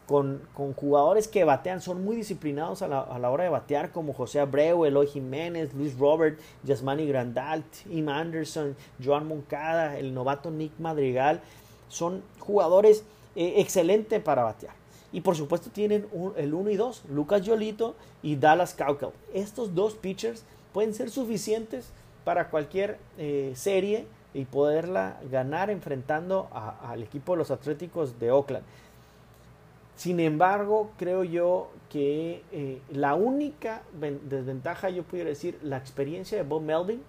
con, 0.08 0.42
jugadores 0.76 1.28
que 1.28 1.44
batean, 1.44 1.82
son 1.82 2.04
muy 2.04 2.18
disciplinados 2.18 2.82
a 2.82 2.88
la, 2.88 3.30
hora 3.30 3.46
de 3.46 3.50
batear, 3.50 3.92
como 3.92 4.14
José 4.14 4.40
Abreu, 4.40 4.86
Eloy 4.86 5.08
Jiménez, 5.08 5.74
Luis 5.74 5.98
Robert, 5.98 6.38
Yasmani 6.64 7.06
Grandal, 7.08 7.64
Tim 7.64 8.10
Anderson, 8.10 8.76
Joan 9.04 9.28
Moncada, 9.28 9.98
el 9.98 10.14
novato 10.14 10.52
Nick 10.52 10.74
Madrigal. 10.80 11.42
Son 11.88 12.24
jugadores 12.40 13.06
eh, 13.36 13.54
excelentes 13.58 14.22
para 14.22 14.44
batear. 14.44 14.74
Y 15.14 15.22
por 15.22 15.36
supuesto 15.36 15.70
tienen 15.70 16.08
el 16.38 16.54
1 16.54 16.70
y 16.70 16.76
2, 16.76 17.04
Lucas 17.10 17.42
Yolito 17.42 17.96
y 18.22 18.36
Dallas 18.38 18.74
Cowell. 18.74 19.14
Estos 19.34 19.76
dos 19.76 19.96
pitchers 19.96 20.44
pueden 20.74 20.94
ser 20.94 21.10
suficientes 21.10 21.92
para 22.24 22.50
cualquier 22.50 23.00
eh, 23.18 23.54
serie 23.56 24.06
y 24.34 24.46
poderla 24.46 25.20
ganar 25.30 25.70
enfrentando 25.70 26.48
al 26.54 27.04
equipo 27.04 27.34
de 27.34 27.40
los 27.40 27.52
Atléticos 27.52 28.20
de 28.20 28.32
Oakland. 28.32 28.64
Sin 29.96 30.20
embargo, 30.20 30.92
creo 30.98 31.24
yo 31.24 31.70
que 31.90 32.44
eh, 32.52 32.82
la 32.92 33.16
única 33.16 33.84
desventaja, 34.24 34.90
yo 34.90 35.04
pudiera 35.04 35.30
decir, 35.30 35.60
la 35.62 35.78
experiencia 35.78 36.38
de 36.38 36.44
Bob 36.44 36.62
Melding, 36.62 37.02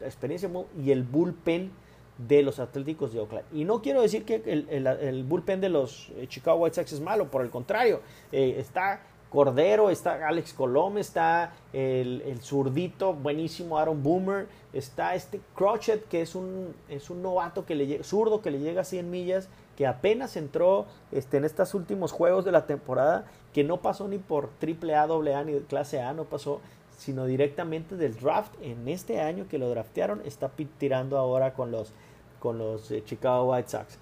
la 0.00 0.06
experiencia 0.06 0.50
y 0.82 0.90
el 0.90 1.02
bullpen 1.02 1.70
de 2.16 2.42
los 2.42 2.58
Atléticos 2.58 3.12
de 3.12 3.20
Oakland. 3.20 3.44
Y 3.52 3.64
no 3.64 3.82
quiero 3.82 4.00
decir 4.00 4.24
que 4.24 4.42
el, 4.46 5.24
bullpen 5.24 5.60
de 5.60 5.68
los 5.68 6.10
eh, 6.16 6.26
Chicago 6.28 6.60
White 6.60 6.76
Sox 6.76 6.92
es 6.92 7.00
malo, 7.00 7.30
por 7.30 7.42
el 7.42 7.50
contrario, 7.50 8.00
está 8.32 9.02
Cordero, 9.30 9.90
está 9.90 10.26
Alex 10.26 10.52
Colom, 10.52 10.98
está 10.98 11.52
el, 11.72 12.20
el, 12.26 12.40
zurdito 12.40 13.14
buenísimo 13.14 13.78
Aaron 13.78 14.02
Boomer, 14.02 14.48
está 14.72 15.14
este 15.14 15.40
Crochet 15.54 16.04
que 16.08 16.20
es 16.20 16.34
un, 16.34 16.74
es 16.88 17.10
un 17.10 17.22
novato 17.22 17.64
que 17.64 17.76
le 17.76 18.02
zurdo 18.02 18.42
que 18.42 18.50
le 18.50 18.58
llega 18.58 18.80
a 18.80 18.84
100 18.84 19.08
millas, 19.08 19.48
que 19.76 19.86
apenas 19.86 20.36
entró 20.36 20.86
este, 21.12 21.36
en 21.36 21.44
estos 21.44 21.74
últimos 21.74 22.10
juegos 22.10 22.44
de 22.44 22.50
la 22.50 22.66
temporada, 22.66 23.24
que 23.54 23.62
no 23.62 23.76
pasó 23.76 24.08
ni 24.08 24.18
por 24.18 24.50
triple 24.58 24.96
A, 24.96 25.06
doble 25.06 25.34
A 25.36 25.44
ni 25.44 25.58
clase 25.60 26.02
A, 26.02 26.12
no 26.12 26.24
pasó, 26.24 26.60
sino 26.98 27.24
directamente 27.24 27.96
del 27.96 28.16
draft 28.16 28.52
en 28.60 28.88
este 28.88 29.20
año 29.20 29.46
que 29.48 29.58
lo 29.58 29.70
draftearon, 29.70 30.22
está 30.24 30.50
tirando 30.78 31.16
ahora 31.18 31.54
con 31.54 31.70
los, 31.70 31.92
con 32.40 32.58
los 32.58 32.90
eh, 32.90 33.02
Chicago 33.04 33.52
White 33.52 33.68
Sox. 33.68 33.96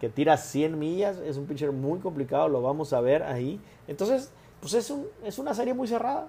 Que 0.00 0.08
tira 0.08 0.38
100 0.38 0.78
millas, 0.78 1.18
es 1.18 1.36
un 1.36 1.44
pitcher 1.44 1.70
muy 1.70 1.98
complicado, 1.98 2.48
lo 2.48 2.62
vamos 2.62 2.94
a 2.94 3.02
ver 3.02 3.22
ahí. 3.22 3.60
Entonces, 3.86 4.32
pues 4.60 4.74
es, 4.74 4.90
un, 4.90 5.06
es 5.24 5.38
una 5.38 5.54
serie 5.54 5.74
muy 5.74 5.88
cerrada. 5.88 6.28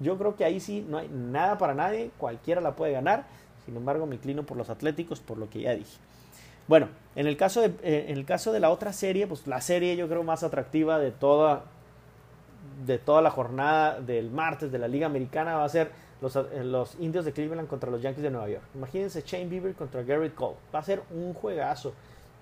Yo 0.00 0.18
creo 0.18 0.36
que 0.36 0.44
ahí 0.44 0.58
sí 0.58 0.84
no 0.88 0.98
hay 0.98 1.08
nada 1.08 1.58
para 1.58 1.74
nadie, 1.74 2.10
cualquiera 2.18 2.60
la 2.60 2.74
puede 2.74 2.92
ganar. 2.92 3.26
Sin 3.64 3.76
embargo, 3.76 4.06
me 4.06 4.16
inclino 4.16 4.42
por 4.42 4.56
los 4.56 4.70
Atléticos, 4.70 5.20
por 5.20 5.38
lo 5.38 5.48
que 5.48 5.60
ya 5.60 5.74
dije. 5.74 5.98
Bueno, 6.66 6.88
en 7.14 7.26
el 7.26 7.36
caso 7.36 7.60
de, 7.60 7.68
eh, 7.82 8.06
en 8.08 8.16
el 8.16 8.24
caso 8.24 8.52
de 8.52 8.60
la 8.60 8.70
otra 8.70 8.92
serie, 8.92 9.26
pues 9.26 9.46
la 9.46 9.60
serie 9.60 9.96
yo 9.96 10.08
creo 10.08 10.22
más 10.22 10.42
atractiva 10.42 10.98
de 10.98 11.10
toda, 11.10 11.64
de 12.86 12.98
toda 12.98 13.20
la 13.20 13.30
jornada 13.30 14.00
del 14.00 14.30
martes 14.30 14.72
de 14.72 14.78
la 14.78 14.88
Liga 14.88 15.06
Americana 15.06 15.56
va 15.56 15.64
a 15.64 15.68
ser 15.68 15.90
los, 16.20 16.36
eh, 16.36 16.64
los 16.64 16.96
Indios 17.00 17.24
de 17.24 17.32
Cleveland 17.32 17.68
contra 17.68 17.90
los 17.90 18.00
Yankees 18.00 18.22
de 18.22 18.30
Nueva 18.30 18.48
York. 18.48 18.64
Imagínense 18.74 19.22
Shane 19.26 19.46
Bieber 19.46 19.74
contra 19.74 20.02
Garrett 20.02 20.34
Cole. 20.34 20.56
Va 20.74 20.78
a 20.78 20.82
ser 20.82 21.02
un 21.10 21.34
juegazo. 21.34 21.92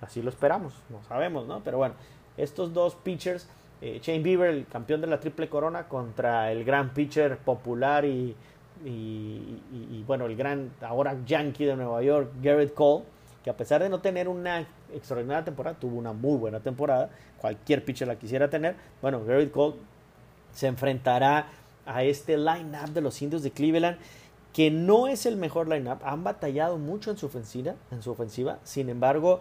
Así 0.00 0.22
lo 0.22 0.30
esperamos, 0.30 0.74
no 0.88 1.02
sabemos, 1.08 1.46
¿no? 1.46 1.60
Pero 1.62 1.78
bueno, 1.78 1.94
estos 2.36 2.72
dos 2.72 2.94
pitchers 2.94 3.48
eh, 3.80 3.98
Shane 4.02 4.20
Bieber, 4.22 4.50
el 4.50 4.66
campeón 4.66 5.00
de 5.00 5.06
la 5.06 5.20
triple 5.20 5.48
corona, 5.48 5.88
contra 5.88 6.52
el 6.52 6.64
gran 6.64 6.90
pitcher 6.90 7.38
popular 7.38 8.04
y, 8.04 8.36
y, 8.84 10.04
bueno, 10.06 10.26
el 10.26 10.36
gran 10.36 10.70
ahora 10.80 11.16
yankee 11.26 11.64
de 11.64 11.76
Nueva 11.76 12.02
York, 12.02 12.30
Garrett 12.42 12.74
Cole, 12.74 13.04
que 13.44 13.50
a 13.50 13.56
pesar 13.56 13.82
de 13.82 13.88
no 13.88 14.00
tener 14.00 14.28
una 14.28 14.66
extraordinaria 14.92 15.44
temporada, 15.44 15.76
tuvo 15.78 15.96
una 15.96 16.12
muy 16.12 16.38
buena 16.38 16.60
temporada, 16.60 17.10
cualquier 17.38 17.84
pitcher 17.84 18.08
la 18.08 18.16
quisiera 18.16 18.48
tener, 18.48 18.76
bueno, 19.00 19.24
Garrett 19.24 19.50
Cole 19.50 19.76
se 20.52 20.66
enfrentará 20.66 21.46
a 21.86 22.04
este 22.04 22.36
line-up 22.36 22.90
de 22.90 23.00
los 23.00 23.20
indios 23.22 23.42
de 23.42 23.50
Cleveland, 23.50 23.98
que 24.52 24.70
no 24.70 25.06
es 25.06 25.26
el 25.26 25.36
mejor 25.36 25.68
line-up, 25.68 25.98
han 26.02 26.24
batallado 26.24 26.76
mucho 26.76 27.10
en 27.10 27.16
su 27.16 27.26
ofensiva, 27.26 27.74
en 27.90 28.02
su 28.02 28.10
ofensiva, 28.10 28.58
sin 28.64 28.88
embargo, 28.88 29.40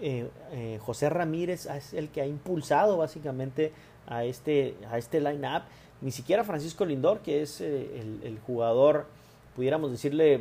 eh, 0.00 0.30
eh, 0.52 0.78
José 0.80 1.10
Ramírez 1.10 1.66
es 1.66 1.92
el 1.92 2.08
que 2.08 2.22
ha 2.22 2.26
impulsado 2.26 2.96
básicamente 2.96 3.72
a 4.06 4.24
este, 4.24 4.74
a 4.90 4.98
este 4.98 5.20
line-up. 5.20 5.62
Ni 6.00 6.10
siquiera 6.10 6.44
Francisco 6.44 6.86
Lindor, 6.86 7.20
que 7.20 7.42
es 7.42 7.60
eh, 7.60 8.02
el, 8.22 8.38
jugador, 8.46 9.06
pudiéramos 9.54 9.90
decirle, 9.90 10.40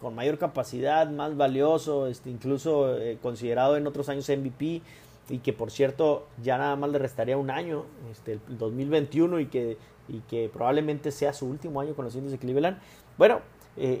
con 0.00 0.14
mayor 0.14 0.38
capacidad, 0.38 1.08
más 1.10 1.36
valioso, 1.36 2.06
este, 2.06 2.30
incluso 2.30 2.96
considerado 3.20 3.76
en 3.76 3.86
otros 3.86 4.08
años 4.08 4.28
MVP, 4.28 4.80
y 5.28 5.38
que 5.38 5.52
por 5.52 5.70
cierto 5.70 6.26
ya 6.42 6.58
nada 6.58 6.74
más 6.74 6.90
le 6.90 6.98
restaría 6.98 7.36
un 7.36 7.50
año, 7.50 7.84
este, 8.10 8.32
el 8.32 8.58
2021, 8.58 9.40
y 9.40 9.46
que, 9.46 9.76
y 10.08 10.20
que 10.20 10.50
probablemente 10.50 11.12
sea 11.12 11.34
su 11.34 11.46
último 11.46 11.80
año 11.80 11.94
con 11.94 12.06
los 12.06 12.14
Indios 12.14 12.32
de 12.32 12.38
Cleveland. 12.38 12.78
Bueno, 13.18 13.40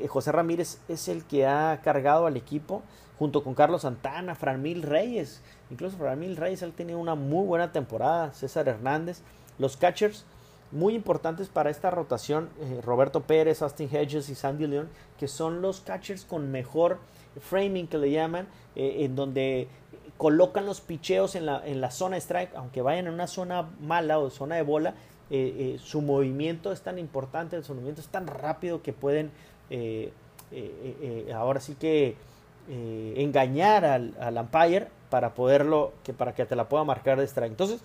José 0.08 0.32
Ramírez 0.32 0.80
es 0.88 1.08
el 1.08 1.24
que 1.24 1.46
ha 1.46 1.80
cargado 1.82 2.26
al 2.26 2.36
equipo 2.36 2.82
junto 3.22 3.44
con 3.44 3.54
Carlos 3.54 3.82
Santana, 3.82 4.34
Franmil 4.34 4.82
Reyes. 4.82 5.42
Incluso 5.70 5.96
Franmil 5.96 6.36
Reyes 6.36 6.64
ha 6.64 6.68
tenido 6.70 6.98
una 6.98 7.14
muy 7.14 7.46
buena 7.46 7.70
temporada, 7.70 8.32
César 8.32 8.66
Hernández. 8.66 9.20
Los 9.60 9.76
catchers 9.76 10.24
muy 10.72 10.96
importantes 10.96 11.48
para 11.48 11.70
esta 11.70 11.92
rotación, 11.92 12.48
eh, 12.60 12.80
Roberto 12.84 13.20
Pérez, 13.20 13.62
Austin 13.62 13.88
Hedges 13.92 14.28
y 14.28 14.34
Sandy 14.34 14.66
León, 14.66 14.88
que 15.20 15.28
son 15.28 15.62
los 15.62 15.82
catchers 15.82 16.24
con 16.24 16.50
mejor 16.50 16.98
framing 17.40 17.86
que 17.86 17.96
le 17.96 18.10
llaman, 18.10 18.48
eh, 18.74 19.04
en 19.04 19.14
donde 19.14 19.68
colocan 20.16 20.66
los 20.66 20.80
picheos 20.80 21.36
en 21.36 21.46
la, 21.46 21.64
en 21.64 21.80
la 21.80 21.92
zona 21.92 22.16
strike, 22.16 22.56
aunque 22.56 22.82
vayan 22.82 23.06
en 23.06 23.14
una 23.14 23.28
zona 23.28 23.70
mala 23.80 24.18
o 24.18 24.30
zona 24.30 24.56
de 24.56 24.62
bola, 24.62 24.94
eh, 25.30 25.78
su 25.80 26.02
movimiento 26.02 26.72
es 26.72 26.82
tan 26.82 26.98
importante, 26.98 27.62
su 27.62 27.72
movimiento 27.72 28.00
es 28.00 28.08
tan 28.08 28.26
rápido 28.26 28.82
que 28.82 28.92
pueden 28.92 29.30
ahora 31.32 31.60
sí 31.60 31.76
que 31.76 32.16
eh, 32.68 33.14
engañar 33.16 33.84
al, 33.84 34.14
al, 34.20 34.36
umpire 34.36 34.88
para 35.10 35.34
poderlo, 35.34 35.92
que 36.04 36.12
para 36.12 36.34
que 36.34 36.44
te 36.46 36.56
la 36.56 36.68
pueda 36.68 36.84
marcar 36.84 37.18
de 37.18 37.24
strike. 37.26 37.50
Entonces, 37.50 37.80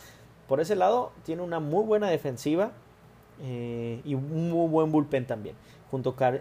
por 0.47 0.61
ese 0.61 0.75
lado, 0.75 1.11
tiene 1.23 1.41
una 1.41 1.59
muy 1.59 1.83
buena 1.83 2.09
defensiva 2.09 2.71
eh, 3.43 4.01
y 4.05 4.15
un 4.15 4.49
muy 4.49 4.67
buen 4.69 4.91
bullpen 4.91 5.25
también. 5.25 5.55
Junto 5.91 6.15
a 6.19 6.33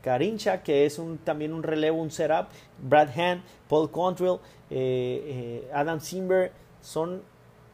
Carincha, 0.00 0.62
que 0.62 0.86
es 0.86 0.98
un, 0.98 1.18
también 1.18 1.52
un 1.52 1.62
relevo, 1.62 2.00
un 2.00 2.10
setup, 2.10 2.48
Brad 2.82 3.10
Hand, 3.18 3.42
Paul 3.68 3.90
Contrill, 3.90 4.38
eh, 4.70 5.70
Adam 5.74 6.00
Simber, 6.00 6.52
son, 6.80 7.22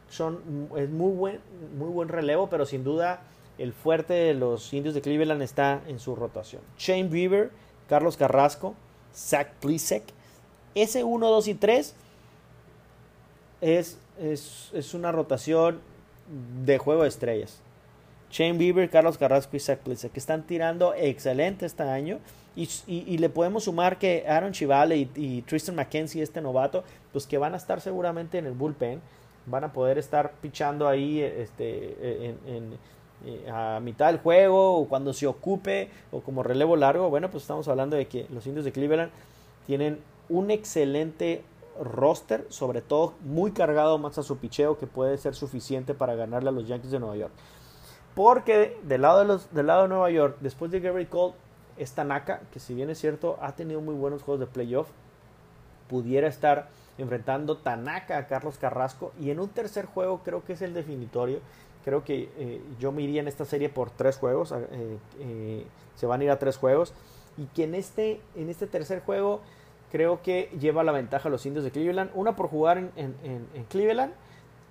son 0.09 0.69
es 0.75 0.89
muy 0.89 1.13
buen, 1.13 1.39
muy 1.77 1.89
buen 1.89 2.09
relevo, 2.09 2.47
pero 2.49 2.65
sin 2.65 2.83
duda 2.83 3.21
el 3.57 3.71
fuerte 3.71 4.13
de 4.13 4.33
los 4.33 4.73
indios 4.73 4.93
de 4.93 5.01
Cleveland 5.01 5.41
está 5.41 5.81
en 5.87 5.99
su 5.99 6.15
rotación. 6.15 6.61
Shane 6.77 7.07
Bieber, 7.07 7.51
Carlos 7.87 8.17
Carrasco, 8.17 8.75
Zach 9.15 9.53
Plisek, 9.61 10.03
ese 10.75 11.03
1, 11.03 11.29
2 11.29 11.47
y 11.47 11.53
3 11.53 11.95
es, 13.61 13.97
es, 14.19 14.93
una 14.93 15.11
rotación 15.11 15.79
de 16.65 16.77
juego 16.77 17.03
de 17.03 17.09
estrellas. 17.09 17.59
Shane 18.29 18.57
Bieber, 18.57 18.89
Carlos 18.89 19.17
Carrasco 19.17 19.55
y 19.55 19.59
Zach 19.59 19.79
que 19.81 20.19
están 20.19 20.43
tirando 20.45 20.93
excelente 20.93 21.65
este 21.65 21.83
año. 21.83 22.19
Y, 22.55 23.17
le 23.17 23.29
podemos 23.29 23.65
sumar 23.65 23.97
que 23.97 24.25
Aaron 24.27 24.53
Chivale 24.53 25.09
y, 25.15 25.41
Tristan 25.41 25.75
McKenzie, 25.75 26.23
este 26.23 26.41
novato, 26.41 26.83
pues 27.11 27.27
que 27.27 27.37
van 27.37 27.53
a 27.53 27.57
estar 27.57 27.81
seguramente 27.81 28.37
en 28.37 28.45
el 28.45 28.53
bullpen. 28.53 29.01
Van 29.45 29.63
a 29.63 29.73
poder 29.73 29.97
estar 29.97 30.31
pichando 30.41 30.87
ahí 30.87 31.21
este, 31.21 32.29
en, 32.47 32.77
a 33.51 33.79
mitad 33.81 34.07
del 34.07 34.19
juego 34.19 34.77
o 34.77 34.87
cuando 34.87 35.13
se 35.13 35.27
ocupe 35.27 35.89
o 36.11 36.21
como 36.21 36.43
relevo 36.43 36.75
largo. 36.75 37.09
Bueno, 37.09 37.29
pues 37.31 37.43
estamos 37.43 37.67
hablando 37.67 37.95
de 37.95 38.07
que 38.07 38.27
los 38.29 38.45
indios 38.47 38.65
de 38.65 38.71
Cleveland 38.71 39.11
tienen 39.65 39.99
un 40.29 40.51
excelente 40.51 41.43
roster, 41.81 42.45
sobre 42.49 42.81
todo 42.81 43.13
muy 43.21 43.51
cargado 43.51 43.97
más 43.97 44.17
a 44.17 44.23
su 44.23 44.37
picheo, 44.37 44.77
que 44.77 44.87
puede 44.87 45.17
ser 45.17 45.35
suficiente 45.35 45.93
para 45.93 46.15
ganarle 46.15 46.49
a 46.49 46.51
los 46.51 46.67
Yankees 46.67 46.91
de 46.91 46.99
Nueva 46.99 47.17
York. 47.17 47.33
Porque 48.13 48.77
del 48.83 49.01
lado 49.01 49.19
de, 49.19 49.25
los, 49.25 49.53
del 49.53 49.67
lado 49.67 49.83
de 49.83 49.89
Nueva 49.89 50.09
York, 50.09 50.37
después 50.39 50.71
de 50.71 50.79
Gary 50.79 51.05
Cole, 51.05 51.33
esta 51.77 52.05
Naka, 52.05 52.41
que 52.51 52.59
si 52.59 52.73
bien 52.73 52.89
es 52.89 52.99
cierto, 52.99 53.37
ha 53.41 53.53
tenido 53.53 53.81
muy 53.81 53.95
buenos 53.95 54.23
juegos 54.23 54.39
de 54.39 54.47
playoff, 54.47 54.87
pudiera 55.89 56.27
estar 56.27 56.69
enfrentando 56.97 57.57
Tanaka 57.57 58.17
a 58.17 58.27
Carlos 58.27 58.57
Carrasco. 58.57 59.11
Y 59.19 59.31
en 59.31 59.39
un 59.39 59.49
tercer 59.49 59.85
juego, 59.85 60.21
creo 60.23 60.45
que 60.45 60.53
es 60.53 60.61
el 60.61 60.73
definitorio. 60.73 61.39
Creo 61.85 62.03
que 62.03 62.29
eh, 62.37 62.61
yo 62.79 62.91
me 62.91 63.03
iría 63.03 63.21
en 63.21 63.27
esta 63.27 63.45
serie 63.45 63.69
por 63.69 63.91
tres 63.91 64.17
juegos. 64.17 64.51
Eh, 64.51 64.97
eh, 65.19 65.65
se 65.95 66.07
van 66.07 66.19
a 66.19 66.23
ir 66.23 66.31
a 66.31 66.39
tres 66.39 66.57
juegos. 66.57 66.93
Y 67.37 67.45
que 67.45 67.65
en 67.65 67.75
este, 67.75 68.19
en 68.35 68.49
este 68.49 68.65
tercer 68.65 69.01
juego 69.01 69.41
creo 69.91 70.23
que 70.23 70.49
lleva 70.59 70.83
la 70.83 70.91
ventaja 70.91 71.29
a 71.29 71.31
los 71.31 71.45
indios 71.45 71.63
de 71.63 71.69
Cleveland. 71.69 72.09
Una 72.15 72.35
por 72.35 72.47
jugar 72.47 72.79
en, 72.95 73.15
Cleveland 73.69 74.13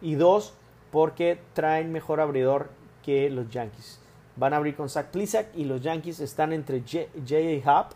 y 0.03 0.17
dos 0.17 0.55
porque 0.91 1.39
traen 1.53 1.93
mejor 1.93 2.21
abridor 2.21 2.71
que 3.05 3.31
los 3.31 3.49
Yankees. 3.49 4.01
Van 4.35 4.53
a 4.53 4.57
abrir 4.57 4.75
con 4.75 4.89
Zach 4.89 5.07
Plisak 5.13 5.47
y 5.55 5.67
los 5.67 5.83
Yankees 5.83 6.19
están 6.19 6.53
entre 6.53 6.81
J.A. 6.81 7.79
Happ, 7.79 7.93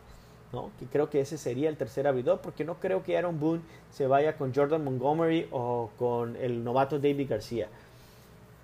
¿no? 0.52 0.70
que 0.78 0.86
creo 0.86 1.10
que 1.10 1.20
ese 1.20 1.38
sería 1.38 1.68
el 1.68 1.76
tercer 1.76 2.06
abridor, 2.06 2.40
porque 2.40 2.64
no 2.64 2.76
creo 2.78 3.02
que 3.02 3.18
Aaron 3.18 3.40
Boone 3.40 3.62
se 3.90 4.06
vaya 4.06 4.36
con 4.36 4.54
Jordan 4.54 4.84
Montgomery 4.84 5.48
o 5.50 5.90
con 5.98 6.36
el 6.36 6.62
novato 6.62 7.00
David 7.00 7.28
García. 7.28 7.68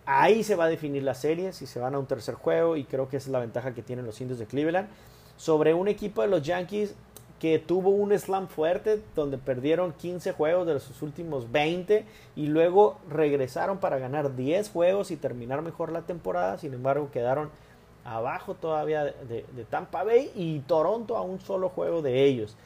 Ahí 0.07 0.45
se 0.45 0.55
va 0.55 0.65
a 0.65 0.69
definir 0.69 1.03
la 1.03 1.15
serie, 1.15 1.53
si 1.53 1.67
se 1.67 1.81
van 1.81 1.95
a 1.95 1.99
un 1.99 2.07
tercer 2.07 2.35
juego, 2.35 2.77
y 2.77 2.85
creo 2.85 3.09
que 3.09 3.17
esa 3.17 3.29
es 3.29 3.33
la 3.33 3.41
ventaja 3.41 3.75
que 3.75 3.83
tienen 3.83 4.05
los 4.05 4.21
indios 4.21 4.39
de 4.39 4.47
Cleveland. 4.47 4.89
Sobre 5.37 5.75
un 5.75 5.89
equipo 5.89 6.23
de 6.23 6.29
los 6.29 6.43
Yankees, 6.43 6.95
que 7.45 7.59
tuvo 7.59 7.91
un 7.91 8.19
slam 8.19 8.49
fuerte 8.49 9.03
donde 9.15 9.37
perdieron 9.37 9.93
15 9.93 10.33
juegos 10.33 10.67
de 10.67 10.81
sus 10.81 11.03
últimos 11.03 11.53
20 11.53 12.07
y 12.37 12.47
luego 12.47 12.97
regresaron 13.11 13.79
para 13.79 13.99
ganar 13.99 14.35
10 14.35 14.71
juegos 14.71 15.11
y 15.11 15.17
terminar 15.17 15.61
mejor 15.61 15.93
la 15.93 16.01
temporada. 16.03 16.57
Sin 16.57 16.73
embargo, 16.73 17.11
quedaron 17.13 17.51
abajo 18.05 18.55
todavía 18.55 19.05
de, 19.05 19.45
Tampa 19.69 20.05
Bay 20.05 20.31
y 20.35 20.61
Toronto 20.61 21.17
a 21.17 21.23
un 21.23 21.41
solo 21.41 21.69
juego 21.69 22.03
de 22.03 22.25
ellos. 22.25 22.57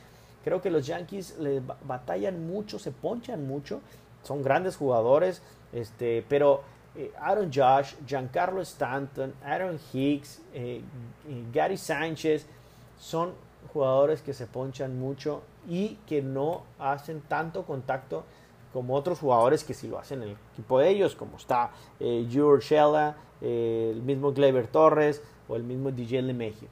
Creo 0.44 0.62
que 0.62 0.70
los 0.70 0.86
Yankees 0.86 1.36
les 1.38 1.62
batallan 1.84 2.46
mucho, 2.46 2.78
se 2.78 2.92
ponchan 2.92 3.46
mucho, 3.46 3.80
son 4.22 4.42
grandes 4.42 4.76
jugadores, 4.76 5.42
este, 5.72 6.24
pero 6.28 6.62
eh, 6.98 7.12
Aaron 7.18 7.50
Josh, 7.50 7.94
Giancarlo 8.06 8.60
Stanton, 8.60 9.32
Aaron 9.42 9.78
Hicks, 9.92 10.42
eh, 10.52 10.82
Gary 11.52 11.76
Sánchez 11.78 12.46
son 12.98 13.32
jugadores 13.72 14.22
que 14.22 14.34
se 14.34 14.46
ponchan 14.46 14.98
mucho 14.98 15.42
y 15.68 15.96
que 16.06 16.22
no 16.22 16.62
hacen 16.78 17.20
tanto 17.22 17.64
contacto 17.64 18.24
como 18.72 18.94
otros 18.94 19.18
jugadores 19.18 19.64
que 19.64 19.74
sí 19.74 19.88
lo 19.88 19.98
hacen 19.98 20.22
en 20.22 20.30
el 20.30 20.36
equipo 20.52 20.78
de 20.78 20.90
ellos, 20.90 21.14
como 21.14 21.36
está 21.36 21.70
eh, 22.00 22.26
Shella, 22.28 23.16
eh, 23.40 23.90
el 23.94 24.02
mismo 24.02 24.32
Gleyber 24.32 24.66
Torres 24.66 25.22
o 25.48 25.56
el 25.56 25.62
mismo 25.62 25.90
DJ 25.90 26.22
LeMahieu. 26.22 26.68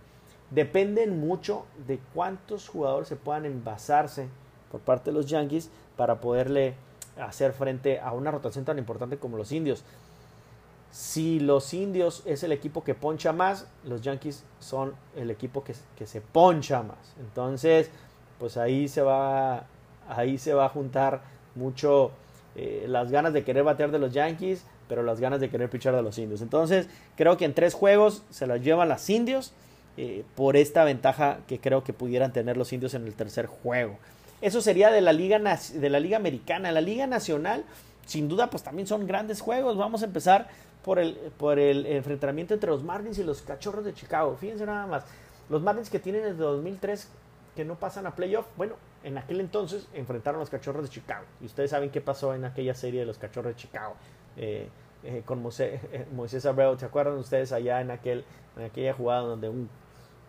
Dependen 0.51 1.19
mucho 1.21 1.67
de 1.87 1.99
cuántos 2.15 2.69
jugadores 2.69 3.09
se 3.09 3.17
puedan 3.17 3.47
envasarse 3.47 4.29
por 4.71 4.81
parte 4.81 5.11
de 5.11 5.17
los 5.17 5.27
Yankees 5.27 5.71
para 5.97 6.21
poderle 6.21 6.75
hacer 7.21 7.53
frente 7.53 7.99
a 7.99 8.13
una 8.13 8.31
rotación 8.31 8.65
tan 8.65 8.79
importante 8.79 9.17
como 9.17 9.37
los 9.37 9.51
indios. 9.51 9.85
Si 10.91 11.41
los 11.41 11.75
indios 11.75 12.23
es 12.25 12.43
el 12.43 12.53
equipo 12.53 12.83
que 12.83 12.95
poncha 12.95 13.33
más, 13.33 13.67
los 13.85 14.01
Yankees 14.01 14.45
son 14.61 14.95
el 15.15 15.31
equipo 15.31 15.63
que, 15.63 15.75
se 16.07 16.21
poncha 16.21 16.83
más. 16.83 17.15
Entonces, 17.21 17.91
pues 18.39 18.57
ahí 18.57 18.89
se 18.89 19.03
va, 19.03 19.67
ahí 20.09 20.39
se 20.39 20.55
va 20.55 20.67
a 20.67 20.69
juntar 20.69 21.23
mucho 21.55 22.13
eh, 22.55 22.87
las 22.89 23.11
ganas 23.11 23.33
de 23.33 23.45
querer 23.45 23.65
batear 23.65 23.91
de 23.91 23.99
los 23.99 24.13
Yankees, 24.13 24.65
pero 24.89 25.03
las 25.03 25.21
ganas 25.21 25.41
de 25.41 25.51
querer 25.51 25.69
pichar 25.69 25.95
de 25.95 26.03
los 26.03 26.17
indios. 26.19 26.41
Entonces, 26.41 26.89
creo 27.17 27.37
que 27.37 27.45
en 27.45 27.55
tres 27.55 27.75
juegos 27.75 28.23
se 28.31 28.47
las 28.47 28.63
llevan 28.63 28.89
los 28.89 29.11
indios 29.11 29.53
eh, 29.99 30.25
por 30.35 30.57
esta 30.57 30.85
ventaja 30.85 31.39
que 31.47 31.59
creo 31.59 31.83
que 31.83 31.93
pudieran 31.93 32.33
tener 32.33 32.57
los 32.57 32.73
indios 32.73 32.95
en 32.95 33.07
el 33.07 33.15
tercer 33.15 33.47
juego. 33.47 33.99
Eso 34.43 34.61
sería 34.61 34.91
de 34.91 35.01
la 35.01 35.13
liga, 35.13 35.39
de 35.39 35.91
la 35.91 36.01
liga 36.01 36.19
americana. 36.19 36.71
La 36.71 36.83
liga 36.83 37.07
nacional, 37.07 37.65
sin 38.07 38.29
duda, 38.29 38.49
pues 38.49 38.63
también 38.63 38.87
son 38.87 39.07
grandes 39.07 39.41
juegos. 39.41 39.77
Vamos 39.77 40.03
a 40.03 40.07
empezar 40.07 40.49
por 40.83 40.99
el, 40.99 41.15
por 41.37 41.59
el 41.59 41.85
enfrentamiento 41.85 42.55
entre 42.55 42.71
los 42.71 42.83
Marlins 42.83 43.19
y 43.19 43.25
los 43.25 43.43
Cachorros 43.43 43.85
de 43.85 43.93
Chicago. 43.93 44.37
Fíjense 44.41 44.65
nada 44.65 44.87
más, 44.87 45.05
los 45.51 45.61
Marlins 45.61 45.91
que 45.91 45.99
tienen 45.99 46.23
desde 46.23 46.39
2003 46.39 47.09
que 47.55 47.65
no 47.65 47.75
pasan 47.77 48.07
a 48.07 48.15
playoff, 48.15 48.47
bueno, 48.57 48.75
en 49.03 49.19
aquel 49.19 49.41
entonces 49.41 49.89
enfrentaron 49.95 50.39
a 50.39 50.43
los 50.43 50.51
Cachorros 50.51 50.83
de 50.83 50.89
Chicago. 50.89 51.25
Y 51.41 51.47
ustedes 51.47 51.71
saben 51.71 51.91
qué 51.91 52.01
pasó 52.01 52.35
en 52.35 52.45
aquella 52.45 52.75
serie 52.75 53.01
de 53.01 53.07
los 53.07 53.19
Cachorros 53.19 53.55
de 53.55 53.61
Chicago. 53.61 53.95
Eh, 54.37 54.69
eh, 55.05 55.23
con 55.25 55.43
Moisés, 55.43 56.47
Abreu, 56.47 56.79
¿se 56.79 56.85
acuerdan 56.85 57.17
ustedes 57.17 57.53
allá 57.53 57.81
en, 57.81 57.91
aquel, 57.91 58.25
en 58.57 58.65
aquella 58.65 58.93
jugada 58.93 59.21
donde 59.21 59.49
un, 59.49 59.69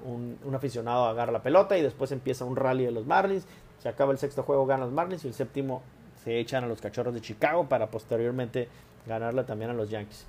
un, 0.05 0.55
aficionado 0.55 1.05
agarra 1.05 1.31
la 1.31 1.41
pelota 1.41 1.77
y 1.77 1.81
después 1.81 2.11
empieza 2.11 2.45
un 2.45 2.55
rally 2.55 2.85
de 2.85 2.91
los 2.91 3.05
Marlins? 3.05 3.45
Se 3.79 3.89
acaba 3.89 4.11
el 4.11 4.17
sexto 4.17 4.43
juego, 4.43 4.65
ganan 4.65 4.85
los 4.85 4.93
Marlins 4.93 5.25
y 5.25 5.27
el 5.27 5.33
séptimo 5.33 5.81
se 6.27 6.39
echan 6.39 6.65
a 6.65 6.67
los 6.67 6.81
Cachorros 6.81 7.13
de 7.13 7.21
Chicago 7.21 7.69
para 7.69 7.89
posteriormente 7.89 8.67
ganarle 9.05 9.45
también 9.45 9.71
a 9.71 9.73
los 9.73 9.89
Yankees. 9.89 10.25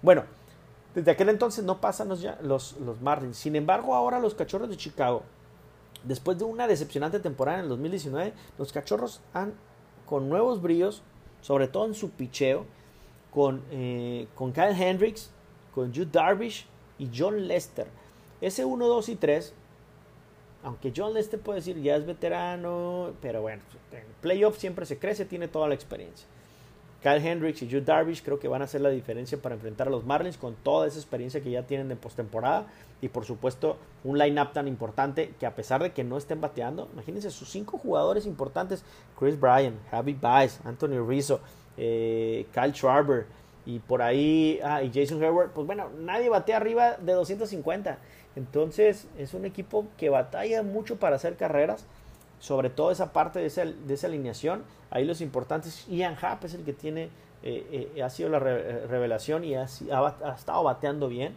Bueno, 0.00 0.24
desde 0.94 1.10
aquel 1.10 1.28
entonces 1.28 1.62
no 1.66 1.82
pasan 1.82 2.08
los, 2.08 2.26
los, 2.40 2.80
los 2.80 3.02
Marlins. 3.02 3.36
Sin 3.36 3.54
embargo, 3.54 3.94
ahora 3.94 4.18
los 4.20 4.34
Cachorros 4.34 4.70
de 4.70 4.78
Chicago, 4.78 5.22
después 6.02 6.38
de 6.38 6.44
una 6.44 6.66
decepcionante 6.66 7.20
temporada 7.20 7.58
en 7.58 7.64
el 7.64 7.68
2019, 7.68 8.32
los 8.56 8.72
Cachorros 8.72 9.20
han, 9.34 9.52
con 10.06 10.30
nuevos 10.30 10.62
brillos, 10.62 11.02
sobre 11.42 11.68
todo 11.68 11.84
en 11.84 11.94
su 11.94 12.08
picheo, 12.08 12.64
con, 13.30 13.62
eh, 13.70 14.26
con 14.34 14.50
Kyle 14.50 14.74
Hendricks, 14.74 15.30
con 15.74 15.92
Jude 15.94 16.08
Darvish 16.10 16.66
y 16.98 17.10
John 17.14 17.46
Lester. 17.46 17.88
Ese 18.40 18.64
1, 18.64 18.86
2 18.88 19.08
y 19.10 19.16
3, 19.16 19.52
aunque 20.64 20.92
John 20.96 21.14
Lester 21.14 21.38
puede 21.38 21.60
decir 21.60 21.80
ya 21.80 21.96
es 21.96 22.06
veterano, 22.06 23.12
pero 23.20 23.42
bueno, 23.42 23.62
en 23.92 24.04
playoff 24.20 24.58
siempre 24.58 24.86
se 24.86 24.98
crece, 24.98 25.24
tiene 25.24 25.46
toda 25.46 25.68
la 25.68 25.74
experiencia. 25.74 26.26
Kyle 27.02 27.22
Hendricks 27.22 27.60
y 27.60 27.66
Jude 27.66 27.82
Darvish 27.82 28.22
creo 28.22 28.40
que 28.40 28.48
van 28.48 28.62
a 28.62 28.64
hacer 28.64 28.80
la 28.80 28.88
diferencia 28.88 29.36
para 29.36 29.54
enfrentar 29.54 29.88
a 29.88 29.90
los 29.90 30.06
Marlins 30.06 30.38
con 30.38 30.54
toda 30.54 30.86
esa 30.86 30.98
experiencia 30.98 31.42
que 31.42 31.50
ya 31.50 31.64
tienen 31.64 31.90
de 31.90 31.96
postemporada 31.96 32.66
y 33.02 33.08
por 33.08 33.26
supuesto 33.26 33.76
un 34.04 34.16
line-up 34.16 34.54
tan 34.54 34.66
importante 34.66 35.34
que 35.38 35.44
a 35.44 35.54
pesar 35.54 35.82
de 35.82 35.92
que 35.92 36.02
no 36.02 36.16
estén 36.16 36.40
bateando, 36.40 36.88
imagínense 36.94 37.30
sus 37.30 37.50
cinco 37.50 37.76
jugadores 37.76 38.24
importantes, 38.24 38.84
Chris 39.18 39.38
Bryan, 39.38 39.78
Javi 39.90 40.14
Baez, 40.14 40.60
Anthony 40.64 41.06
Rizzo, 41.06 41.40
eh, 41.76 42.46
Kyle 42.54 42.72
Schwarber 42.72 43.26
y 43.66 43.80
por 43.80 44.00
ahí, 44.00 44.58
ah, 44.62 44.82
y 44.82 44.90
Jason 44.92 45.22
Herbert, 45.22 45.52
pues 45.52 45.66
bueno, 45.66 45.90
nadie 45.98 46.30
batea 46.30 46.56
arriba 46.56 46.96
de 46.96 47.12
250. 47.12 47.98
Entonces 48.36 49.06
es 49.18 49.34
un 49.34 49.44
equipo 49.44 49.86
que 49.96 50.10
batalla 50.10 50.62
mucho 50.62 50.96
para 50.96 51.16
hacer 51.16 51.36
carreras 51.36 51.86
sobre 52.44 52.68
todo 52.68 52.90
esa 52.90 53.10
parte 53.10 53.38
de 53.38 53.46
esa, 53.46 53.64
de 53.64 53.94
esa 53.94 54.06
alineación. 54.06 54.64
Ahí 54.90 55.06
los 55.06 55.22
importantes, 55.22 55.86
Ian 55.88 56.14
Happ 56.20 56.44
es 56.44 56.52
el 56.52 56.62
que 56.62 56.74
tiene, 56.74 57.04
eh, 57.42 57.90
eh, 57.96 58.02
ha 58.02 58.10
sido 58.10 58.28
la 58.28 58.38
revelación 58.38 59.44
y 59.44 59.54
ha, 59.54 59.64
estado 59.64 60.62
bateando 60.62 61.08
bien. 61.08 61.34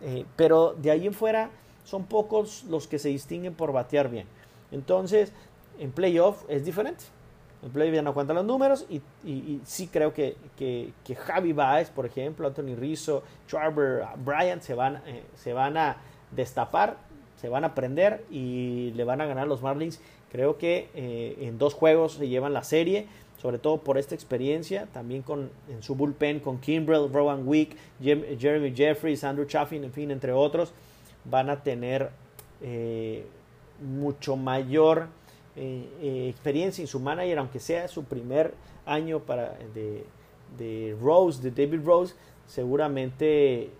Eh, 0.00 0.24
pero 0.34 0.74
de 0.76 0.90
ahí 0.90 1.06
en 1.06 1.14
fuera 1.14 1.50
son 1.84 2.06
pocos 2.06 2.64
los 2.64 2.88
que 2.88 2.98
se 2.98 3.08
distinguen 3.08 3.54
por 3.54 3.70
batear 3.70 4.10
bien. 4.10 4.26
Entonces, 4.72 5.32
en 5.78 5.92
playoff 5.92 6.42
es 6.48 6.64
diferente. 6.64 7.04
En 7.62 7.70
playoff 7.70 7.94
ya 7.94 8.02
no 8.02 8.12
cuentan 8.12 8.34
los 8.34 8.44
números 8.44 8.84
y, 8.90 9.00
sí 9.64 9.86
creo 9.86 10.12
que, 10.12 10.36
que, 10.56 11.14
Javi 11.14 11.52
Baez, 11.52 11.90
por 11.90 12.04
ejemplo, 12.04 12.48
Anthony 12.48 12.74
Rizzo, 12.76 13.22
Charber, 13.46 14.04
Bryant 14.24 14.62
se 14.62 14.74
van, 14.74 15.00
se 15.36 15.52
van 15.52 15.76
a 15.76 15.96
destapar, 16.30 16.96
se 17.40 17.48
van 17.48 17.64
a 17.64 17.74
prender 17.74 18.24
y 18.30 18.92
le 18.96 19.04
van 19.04 19.20
a 19.20 19.26
ganar 19.26 19.46
los 19.46 19.62
Marlins. 19.62 20.00
Creo 20.30 20.58
que 20.58 20.88
eh, 20.94 21.36
en 21.40 21.58
dos 21.58 21.74
juegos 21.74 22.14
se 22.14 22.28
llevan 22.28 22.52
la 22.52 22.64
serie, 22.64 23.06
sobre 23.40 23.58
todo 23.58 23.78
por 23.78 23.98
esta 23.98 24.14
experiencia, 24.14 24.86
también 24.92 25.22
con, 25.22 25.50
en 25.68 25.82
su 25.82 25.94
bullpen 25.94 26.40
con 26.40 26.58
Kimbrell, 26.58 27.12
Rowan 27.12 27.46
Wick, 27.46 27.76
Jeremy 28.02 28.74
Jeffries, 28.74 29.22
Andrew 29.24 29.46
Chaffin, 29.46 29.84
en 29.84 29.92
fin, 29.92 30.10
entre 30.10 30.32
otros, 30.32 30.72
van 31.24 31.48
a 31.48 31.62
tener 31.62 32.10
eh, 32.60 33.24
mucho 33.80 34.36
mayor 34.36 35.06
experiencia 36.00 36.82
en 36.82 36.86
su 36.86 37.00
manager, 37.00 37.38
aunque 37.38 37.58
sea 37.58 37.88
su 37.88 38.04
primer 38.04 38.54
año 38.86 39.18
para, 39.18 39.58
de, 39.74 40.04
de 40.56 40.96
Rose, 41.00 41.42
de 41.42 41.50
David 41.50 41.84
Rose, 41.84 42.14
seguramente 42.46 43.70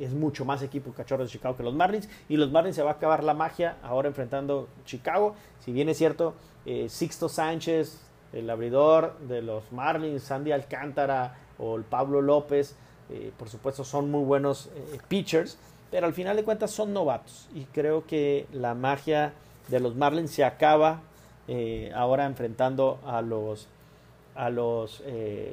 es 0.00 0.12
mucho 0.12 0.44
más 0.44 0.62
equipo 0.62 0.92
Cachorros 0.92 1.28
de 1.28 1.32
Chicago 1.32 1.56
que 1.56 1.62
los 1.62 1.74
Marlins. 1.74 2.08
Y 2.28 2.36
los 2.36 2.50
Marlins 2.50 2.76
se 2.76 2.82
va 2.82 2.90
a 2.90 2.94
acabar 2.94 3.22
la 3.24 3.34
magia 3.34 3.76
ahora 3.82 4.08
enfrentando 4.08 4.68
Chicago. 4.84 5.34
Si 5.60 5.72
bien 5.72 5.88
es 5.88 5.98
cierto, 5.98 6.34
Sixto 6.88 7.28
Sánchez, 7.28 8.00
el 8.32 8.48
abridor 8.48 9.18
de 9.20 9.42
los 9.42 9.70
Marlins, 9.72 10.22
Sandy 10.22 10.52
Alcántara 10.52 11.36
o 11.58 11.76
el 11.76 11.84
Pablo 11.84 12.20
López, 12.22 12.76
eh, 13.10 13.32
por 13.36 13.48
supuesto 13.48 13.84
son 13.84 14.10
muy 14.10 14.24
buenos 14.24 14.70
eh, 14.74 14.98
pitchers, 15.08 15.58
pero 15.90 16.06
al 16.06 16.14
final 16.14 16.36
de 16.36 16.44
cuentas 16.44 16.70
son 16.70 16.92
novatos 16.92 17.48
y 17.54 17.64
creo 17.66 18.06
que 18.06 18.46
la 18.52 18.74
magia 18.74 19.34
de 19.68 19.80
los 19.80 19.94
Marlins 19.94 20.30
se 20.30 20.44
acaba 20.44 21.00
eh, 21.46 21.92
ahora 21.94 22.24
enfrentando 22.26 23.00
a 23.06 23.22
los 23.22 23.68
a 24.34 24.48
los 24.48 25.02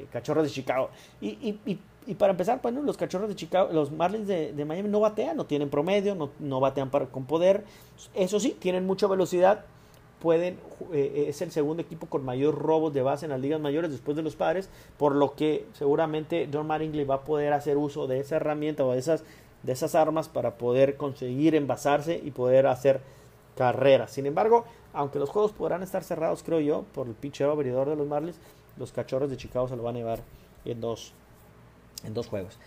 cachorros 0.10 0.46
de 0.46 0.50
Chicago 0.50 0.90
y, 1.20 1.78
para 2.16 2.32
empezar, 2.32 2.60
bueno, 2.62 2.82
los 2.82 2.98
cachorros 2.98 3.30
de 3.30 3.36
Chicago, 3.36 3.70
los 3.72 3.92
Marlins 3.92 4.28
de, 4.28 4.66
Miami 4.66 4.90
no 4.90 5.00
batean, 5.00 5.38
no 5.38 5.46
tienen 5.46 5.70
promedio, 5.70 6.16
no, 6.16 6.32
no 6.40 6.60
batean 6.60 6.90
para, 6.90 7.06
con 7.08 7.26
poder. 7.26 7.64
Eso 8.14 8.40
sí, 8.40 8.56
tienen 8.60 8.86
mucha 8.86 9.08
velocidad, 9.08 9.66
pueden, 10.20 10.58
eh, 10.94 11.26
es 11.28 11.42
el 11.42 11.52
segundo 11.52 11.82
equipo 11.82 12.08
con 12.08 12.24
mayor 12.26 12.56
robos 12.56 12.94
de 12.94 13.02
base 13.02 13.26
en 13.26 13.32
las 13.32 13.40
ligas 13.40 13.60
mayores 13.60 13.92
después 13.92 14.18
de 14.18 14.24
los 14.24 14.36
padres, 14.36 14.70
por 14.98 15.16
lo 15.16 15.36
que 15.36 15.66
seguramente 15.74 16.50
John 16.52 16.68
Mattingly 16.68 17.04
va 17.06 17.16
a 17.16 17.24
poder 17.24 17.54
hacer 17.54 17.78
uso 17.78 18.08
de 18.08 18.20
esa 18.20 18.38
herramienta 18.38 18.84
o 18.86 18.92
de 18.92 19.00
esas, 19.00 19.24
de 19.64 19.72
esas 19.72 19.96
armas 19.96 20.30
para 20.30 20.58
poder 20.58 20.98
conseguir 20.98 21.56
envasarse 21.56 22.20
y 22.24 22.32
poder 22.32 22.68
hacer 22.68 23.02
carreras. 23.56 24.12
Sin 24.12 24.26
embargo, 24.26 24.66
aunque 24.94 25.20
los 25.20 25.30
juegos 25.30 25.52
podrán 25.52 25.84
estar 25.84 26.04
cerrados, 26.04 26.44
creo 26.44 26.60
yo, 26.60 26.86
por 26.94 27.08
el 27.08 27.14
pitcher 27.14 27.50
abridor 27.50 27.90
de 27.90 27.96
los 27.96 28.08
Marlins, 28.08 28.40
los 28.78 28.92
cachorros 28.92 29.30
de 29.30 29.38
Chicago 29.38 29.68
se 29.68 29.76
lo 29.76 29.84
van 29.84 29.96
a 29.96 30.00
llevar 30.00 30.22
en 30.66 30.82
dos, 30.82 31.14
en 32.04 32.14
dos 32.14 32.28
juegos. 32.28 32.58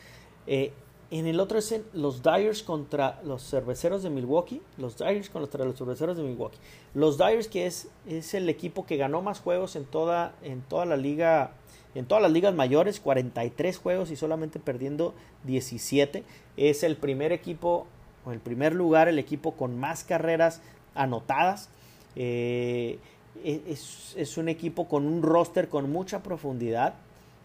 Eh, 0.47 0.72
en 1.12 1.26
el 1.26 1.41
otro 1.41 1.59
es 1.59 1.74
los 1.93 2.22
Dyers 2.22 2.62
contra 2.62 3.20
los 3.22 3.43
cerveceros 3.43 4.03
de 4.03 4.09
Milwaukee. 4.09 4.62
Los 4.78 4.97
Dyers 4.97 5.28
contra 5.28 5.62
los 5.66 5.76
cerveceros 5.76 6.16
de 6.16 6.22
Milwaukee. 6.22 6.57
Los 6.95 7.18
Dyers 7.18 7.49
que 7.49 7.66
es, 7.66 7.89
es 8.09 8.33
el 8.33 8.49
equipo 8.49 8.87
que 8.87 8.97
ganó 8.97 9.20
más 9.20 9.39
juegos 9.39 9.76
en 9.76 9.85
toda, 9.85 10.35
en 10.43 10.62
toda 10.62 10.87
la 10.87 10.97
liga. 10.97 11.53
En 11.95 12.07
todas 12.07 12.22
las 12.22 12.33
ligas 12.33 12.55
mayores, 12.55 12.99
43 12.99 13.76
juegos 13.76 14.11
y 14.11 14.16
solamente 14.16 14.59
perdiendo 14.59 15.12
17. 15.45 16.24
Es 16.57 16.83
el 16.83 16.97
primer 16.97 17.33
equipo, 17.33 17.87
o 18.24 18.33
el 18.33 18.41
primer 18.41 18.74
lugar, 18.74 19.09
el 19.09 19.18
equipo 19.18 19.53
con 19.53 19.78
más 19.78 20.05
carreras 20.05 20.62
anotadas. 20.95 21.68
Eh, 22.16 22.99
es, 23.45 24.14
es, 24.16 24.39
un 24.39 24.49
equipo 24.49 24.89
con 24.89 25.07
un 25.07 25.20
roster 25.20 25.68
con 25.68 25.93
mucha 25.93 26.22
profundidad. 26.22 26.95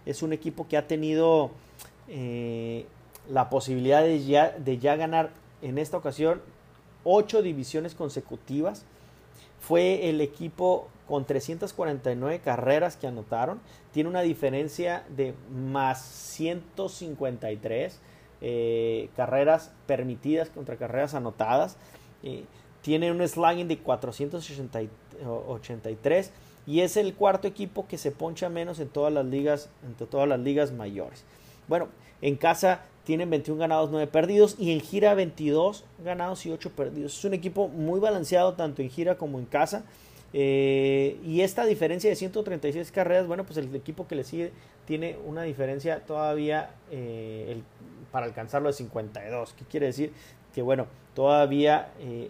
Es 0.05 0.23
un 0.23 0.31
equipo 0.31 0.69
que 0.69 0.77
ha 0.77 0.87
tenido 0.87 1.51
eh, 2.07 2.85
la 3.29 3.49
posibilidad 3.49 4.01
de 4.01 4.23
ya, 4.23 4.51
de 4.51 4.77
ya 4.77 4.95
ganar 4.95 5.31
en 5.61 5.77
esta 5.77 5.97
ocasión 5.97 6.41
ocho 7.03 7.41
divisiones 7.41 7.95
consecutivas. 7.95 8.85
Fue 9.59 10.09
el 10.09 10.21
equipo 10.21 10.87
con 11.07 11.25
349 11.25 12.39
carreras 12.39 12.95
que 12.95 13.07
anotaron. 13.07 13.59
Tiene 13.91 14.09
una 14.09 14.21
diferencia 14.21 15.03
de 15.15 15.33
más 15.51 16.01
153 16.01 17.99
eh, 18.39 19.09
carreras 19.15 19.71
permitidas 19.87 20.49
contra 20.49 20.75
carreras 20.75 21.15
anotadas. 21.15 21.77
Eh, 22.23 22.43
tiene 22.81 23.11
un 23.11 23.27
slugging 23.27 23.67
de 23.67 23.79
483 23.79 26.31
y 26.67 26.81
es 26.81 26.97
el 26.97 27.15
cuarto 27.15 27.47
equipo 27.47 27.87
que 27.87 27.97
se 27.97 28.11
poncha 28.11 28.49
menos 28.49 28.79
en 28.79 28.89
todas 28.89 29.11
las 29.11 29.25
ligas, 29.25 29.69
entre 29.85 30.05
todas 30.05 30.27
las 30.27 30.39
ligas 30.39 30.71
mayores. 30.71 31.23
Bueno, 31.67 31.89
en 32.21 32.35
casa 32.35 32.81
tienen 33.03 33.29
21 33.29 33.59
ganados, 33.59 33.89
9 33.89 34.07
perdidos 34.07 34.55
y 34.59 34.73
en 34.73 34.81
gira 34.81 35.13
22 35.13 35.85
ganados 36.03 36.45
y 36.45 36.51
8 36.51 36.71
perdidos. 36.71 37.17
Es 37.17 37.23
un 37.25 37.33
equipo 37.33 37.67
muy 37.67 37.99
balanceado 37.99 38.53
tanto 38.53 38.81
en 38.81 38.89
gira 38.89 39.15
como 39.15 39.39
en 39.39 39.45
casa. 39.45 39.83
Eh, 40.33 41.17
y 41.23 41.41
esta 41.41 41.65
diferencia 41.65 42.09
de 42.09 42.15
136 42.15 42.91
carreras, 42.91 43.27
bueno, 43.27 43.45
pues 43.45 43.57
el 43.57 43.73
equipo 43.73 44.07
que 44.07 44.15
le 44.15 44.23
sigue 44.23 44.51
tiene 44.85 45.17
una 45.25 45.43
diferencia 45.43 46.01
todavía 46.05 46.71
eh, 46.91 47.61
para 48.11 48.25
alcanzarlo 48.25 48.67
de 48.67 48.73
52. 48.73 49.53
¿Qué 49.53 49.65
quiere 49.65 49.85
decir? 49.85 50.11
Que 50.53 50.61
bueno, 50.61 50.87
todavía 51.13 51.93
eh, 51.99 52.29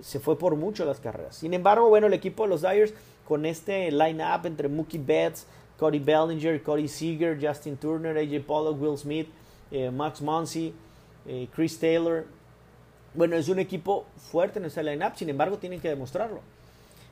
se 0.00 0.18
fue 0.18 0.38
por 0.38 0.56
mucho 0.56 0.84
las 0.86 1.00
carreras. 1.00 1.36
Sin 1.36 1.52
embargo, 1.52 1.88
bueno, 1.90 2.06
el 2.06 2.14
equipo 2.14 2.44
de 2.44 2.48
los 2.48 2.62
Dyers 2.62 2.94
con 3.26 3.44
este 3.44 3.90
line-up 3.90 4.46
entre 4.46 4.68
Mookie 4.68 4.98
Betts, 4.98 5.46
Cody 5.78 5.98
Bellinger, 5.98 6.62
Cody 6.62 6.88
Seager, 6.88 7.38
Justin 7.40 7.76
Turner, 7.76 8.16
AJ 8.16 8.44
Pollock, 8.44 8.80
Will 8.80 8.96
Smith, 8.96 9.28
eh, 9.70 9.90
Max 9.90 10.20
Muncy, 10.20 10.72
eh, 11.26 11.48
Chris 11.54 11.78
Taylor. 11.78 12.26
Bueno, 13.14 13.36
es 13.36 13.48
un 13.48 13.58
equipo 13.58 14.06
fuerte 14.16 14.58
en 14.58 14.66
ese 14.66 14.82
lineup, 14.82 15.16
sin 15.16 15.28
embargo, 15.28 15.58
tienen 15.58 15.80
que 15.80 15.88
demostrarlo. 15.88 16.40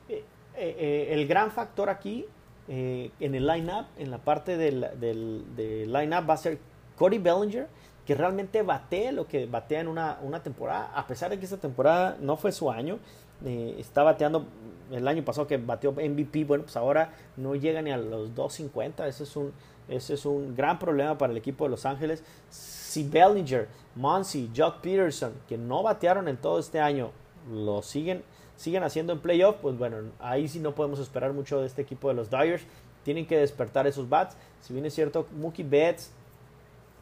Eh, 0.09 1.09
el 1.11 1.27
gran 1.27 1.51
factor 1.51 1.89
aquí 1.89 2.27
en 2.69 3.35
el 3.35 3.47
lineup, 3.47 3.87
en 3.99 4.11
la 4.11 4.19
parte 4.19 4.57
del, 4.57 4.87
del, 5.01 5.45
del 5.57 5.93
lineup, 5.93 6.29
va 6.29 6.35
a 6.35 6.37
ser 6.37 6.59
Cody 6.97 7.19
Bellinger, 7.19 7.67
que 8.07 8.15
realmente 8.15 8.63
batea 8.63 9.13
lo 9.13 9.27
que 9.27 9.47
batea 9.47 9.81
en 9.81 9.89
una, 9.89 10.19
una, 10.23 10.43
temporada, 10.43 10.93
a 10.95 11.07
pesar 11.07 11.31
de 11.31 11.39
que 11.39 11.45
esta 11.45 11.57
temporada 11.57 12.17
no 12.21 12.37
fue 12.37 12.53
su 12.53 12.71
año, 12.71 12.99
está 13.45 14.03
bateando 14.03 14.47
el 14.91 15.09
año 15.09 15.25
pasado 15.25 15.47
que 15.47 15.57
bateó 15.57 15.93
MVP, 15.93 16.45
bueno, 16.45 16.65
pues 16.65 16.77
ahora 16.77 17.15
no 17.37 17.55
llega 17.55 17.81
ni 17.83 17.91
a 17.91 17.97
los 17.97 18.35
250, 18.35 19.07
ese 19.07 19.25
es 19.25 19.37
un, 19.37 19.53
es 19.89 20.27
un 20.27 20.55
gran 20.55 20.79
problema 20.79 21.17
para 21.17 21.33
el 21.33 21.39
equipo 21.39 21.65
de 21.65 21.71
Los 21.71 21.87
Ángeles. 21.87 22.23
Si 22.51 23.09
Bellinger, 23.09 23.69
Muncy, 23.95 24.51
Jock 24.55 24.81
Peterson, 24.81 25.33
que 25.49 25.57
no 25.57 25.83
batearon 25.83 26.29
en 26.29 26.37
todo 26.37 26.59
este 26.59 26.81
año, 26.81 27.11
lo 27.51 27.83
siguen, 27.83 28.23
siguen 28.57 28.83
haciendo 28.83 29.13
en 29.15 29.21
playoff, 29.21 29.57
pues 29.63 29.77
bueno, 29.77 29.97
ahí 30.21 30.49
sí 30.49 30.61
no 30.61 30.75
podemos 30.75 30.99
esperar 30.99 31.33
mucho 31.33 31.61
de 31.61 31.67
este 31.67 31.83
equipo 31.83 32.09
de 32.09 32.15
los 32.15 32.31
Dyers. 32.31 32.63
Tienen 33.03 33.27
que 33.27 33.37
despertar 33.37 33.87
esos 33.87 34.09
bats. 34.09 34.37
Si 34.61 34.73
bien 34.73 34.87
es 34.87 34.95
cierto, 34.95 35.27
Mookie 35.37 35.65
Betts, 35.65 36.13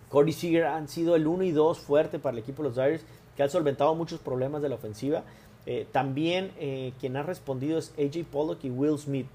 Cody 0.09 0.32
Seager 0.32 0.64
han 0.64 0.88
sido 0.88 1.14
el 1.14 1.26
1 1.26 1.45
y 1.45 1.51
2 1.51 1.78
fuerte 1.78 2.18
para 2.18 2.32
el 2.32 2.43
equipo 2.43 2.62
de 2.62 2.70
los 2.70 2.76
Dyers, 2.76 3.05
que 3.36 3.43
han 3.43 3.51
solventado 3.51 3.95
muchos 3.95 4.20
problemas 4.20 4.62
de 4.62 4.68
la 4.70 4.76
ofensiva. 4.76 5.24
Eh, 5.73 5.87
también 5.93 6.51
eh, 6.59 6.93
quien 6.99 7.16
ha 7.16 7.23
respondido 7.23 7.79
es 7.79 7.95
AJ 7.97 8.25
Pollock 8.25 8.64
y 8.64 8.71
Will 8.71 8.99
Smith. 8.99 9.29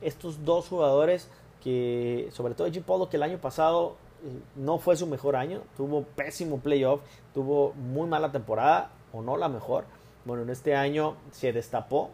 Estos 0.00 0.42
dos 0.42 0.66
jugadores 0.66 1.28
que 1.62 2.30
sobre 2.32 2.54
todo. 2.54 2.66
Polo 2.86 3.10
que 3.10 3.18
el 3.18 3.22
año 3.22 3.36
pasado 3.36 3.96
eh, 4.24 4.30
no 4.56 4.78
fue 4.78 4.96
su 4.96 5.06
mejor 5.06 5.36
año, 5.36 5.60
tuvo 5.76 6.04
pésimo 6.16 6.60
playoff, 6.60 7.02
tuvo 7.34 7.74
muy 7.74 8.08
mala 8.08 8.32
temporada 8.32 8.90
o 9.12 9.20
no 9.20 9.36
la 9.36 9.50
mejor. 9.50 9.84
Bueno, 10.24 10.44
en 10.44 10.48
este 10.48 10.74
año 10.74 11.16
se 11.30 11.52
destapó, 11.52 12.08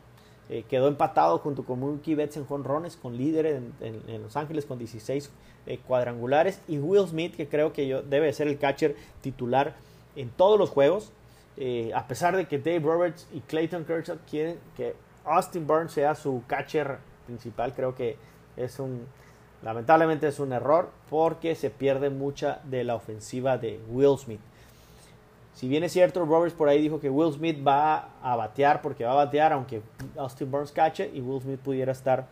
quedó 0.69 0.89
empatado 0.89 1.39
junto 1.39 1.63
con 1.63 1.79
Mookie 1.79 2.17
Betts 2.17 2.37
en 2.37 2.47
jonrones, 2.47 2.97
con 2.97 3.17
líder 3.17 3.63
en, 3.81 4.23
Los 4.23 4.35
Ángeles 4.37 4.65
con 4.65 4.81
16 4.81 5.31
eh, 5.67 5.79
cuadrangulares 5.87 6.61
y 6.67 6.79
Will 6.79 7.07
Smith 7.07 7.37
que 7.37 7.47
creo 7.47 7.73
que 7.73 7.87
yo, 7.87 8.03
debe 8.03 8.33
ser 8.33 8.49
el 8.49 8.59
catcher 8.59 8.97
titular 9.21 9.77
en 10.17 10.31
todos 10.31 10.59
los 10.59 10.69
juegos. 10.69 11.13
A 11.95 12.07
pesar 12.07 12.37
de 12.37 12.47
que 12.47 12.59
Dave 12.59 12.81
Roberts 12.81 13.27
y 13.33 13.41
Clayton 13.41 13.85
Kershaw 13.85 14.19
quieren 14.31 14.59
que 14.77 14.95
Austin 15.25 15.67
Burns 15.67 15.93
sea 15.93 16.15
su 16.15 16.43
catcher 16.47 16.99
principal, 17.27 17.75
creo 17.75 17.95
que 17.95 18.17
es 18.57 18.79
un 18.79 19.07
Lamentablemente 19.63 20.29
es 20.29 20.39
un 20.39 20.53
error 20.53 20.91
porque 21.11 21.55
se 21.55 21.71
pierde 21.71 22.11
mucha 22.11 22.61
de 22.65 22.85
la 22.85 22.95
ofensiva 22.95 23.59
de 23.59 23.81
Will 23.89 24.17
Smith. 24.19 24.41
Si 25.55 25.67
bien 25.67 25.83
es 25.83 25.93
cierto, 25.93 26.25
Roberts 26.25 26.55
por 26.55 26.69
ahí 26.69 26.81
dijo 26.81 27.01
que 27.01 27.11
Will 27.11 27.33
Smith 27.33 27.59
va 27.67 28.11
a 28.23 28.37
batear 28.37 28.81
porque 28.81 29.05
va 29.05 29.13
a 29.13 29.25
batear 29.25 29.53
aunque 29.53 29.83
Austin 30.17 30.51
Burns 30.51 30.71
cache 30.71 31.11
y 31.13 31.21
Will 31.21 31.43
Smith 31.43 31.59
pudiera 31.59 31.91
estar 31.91 32.27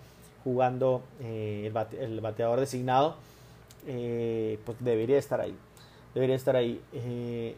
jugando 0.45 1.03
eh, 1.21 1.73
el, 1.99 2.21
bateador 2.21 2.61
designado, 2.61 3.17
eh, 3.89 4.61
pues 4.65 4.79
debería 4.79 5.19
estar 5.19 5.41
ahí. 5.41 5.57
Debería 6.15 6.37
estar 6.37 6.55
ahí. 6.55 6.81
Eh, 6.93 7.57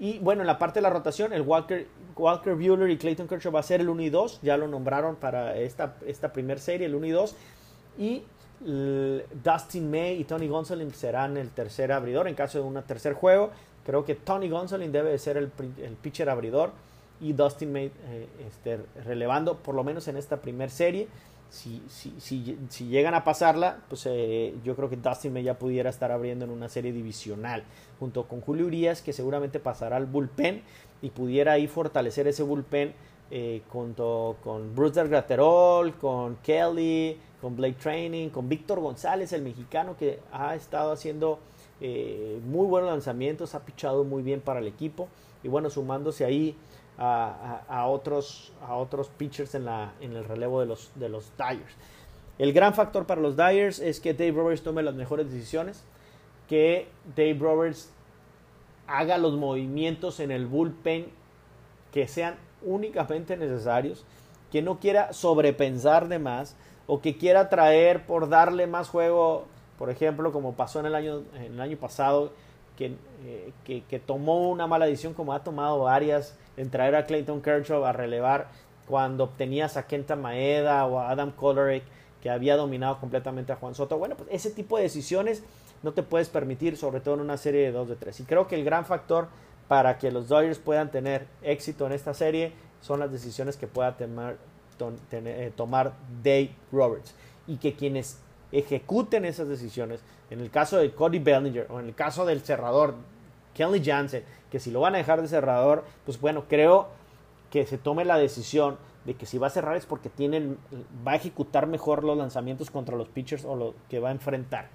y 0.00 0.18
bueno, 0.18 0.40
en 0.40 0.46
la 0.46 0.58
parte 0.58 0.78
de 0.78 0.82
la 0.82 0.88
rotación, 0.88 1.34
el 1.34 1.42
Walker, 1.42 1.86
Walker 2.16 2.54
Bueller 2.54 2.88
y 2.88 2.96
Clayton 2.96 3.28
Kershaw 3.28 3.52
va 3.52 3.60
a 3.60 3.62
ser 3.62 3.82
el 3.82 3.90
1 3.90 4.00
y 4.00 4.08
2. 4.08 4.40
Ya 4.42 4.56
lo 4.56 4.66
nombraron 4.66 5.16
para 5.16 5.58
esta, 5.58 5.96
esta 6.06 6.32
primera 6.32 6.58
serie, 6.58 6.86
el 6.86 6.94
1 6.94 7.06
y 7.06 7.10
2. 7.10 7.36
Y 7.98 8.22
Dustin 8.60 9.90
May 9.90 10.18
y 10.18 10.24
Tony 10.24 10.48
Gonsolin 10.48 10.92
serán 10.94 11.36
el 11.36 11.50
tercer 11.50 11.92
abridor 11.92 12.28
en 12.28 12.34
caso 12.34 12.58
de 12.58 12.64
un 12.64 12.82
tercer 12.82 13.12
juego. 13.12 13.50
Creo 13.84 14.06
que 14.06 14.14
Tony 14.14 14.48
Gonsolin 14.48 14.90
debe 14.90 15.10
de 15.10 15.18
ser 15.18 15.36
el, 15.36 15.48
pitcher 15.48 16.30
abridor 16.30 16.72
y 17.20 17.34
Dustin 17.34 17.70
May 17.70 17.92
eh, 18.08 18.26
este, 18.48 18.80
relevando 19.04 19.58
por 19.58 19.74
lo 19.74 19.84
menos 19.84 20.08
en 20.08 20.16
esta 20.16 20.38
primera 20.38 20.70
serie. 20.70 21.08
Si, 21.50 21.82
si, 21.88 22.14
si, 22.68 22.86
llegan 22.86 23.14
a 23.14 23.24
pasarla, 23.24 23.80
pues 23.88 24.06
eh, 24.06 24.54
yo 24.64 24.76
creo 24.76 24.88
que 24.88 24.96
Dustin 24.96 25.32
May 25.32 25.42
ya 25.42 25.58
pudiera 25.58 25.90
estar 25.90 26.12
abriendo 26.12 26.44
en 26.44 26.52
una 26.52 26.68
serie 26.68 26.92
divisional 26.92 27.64
junto 27.98 28.28
con 28.28 28.40
Julio 28.40 28.66
Urias 28.66 29.02
que 29.02 29.12
seguramente 29.12 29.58
pasará 29.58 29.96
al 29.96 30.06
bullpen 30.06 30.62
y 31.02 31.10
pudiera 31.10 31.52
ahí 31.52 31.66
fortalecer 31.66 32.28
ese 32.28 32.44
bullpen 32.44 32.94
eh, 33.32 33.62
junto 33.68 34.36
con 34.42 34.74
Bruce 34.74 35.02
Graterol, 35.06 35.94
con 35.94 36.36
Kelly, 36.36 37.16
con 37.40 37.56
Blake 37.56 37.76
Training, 37.80 38.28
con 38.28 38.48
Víctor 38.48 38.80
González, 38.80 39.32
el 39.32 39.42
mexicano 39.42 39.96
que 39.96 40.20
ha 40.32 40.54
estado 40.54 40.92
haciendo 40.92 41.38
eh, 41.80 42.40
muy 42.44 42.66
buenos 42.66 42.90
lanzamientos, 42.90 43.54
ha 43.54 43.64
pichado 43.64 44.04
muy 44.04 44.22
bien 44.22 44.40
para 44.40 44.60
el 44.60 44.66
equipo. 44.66 45.08
Y 45.42 45.48
bueno, 45.48 45.70
sumándose 45.70 46.24
ahí 46.24 46.56
a, 47.00 47.86
otros, 47.86 48.52
a 48.66 48.76
otros 48.76 49.08
pitchers 49.08 49.54
en, 49.54 49.64
la, 49.64 49.94
en 50.00 50.14
el 50.14 50.24
relevo 50.24 50.60
de 50.60 50.66
los, 50.66 50.92
de 50.94 51.08
los 51.08 51.32
Dyers. 51.36 51.74
El 52.38 52.52
gran 52.52 52.74
factor 52.74 53.06
para 53.06 53.20
los 53.20 53.36
Dyers 53.36 53.78
es 53.78 54.00
que 54.00 54.12
Dave 54.12 54.32
Roberts 54.32 54.62
tome 54.62 54.82
las 54.82 54.94
mejores 54.94 55.30
decisiones, 55.30 55.82
que 56.48 56.88
Dave 57.16 57.38
Roberts 57.38 57.90
haga 58.86 59.18
los 59.18 59.36
movimientos 59.36 60.20
en 60.20 60.30
el 60.30 60.46
bullpen 60.46 61.06
que 61.92 62.06
sean 62.06 62.36
únicamente 62.62 63.36
necesarios, 63.36 64.04
que 64.52 64.62
no 64.62 64.78
quiera 64.78 65.12
sobrepensar 65.12 66.08
de 66.08 66.18
más 66.18 66.56
o 66.86 67.00
que 67.00 67.16
quiera 67.16 67.48
traer 67.48 68.04
por 68.04 68.28
darle 68.28 68.66
más 68.66 68.88
juego, 68.88 69.46
por 69.78 69.90
ejemplo, 69.90 70.32
como 70.32 70.54
pasó 70.54 70.80
en 70.80 70.86
el 70.86 70.94
año, 70.94 71.22
en 71.34 71.54
el 71.54 71.60
año 71.60 71.76
pasado, 71.78 72.32
que, 72.80 72.96
eh, 73.66 73.82
que, 73.86 73.98
tomó 73.98 74.48
una 74.48 74.66
mala 74.66 74.86
decisión 74.86 75.12
como 75.12 75.34
ha 75.34 75.44
tomado 75.44 75.80
varias 75.80 76.34
en 76.56 76.70
traer 76.70 76.96
a 76.96 77.04
Clayton 77.04 77.42
Kershaw 77.42 77.84
a 77.84 77.92
relevar 77.92 78.48
cuando 78.88 79.24
obtenías 79.24 79.76
a 79.76 79.86
Kenta 79.86 80.16
Maeda 80.16 80.86
o 80.86 80.98
a 80.98 81.10
Adam 81.10 81.30
Kolarek 81.30 81.82
que 82.22 82.30
había 82.30 82.56
dominado 82.56 82.98
completamente 82.98 83.52
a 83.52 83.56
Juan 83.56 83.74
Soto. 83.74 83.98
Bueno, 83.98 84.16
pues 84.16 84.30
ese 84.32 84.50
tipo 84.50 84.78
de 84.78 84.84
decisiones 84.84 85.42
no 85.82 85.92
te 85.92 86.02
puedes 86.02 86.30
permitir, 86.30 86.78
sobre 86.78 87.00
todo 87.00 87.16
en 87.16 87.20
una 87.20 87.36
serie 87.36 87.60
de 87.60 87.72
2 87.72 87.90
de 87.90 87.96
3. 87.96 88.20
Y 88.20 88.24
creo 88.24 88.48
que 88.48 88.54
el 88.54 88.64
gran 88.64 88.86
factor 88.86 89.28
para 89.68 89.98
que 89.98 90.10
los 90.10 90.28
Dodgers 90.28 90.58
puedan 90.58 90.90
tener 90.90 91.26
éxito 91.42 91.86
en 91.86 91.92
esta 91.92 92.14
serie 92.14 92.52
son 92.80 93.00
las 93.00 93.12
decisiones 93.12 93.58
que 93.58 93.66
pueda 93.66 93.94
eh, 94.00 95.52
tomar 95.54 95.92
Dave 96.22 96.50
Roberts. 96.72 97.14
Y 97.46 97.58
que 97.58 97.74
quienes 97.74 98.18
ejecuten 98.52 99.24
esas 99.24 99.48
decisiones, 99.48 100.00
en 100.30 100.40
el 100.40 100.50
caso 100.50 100.78
de 100.78 100.92
Cody 100.92 101.18
Bellinger 101.18 101.66
o 101.70 101.80
en 101.80 101.86
el 101.86 101.94
caso 101.94 102.24
del 102.24 102.40
cerrador 102.40 102.94
Kelly 103.54 103.82
Jansen, 103.84 104.24
que 104.50 104.60
si 104.60 104.70
lo 104.70 104.80
van 104.80 104.94
a 104.94 104.98
dejar 104.98 105.22
de 105.22 105.28
cerrador, 105.28 105.84
pues 106.04 106.20
bueno, 106.20 106.44
creo 106.48 106.88
que 107.50 107.66
se 107.66 107.78
tome 107.78 108.04
la 108.04 108.16
decisión 108.16 108.76
de 109.04 109.14
que 109.14 109.26
si 109.26 109.38
va 109.38 109.46
a 109.48 109.50
cerrar 109.50 109.76
es 109.76 109.86
porque 109.86 110.08
tienen, 110.08 110.58
va 111.06 111.12
a 111.12 111.16
ejecutar 111.16 111.66
mejor 111.66 112.04
los 112.04 112.16
lanzamientos 112.16 112.70
contra 112.70 112.96
los 112.96 113.08
pitchers 113.08 113.44
o 113.44 113.56
lo 113.56 113.74
que 113.88 113.98
va 113.98 114.08
a 114.08 114.12
enfrentar. 114.12 114.68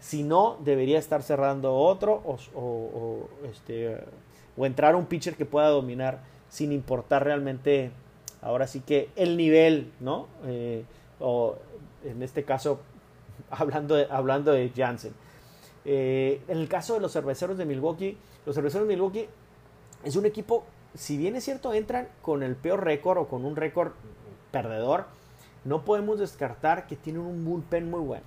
Si 0.00 0.22
no, 0.22 0.58
debería 0.64 0.98
estar 0.98 1.22
cerrando 1.22 1.74
otro 1.74 2.22
o, 2.24 2.38
o, 2.54 3.28
este, 3.50 3.98
o 4.56 4.66
entrar 4.66 4.96
un 4.96 5.06
pitcher 5.06 5.36
que 5.36 5.44
pueda 5.44 5.68
dominar 5.68 6.20
sin 6.48 6.72
importar 6.72 7.24
realmente, 7.24 7.90
ahora 8.40 8.66
sí 8.66 8.80
que 8.80 9.10
el 9.16 9.36
nivel, 9.36 9.92
¿no? 10.00 10.26
Eh, 10.46 10.84
o 11.20 11.56
en 12.04 12.22
este 12.22 12.44
caso, 12.44 12.80
hablando 13.50 13.94
de, 13.94 14.06
hablando 14.10 14.52
de 14.52 14.70
Jansen. 14.74 15.12
Eh, 15.84 16.40
en 16.48 16.58
el 16.58 16.68
caso 16.68 16.94
de 16.94 17.00
los 17.00 17.12
cerveceros 17.12 17.58
de 17.58 17.64
Milwaukee, 17.64 18.16
los 18.44 18.54
cerveceros 18.54 18.86
de 18.88 18.94
Milwaukee 18.94 19.28
es 20.04 20.16
un 20.16 20.26
equipo, 20.26 20.64
si 20.94 21.16
bien 21.16 21.36
es 21.36 21.44
cierto, 21.44 21.72
entran 21.72 22.08
con 22.22 22.42
el 22.42 22.56
peor 22.56 22.84
récord 22.84 23.18
o 23.18 23.28
con 23.28 23.44
un 23.44 23.56
récord 23.56 23.92
perdedor, 24.50 25.06
no 25.64 25.84
podemos 25.84 26.18
descartar 26.18 26.86
que 26.86 26.96
tienen 26.96 27.22
un 27.22 27.44
bullpen 27.44 27.90
muy 27.90 28.00
bueno. 28.00 28.24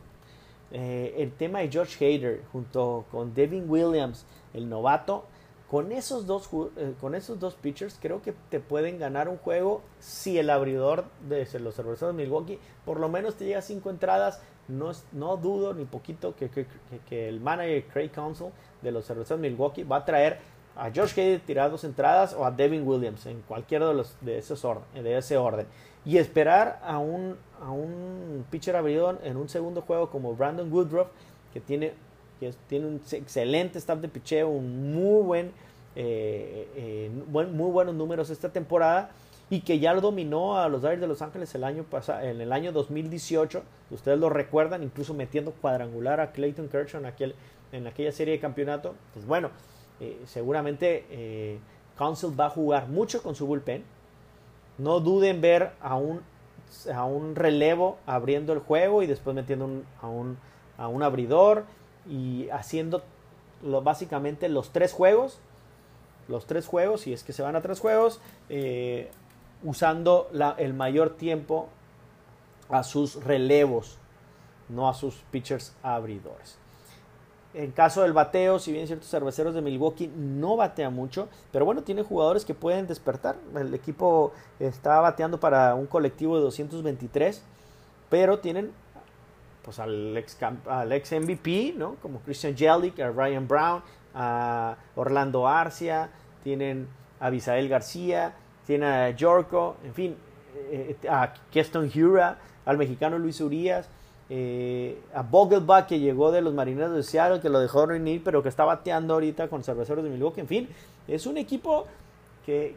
Eh, 0.71 1.15
el 1.17 1.31
tema 1.31 1.59
de 1.59 1.69
George 1.69 2.05
Hader 2.05 2.43
junto 2.51 3.05
con 3.11 3.33
Devin 3.33 3.69
Williams, 3.69 4.25
el 4.53 4.69
novato, 4.69 5.25
con 5.69 5.91
esos 5.91 6.25
dos, 6.25 6.49
eh, 6.77 6.93
con 6.99 7.13
esos 7.13 7.39
dos 7.39 7.55
pitchers 7.55 7.97
creo 8.01 8.21
que 8.21 8.33
te 8.49 8.59
pueden 8.59 8.97
ganar 8.97 9.29
un 9.29 9.37
juego 9.37 9.81
si 9.99 10.37
el 10.39 10.49
abridor 10.49 11.05
de 11.27 11.47
los 11.59 11.75
cerveceros 11.75 12.15
de 12.15 12.23
Milwaukee 12.23 12.59
por 12.85 12.99
lo 12.99 13.07
menos 13.07 13.35
te 13.35 13.45
llega 13.45 13.61
cinco 13.61 13.89
entradas. 13.89 14.41
No, 14.69 14.91
no 15.11 15.37
dudo 15.37 15.73
ni 15.73 15.85
poquito 15.85 16.35
que, 16.35 16.49
que, 17.07 17.29
el 17.29 17.41
manager 17.41 17.83
Craig 17.87 18.09
Council 18.09 18.47
de 18.81 18.91
los 18.91 19.05
cerveceros 19.05 19.41
de 19.41 19.49
Milwaukee 19.49 19.83
va 19.83 19.97
a 19.97 20.05
traer 20.05 20.37
a 20.75 20.91
George 20.91 21.19
Hayden 21.19 21.41
tirar 21.41 21.71
dos 21.71 21.83
entradas 21.83 22.33
o 22.33 22.45
a 22.45 22.51
Devin 22.51 22.87
Williams 22.87 23.25
en 23.25 23.41
cualquiera 23.41 23.87
de, 23.87 23.93
los, 23.95 24.15
de, 24.21 24.37
esos 24.37 24.65
de 24.93 25.17
ese 25.17 25.37
orden. 25.37 25.65
Y 26.05 26.17
esperar 26.17 26.79
a 26.83 26.99
un, 26.99 27.35
a 27.61 27.71
un 27.71 28.45
pitcher 28.49 28.75
abridor 28.75 29.19
en 29.23 29.35
un 29.35 29.49
segundo 29.49 29.81
juego 29.81 30.09
como 30.09 30.35
Brandon 30.35 30.71
Woodruff 30.71 31.07
que 31.51 31.59
tiene 31.59 31.93
que 32.39 32.53
tiene 32.67 32.87
un 32.87 33.01
excelente 33.11 33.77
staff 33.79 33.99
de 33.99 34.07
picheo, 34.07 34.47
un 34.47 34.93
muy 34.93 35.23
buen, 35.23 35.51
eh, 35.95 36.67
eh, 36.75 37.11
muy 37.27 37.71
buenos 37.71 37.93
números 37.95 38.29
esta 38.29 38.49
temporada 38.49 39.11
y 39.49 39.61
que 39.61 39.79
ya 39.79 39.93
lo 39.93 40.01
dominó 40.01 40.59
a 40.59 40.69
los 40.69 40.81
Dodgers 40.81 41.01
de 41.01 41.07
Los 41.07 41.21
Ángeles 41.21 41.53
el 41.55 41.63
año 41.63 41.83
pasado, 41.83 42.21
en 42.21 42.39
el 42.39 42.51
año 42.51 42.71
2018. 42.71 43.63
Ustedes 43.91 44.19
lo 44.19 44.29
recuerdan, 44.29 44.83
incluso 44.83 45.13
metiendo 45.13 45.51
cuadrangular 45.51 46.19
a 46.19 46.31
Clayton 46.31 46.69
Kershaw 46.69 46.99
en, 47.01 47.07
aquel, 47.07 47.35
en 47.71 47.87
aquella 47.87 48.11
serie 48.11 48.35
de 48.35 48.39
campeonato. 48.39 48.93
Pues 49.13 49.25
bueno, 49.25 49.49
eh, 49.99 50.21
seguramente 50.25 51.59
Council 51.97 52.39
va 52.39 52.45
a 52.45 52.49
jugar 52.49 52.87
mucho 52.87 53.21
con 53.21 53.35
su 53.35 53.45
bullpen. 53.45 53.83
No 54.77 55.01
duden 55.01 55.41
ver 55.41 55.73
a 55.81 55.95
un, 55.95 56.21
a 56.93 57.03
un 57.03 57.35
relevo 57.35 57.97
abriendo 58.05 58.53
el 58.53 58.59
juego 58.59 59.03
y 59.03 59.07
después 59.07 59.35
metiendo 59.35 59.83
a, 60.01 60.07
un, 60.07 60.37
a 60.77 60.87
un 60.87 61.03
abridor 61.03 61.65
y 62.07 62.47
haciendo 62.49 63.03
lo, 63.61 63.81
básicamente 63.81 64.47
los 64.47 64.71
tres 64.71 64.93
juegos, 64.93 65.39
los 66.29 66.45
tres 66.45 66.67
juegos, 66.67 67.01
si 67.01 67.11
es 67.13 67.23
que 67.23 67.33
se 67.33 67.41
van 67.41 67.55
a 67.55 67.61
tres 67.61 67.79
juegos, 67.79 68.21
eh, 68.47 69.11
usando 69.63 70.29
el 70.57 70.73
mayor 70.73 71.11
tiempo 71.11 71.69
a 72.69 72.83
sus 72.83 73.23
relevos, 73.23 73.97
no 74.69 74.87
a 74.87 74.93
sus 74.93 75.15
pitchers 75.31 75.75
abridores. 75.81 76.57
En 77.53 77.71
caso 77.71 78.03
del 78.03 78.13
bateo, 78.13 78.59
si 78.59 78.71
bien 78.71 78.85
ciertos 78.85 79.09
cerveceros 79.09 79.55
de 79.55 79.61
Milwaukee 79.61 80.07
no 80.15 80.55
batea 80.55 80.91
mucho, 80.91 81.29
pero 81.51 81.65
bueno, 81.65 81.81
tiene 81.81 82.03
jugadores 82.03 82.45
que 82.45 82.53
pueden 82.53 82.85
despertar. 82.85 83.37
El 83.55 83.73
equipo 83.73 84.33
está 84.59 84.99
bateando 84.99 85.39
para 85.39 85.73
un 85.73 85.87
colectivo 85.87 86.37
de 86.37 86.43
223, 86.43 87.43
pero 88.09 88.39
tienen 88.39 88.71
pues 89.63 89.79
al 89.79 90.15
ex, 90.15 90.37
ex 90.91 91.11
MVP, 91.11 91.73
¿no? 91.75 91.95
Como 91.95 92.19
Christian 92.19 92.55
Jelic, 92.55 92.99
a 92.99 93.09
Ryan 93.09 93.47
Brown, 93.47 93.83
a 94.13 94.77
Orlando 94.95 95.47
Arcia, 95.47 96.11
tienen 96.43 96.87
a 97.19 97.29
Bisael 97.31 97.67
García, 97.67 98.35
tienen 98.69 98.87
a 98.87 99.09
Yorko, 99.09 99.77
en 99.83 99.95
fin, 99.95 100.15
eh, 100.69 100.95
a 101.09 101.33
Keston 101.49 101.89
Hura, 101.91 102.37
al 102.65 102.77
mexicano 102.77 103.17
Luis 103.17 103.41
Urias, 103.41 103.89
eh, 104.29 105.01
a 105.11 105.23
Vogelbach 105.23 105.87
que 105.87 105.99
llegó 105.99 106.31
de 106.31 106.41
los 106.41 106.53
Marineros 106.53 106.93
de 106.95 107.01
Seattle, 107.01 107.39
que 107.41 107.49
lo 107.49 107.59
dejó 107.59 107.87
reunir, 107.87 108.23
pero 108.23 108.43
que 108.43 108.49
está 108.49 108.65
bateando 108.65 109.15
ahorita 109.15 109.47
con 109.47 109.63
Cerveceros 109.63 110.03
de 110.03 110.11
Milwaukee, 110.11 110.41
en 110.41 110.47
fin, 110.47 110.69
es 111.07 111.25
un 111.25 111.37
equipo 111.37 111.87
que, 112.45 112.75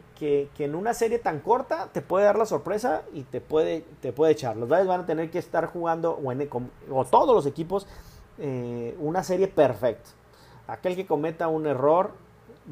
en 0.57 0.73
una 0.73 0.95
serie 0.95 1.19
tan 1.19 1.41
corta 1.41 1.89
te 1.93 2.01
puede 2.01 2.25
dar 2.25 2.39
la 2.39 2.47
sorpresa 2.47 3.03
y 3.13 3.21
te 3.21 3.39
puede, 3.39 3.85
te 4.01 4.11
puede 4.11 4.31
echar. 4.31 4.57
Los 4.57 4.69
Dodgers 4.69 4.87
van 4.87 5.01
a 5.01 5.05
tener 5.05 5.29
que 5.29 5.37
estar 5.37 5.67
jugando, 5.67 6.19
o, 6.89 7.05
todos 7.05 7.35
los 7.35 7.45
equipos, 7.45 7.85
eh, 8.39 8.95
una 8.99 9.23
serie 9.23 9.47
perfecta. 9.47 10.09
Aquel 10.65 10.95
que 10.95 11.05
cometa 11.05 11.49
un 11.49 11.67
error 11.67 12.13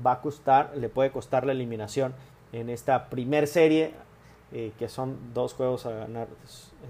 va 0.03 0.13
a 0.13 0.21
costar, 0.21 0.71
le 0.75 0.89
puede 0.89 1.11
costar 1.11 1.45
la 1.45 1.51
eliminación 1.51 2.15
en 2.53 2.69
esta 2.69 3.09
primer 3.09 3.47
serie, 3.47 3.93
eh, 4.51 4.71
que 4.77 4.89
son 4.89 5.33
dos 5.33 5.53
juegos 5.53 5.85
a 5.85 5.91
ganar, 5.91 6.27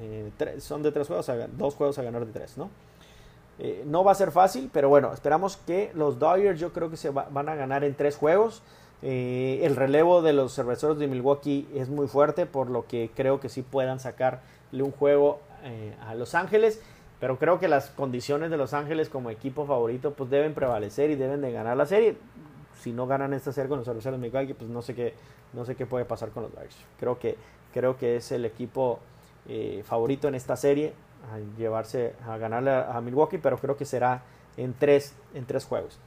eh, 0.02 0.32
son 0.60 0.84
de 0.84 0.92
tres 0.92 1.08
juegos, 1.08 1.30
dos 1.58 1.76
juegos 1.76 1.98
a 2.00 2.04
ganar 2.04 2.26
de 2.26 2.32
tres, 2.32 2.58
¿no? 2.58 2.70
no 3.86 4.04
va 4.04 4.14
a 4.14 4.16
ser 4.16 4.32
fácil, 4.32 4.72
pero 4.74 4.90
bueno, 4.90 5.14
esperamos 5.14 5.56
que 5.56 5.92
los 5.94 6.18
Dodgers 6.18 6.60
yo 6.60 6.74
creo 6.74 6.90
que 6.90 6.98
se 6.98 7.12
van 7.12 7.48
a 7.48 7.54
ganar 7.54 7.84
en 7.84 7.94
tres 7.94 8.18
juegos. 8.18 8.64
Eh, 9.04 9.62
el 9.64 9.76
relevo 9.76 10.22
de 10.22 10.32
los 10.34 10.54
cerveceros 10.54 11.00
de 11.00 11.08
Milwaukee 11.08 11.68
es 11.74 11.90
muy 11.90 12.08
fuerte, 12.08 12.46
por 12.46 12.70
lo 12.70 12.86
que 12.86 13.10
creo 13.16 13.40
que 13.40 13.50
sí 13.50 13.64
puedan 13.64 14.00
sacarle 14.00 14.84
un 14.84 14.92
juego 14.92 15.40
eh, 15.64 15.96
a 16.06 16.16
Los 16.16 16.36
Ángeles. 16.36 16.82
Pero 17.20 17.38
creo 17.38 17.60
que 17.60 17.68
las 17.68 17.90
condiciones 17.90 18.50
de 18.50 18.58
Los 18.58 18.74
Ángeles 18.74 19.10
como 19.10 19.30
equipo 19.30 19.66
favorito 19.66 20.14
pues 20.14 20.30
deben 20.30 20.54
prevalecer 20.56 21.12
y 21.12 21.16
deben 21.16 21.42
de 21.42 21.52
ganar 21.52 21.78
la 21.78 21.86
serie. 21.86 22.18
Si 22.82 22.92
no 22.92 23.06
ganan 23.06 23.34
esta 23.34 23.54
serie 23.54 23.70
con 23.70 23.78
los 23.78 23.86
cerveceros 23.86 24.20
de 24.20 24.28
Milwaukee, 24.28 24.56
pues 24.56 24.70
no 24.70 24.82
sé 24.82 24.96
qué, 24.96 25.14
no 25.54 25.66
sé 25.66 25.76
qué 25.76 25.86
puede 25.86 26.04
pasar 26.06 26.30
con 26.30 26.44
los 26.44 26.52
Dodgers. 26.52 26.76
Creo 27.00 27.20
que, 27.20 27.38
creo 27.74 27.96
que 27.96 28.16
es 28.16 28.32
el 28.32 28.44
equipo 28.44 29.00
eh, 29.48 29.84
favorito 29.86 30.28
en 30.28 30.34
esta 30.36 30.56
serie 30.56 30.94
a 31.32 31.60
llevarse 31.60 32.16
a 32.28 32.38
ganarle 32.38 32.72
a, 32.72 33.00
Milwaukee, 33.02 33.38
pero 33.38 33.60
creo 33.60 33.78
que 33.78 33.86
será 33.86 34.24
en 34.58 34.74
tres, 34.74 35.14
en 35.36 35.46
tres 35.46 35.66
juegos. 35.66 36.00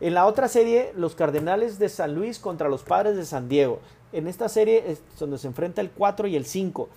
En 0.00 0.12
la 0.12 0.26
otra 0.26 0.48
serie, 0.48 0.92
los 0.94 1.14
Cardenales 1.14 1.78
de 1.78 1.88
San 1.88 2.14
Luis 2.14 2.38
contra 2.38 2.68
los 2.68 2.82
Padres 2.82 3.16
de 3.16 3.24
San 3.24 3.48
Diego. 3.48 3.80
En 4.12 4.26
esta 4.26 4.48
serie 4.50 4.90
es 4.90 5.02
donde 5.18 5.38
se 5.38 5.46
enfrenta 5.46 5.80
el 5.80 5.90
4 5.90 6.26
y 6.28 6.36
el 6.36 6.44
5. 6.44 6.88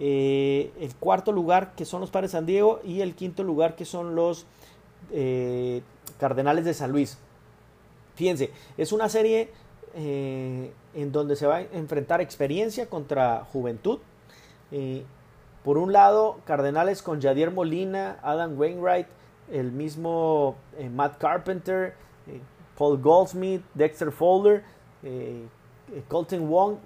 Eh, 0.00 0.70
el 0.80 0.94
cuarto 0.94 1.32
lugar 1.32 1.72
que 1.74 1.84
son 1.84 2.00
los 2.00 2.10
Padres 2.10 2.30
de 2.30 2.38
San 2.38 2.46
Diego 2.46 2.80
y 2.84 3.00
el 3.00 3.16
quinto 3.16 3.42
lugar 3.42 3.74
que 3.74 3.84
son 3.84 4.14
los 4.14 4.46
eh, 5.10 5.82
Cardenales 6.20 6.64
de 6.64 6.74
San 6.74 6.92
Luis. 6.92 7.18
Fíjense, 8.18 8.50
es 8.76 8.90
una 8.90 9.08
serie 9.08 9.48
eh, 9.94 10.72
en 10.92 11.12
donde 11.12 11.36
se 11.36 11.46
va 11.46 11.58
a 11.58 11.60
enfrentar 11.60 12.20
experiencia 12.20 12.86
contra 12.86 13.44
juventud. 13.44 14.00
Eh, 14.72 15.04
por 15.62 15.78
un 15.78 15.92
lado, 15.92 16.40
Cardenales 16.44 17.00
con 17.00 17.22
Jadier 17.22 17.52
Molina, 17.52 18.18
Adam 18.24 18.58
Wainwright, 18.58 19.06
el 19.52 19.70
mismo 19.70 20.56
eh, 20.76 20.88
Matt 20.88 21.18
Carpenter, 21.18 21.94
Paul 22.76 23.00
Goldsmith, 23.00 23.62
Dexter 23.74 24.10
Folder, 24.10 24.64
Colton 26.08 26.50
Wong, 26.50 26.78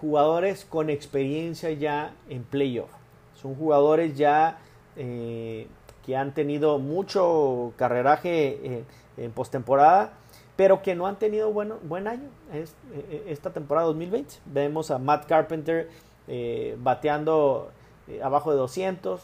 jugadores 0.00 0.64
con 0.64 0.88
experiencia 0.88 1.70
ya 1.72 2.14
en 2.30 2.44
playoff. 2.44 2.90
Son 3.34 3.54
jugadores 3.54 4.16
ya 4.16 4.58
que 4.96 6.16
han 6.16 6.32
tenido 6.32 6.78
mucho 6.78 7.74
carreraje 7.76 8.84
en 9.18 9.32
postemporada 9.32 10.14
pero 10.56 10.82
que 10.82 10.94
no 10.94 11.06
han 11.06 11.16
tenido 11.16 11.52
bueno, 11.52 11.78
buen 11.82 12.06
año 12.06 12.28
e, 12.52 12.64
e, 12.94 13.24
esta 13.28 13.50
temporada 13.50 13.86
2020. 13.86 14.34
Vemos 14.46 14.90
a 14.90 14.98
Matt 14.98 15.26
Carpenter 15.26 15.88
eh, 16.28 16.76
bateando 16.78 17.70
eh, 18.08 18.22
abajo 18.22 18.50
de 18.50 18.58
200. 18.58 19.20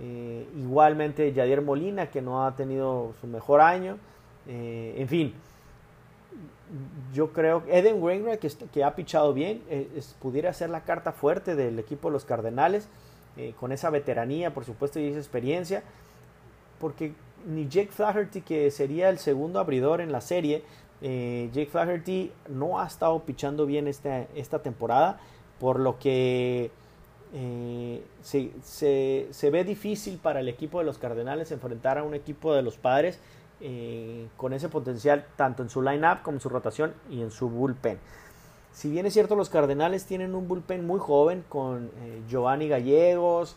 Eh, 0.00 0.48
igualmente 0.56 1.32
Yadier 1.32 1.62
Molina, 1.62 2.10
que 2.10 2.20
no 2.20 2.44
ha 2.44 2.56
tenido 2.56 3.14
su 3.20 3.26
mejor 3.26 3.60
año. 3.60 3.98
en 4.46 5.08
fin, 5.08 5.32
yo 7.14 7.32
creo 7.32 7.64
que 7.64 7.78
Eden 7.78 8.02
Wainwright, 8.02 8.40
que, 8.40 8.50
que 8.72 8.84
ha 8.84 8.94
pichado 8.94 9.32
bien, 9.32 9.62
pudiera 10.20 10.52
ser 10.52 10.70
la 10.70 10.80
carta 10.80 11.12
fuerte 11.12 11.54
del 11.54 11.78
equipo 11.78 12.08
de 12.08 12.12
los 12.12 12.24
Cardenales, 12.24 12.88
con 13.58 13.72
esa 13.72 13.90
veteranía, 13.90 14.52
por 14.52 14.64
supuesto, 14.64 15.00
y 15.00 15.06
esa 15.06 15.18
experiencia. 15.18 15.82
Porque 16.78 17.14
ni 17.46 17.68
Jake 17.68 17.90
Flaherty, 17.90 18.40
que 18.40 18.70
sería 18.70 19.08
el 19.08 19.18
segundo 19.18 19.60
abridor 19.60 20.00
en 20.00 20.12
la 20.12 20.20
serie. 20.20 20.62
Eh, 21.02 21.50
Jake 21.52 21.70
Flaherty 21.70 22.32
no 22.48 22.80
ha 22.80 22.86
estado 22.86 23.20
pichando 23.20 23.66
bien 23.66 23.86
esta, 23.88 24.62
temporada, 24.62 25.18
por 25.60 25.78
lo 25.78 25.98
que 25.98 26.70
eh, 27.34 28.02
se, 28.22 29.50
ve 29.50 29.64
difícil 29.64 30.18
para 30.18 30.40
el 30.40 30.48
equipo 30.48 30.78
de 30.78 30.84
los 30.84 30.98
Cardenales 30.98 31.52
enfrentar 31.52 31.98
a 31.98 32.02
un 32.02 32.14
equipo 32.14 32.54
de 32.54 32.62
los 32.62 32.76
Padres 32.76 33.18
eh, 33.60 34.28
con 34.36 34.52
ese 34.52 34.68
potencial 34.68 35.26
tanto 35.36 35.62
en 35.62 35.68
su 35.68 35.82
line-up 35.82 36.22
como 36.22 36.36
en 36.36 36.40
su 36.40 36.48
rotación 36.48 36.94
y 37.10 37.22
en 37.22 37.30
su 37.30 37.48
bullpen. 37.48 37.98
Si 38.72 38.90
bien 38.90 39.06
es 39.06 39.12
cierto, 39.12 39.36
los 39.36 39.50
Cardenales 39.50 40.06
tienen 40.06 40.34
un 40.34 40.48
bullpen 40.48 40.84
muy 40.86 40.98
joven 40.98 41.44
con 41.48 41.92
Giovanni 42.28 42.66
Gallegos, 42.66 43.56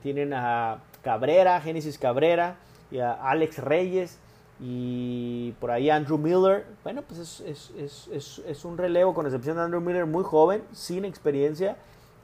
tienen 0.00 0.32
a 0.32 0.78
Cabrera, 1.02 1.60
Génesis 1.60 1.98
Cabrera, 1.98 2.56
y 2.90 2.98
a 2.98 3.12
Alex 3.12 3.58
Reyes 3.58 4.18
y 4.60 5.52
por 5.60 5.70
ahí 5.70 5.90
Andrew 5.90 6.18
Miller. 6.18 6.66
Bueno, 6.82 7.02
pues 7.02 7.20
es, 7.20 7.70
es, 7.76 8.08
es, 8.12 8.42
es, 8.46 8.64
un 8.64 8.76
relevo 8.76 9.14
con 9.14 9.26
excepción 9.26 9.56
de 9.56 9.62
Andrew 9.62 9.80
Miller 9.80 10.06
muy 10.06 10.24
joven, 10.24 10.62
sin 10.72 11.04
experiencia 11.04 11.76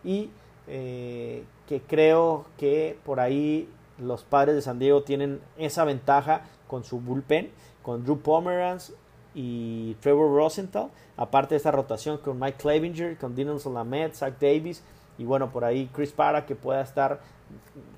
y 0.02 0.30
eh, 0.66 1.44
que 1.68 1.80
creo 1.80 2.46
que 2.58 2.98
por 3.04 3.20
ahí 3.20 3.68
los 3.98 4.24
padres 4.24 4.54
de 4.54 4.62
San 4.62 4.78
Diego 4.78 5.02
tienen 5.02 5.40
esa 5.56 5.84
ventaja 5.84 6.42
con 6.66 6.84
su 6.84 7.00
bullpen, 7.00 7.50
con 7.82 8.04
Drew 8.04 8.18
Pomeranz 8.18 8.92
y 9.34 9.94
Trevor 10.00 10.34
Rosenthal, 10.34 10.90
aparte 11.16 11.54
de 11.54 11.58
esa 11.58 11.70
rotación 11.70 12.18
con 12.18 12.38
Mike 12.38 12.58
Clevinger, 12.58 13.16
con 13.18 13.34
Dylan 13.34 13.60
Solamet, 13.60 14.14
Zach 14.14 14.34
Davis 14.40 14.82
y 15.16 15.24
bueno, 15.24 15.50
por 15.50 15.64
ahí 15.64 15.88
Chris 15.94 16.12
Para 16.12 16.44
que 16.44 16.56
pueda 16.56 16.80
estar 16.80 17.20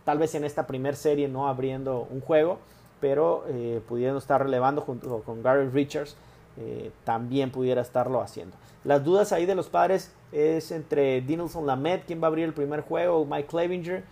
tal 0.05 0.19
vez 0.19 0.35
en 0.35 0.45
esta 0.45 0.67
primera 0.67 0.97
serie 0.97 1.29
no 1.29 1.49
abriendo 1.49 2.07
un 2.11 2.21
juego, 2.21 2.59
pero 3.01 3.45
eh, 3.49 3.81
pudiendo 3.89 4.19
estar 4.19 4.43
relevando 4.43 4.81
junto 4.81 5.21
con 5.23 5.43
Gary 5.43 5.69
Richards, 5.69 6.17
eh, 6.59 6.91
también 7.05 7.51
pudiera 7.51 7.83
estarlo 7.83 8.21
haciendo. 8.21 8.57
Las 8.85 9.05
dudas 9.05 9.33
ahí 9.33 9.47
de 9.47 9.55
los 9.55 9.69
padres 9.69 10.13
es 10.33 10.71
entre 10.71 11.21
Dinelson 11.21 11.67
Lamet, 11.67 12.05
quien 12.07 12.23
va 12.23 12.27
a 12.27 12.29
abrir 12.29 12.45
el 12.45 12.55
primer 12.55 12.81
juego, 12.81 13.27
Mike 13.27 13.49
Clevinger, 13.49 14.05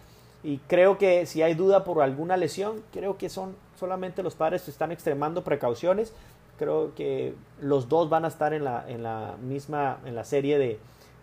y 0.43 0.59
creo 0.68 0.99
que 0.99 1.24
si 1.24 1.41
hay 1.41 1.55
duda 1.55 1.85
por 1.85 2.03
alguna 2.03 2.37
lesión, 2.37 2.82
creo 2.93 3.16
que 3.16 3.30
son 3.30 3.57
solamente 3.80 4.22
los 4.22 4.35
padres 4.35 4.62
que 4.62 4.70
están 4.70 4.93
extremando 4.93 5.43
precauciones. 5.43 6.12
Creo 6.59 6.95
que 6.95 7.35
los 7.61 7.89
dos 7.89 8.11
van 8.11 8.26
a 8.26 8.28
estar 8.28 8.53
en 8.53 8.64
la, 8.64 8.85
en 8.87 9.03
la 9.03 9.37
misma, 9.43 10.01
en 10.05 10.14
la 10.14 10.24
serie 10.24 10.59
de, 10.59 10.78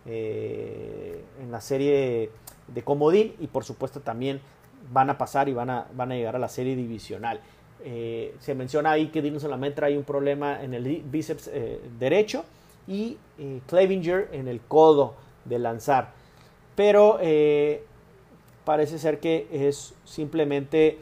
eh, 0.08 1.24
en 1.40 1.52
la 1.52 1.62
serie 1.62 2.32
de 2.74 2.84
comodín 2.84 3.34
y 3.40 3.48
por 3.48 3.64
supuesto 3.64 4.00
también 4.00 4.42
van 4.92 5.10
a 5.10 5.18
pasar 5.18 5.50
y 5.50 5.54
van 5.54 5.70
a, 5.70 5.88
van 5.94 6.12
a 6.12 6.16
llegar 6.16 6.36
a 6.36 6.40
la 6.40 6.50
serie 6.50 6.76
divisional. 6.76 7.40
Eh, 7.84 8.36
se 8.40 8.54
menciona 8.54 8.92
ahí 8.92 9.08
que 9.08 9.22
Dino 9.22 9.40
solamente 9.40 9.78
trae 9.78 9.98
un 9.98 10.04
problema 10.04 10.62
en 10.62 10.74
el 10.74 11.02
bíceps 11.04 11.50
eh, 11.52 11.82
derecho 12.00 12.46
y 12.88 13.18
eh, 13.40 13.60
Clevinger 13.68 14.30
en 14.32 14.48
el 14.48 14.62
codo 14.62 15.16
de 15.46 15.60
lanzar. 15.60 16.12
Pero 16.76 17.20
parece 18.64 18.98
ser 18.98 19.20
que 19.20 19.48
es 19.52 19.94
simplemente 20.06 21.00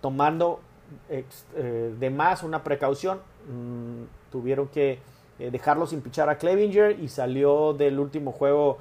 tomando 0.00 0.60
de 1.10 2.10
más 2.10 2.42
una 2.42 2.62
precaución. 2.62 3.18
Mm, 3.48 4.04
tuvieron 4.30 4.68
que 4.68 5.00
dejarlo 5.38 5.86
sin 5.86 6.00
pichar 6.00 6.28
a 6.28 6.38
Clevinger 6.38 6.98
y 7.00 7.08
salió 7.08 7.74
del 7.74 7.98
último 7.98 8.32
juego 8.32 8.78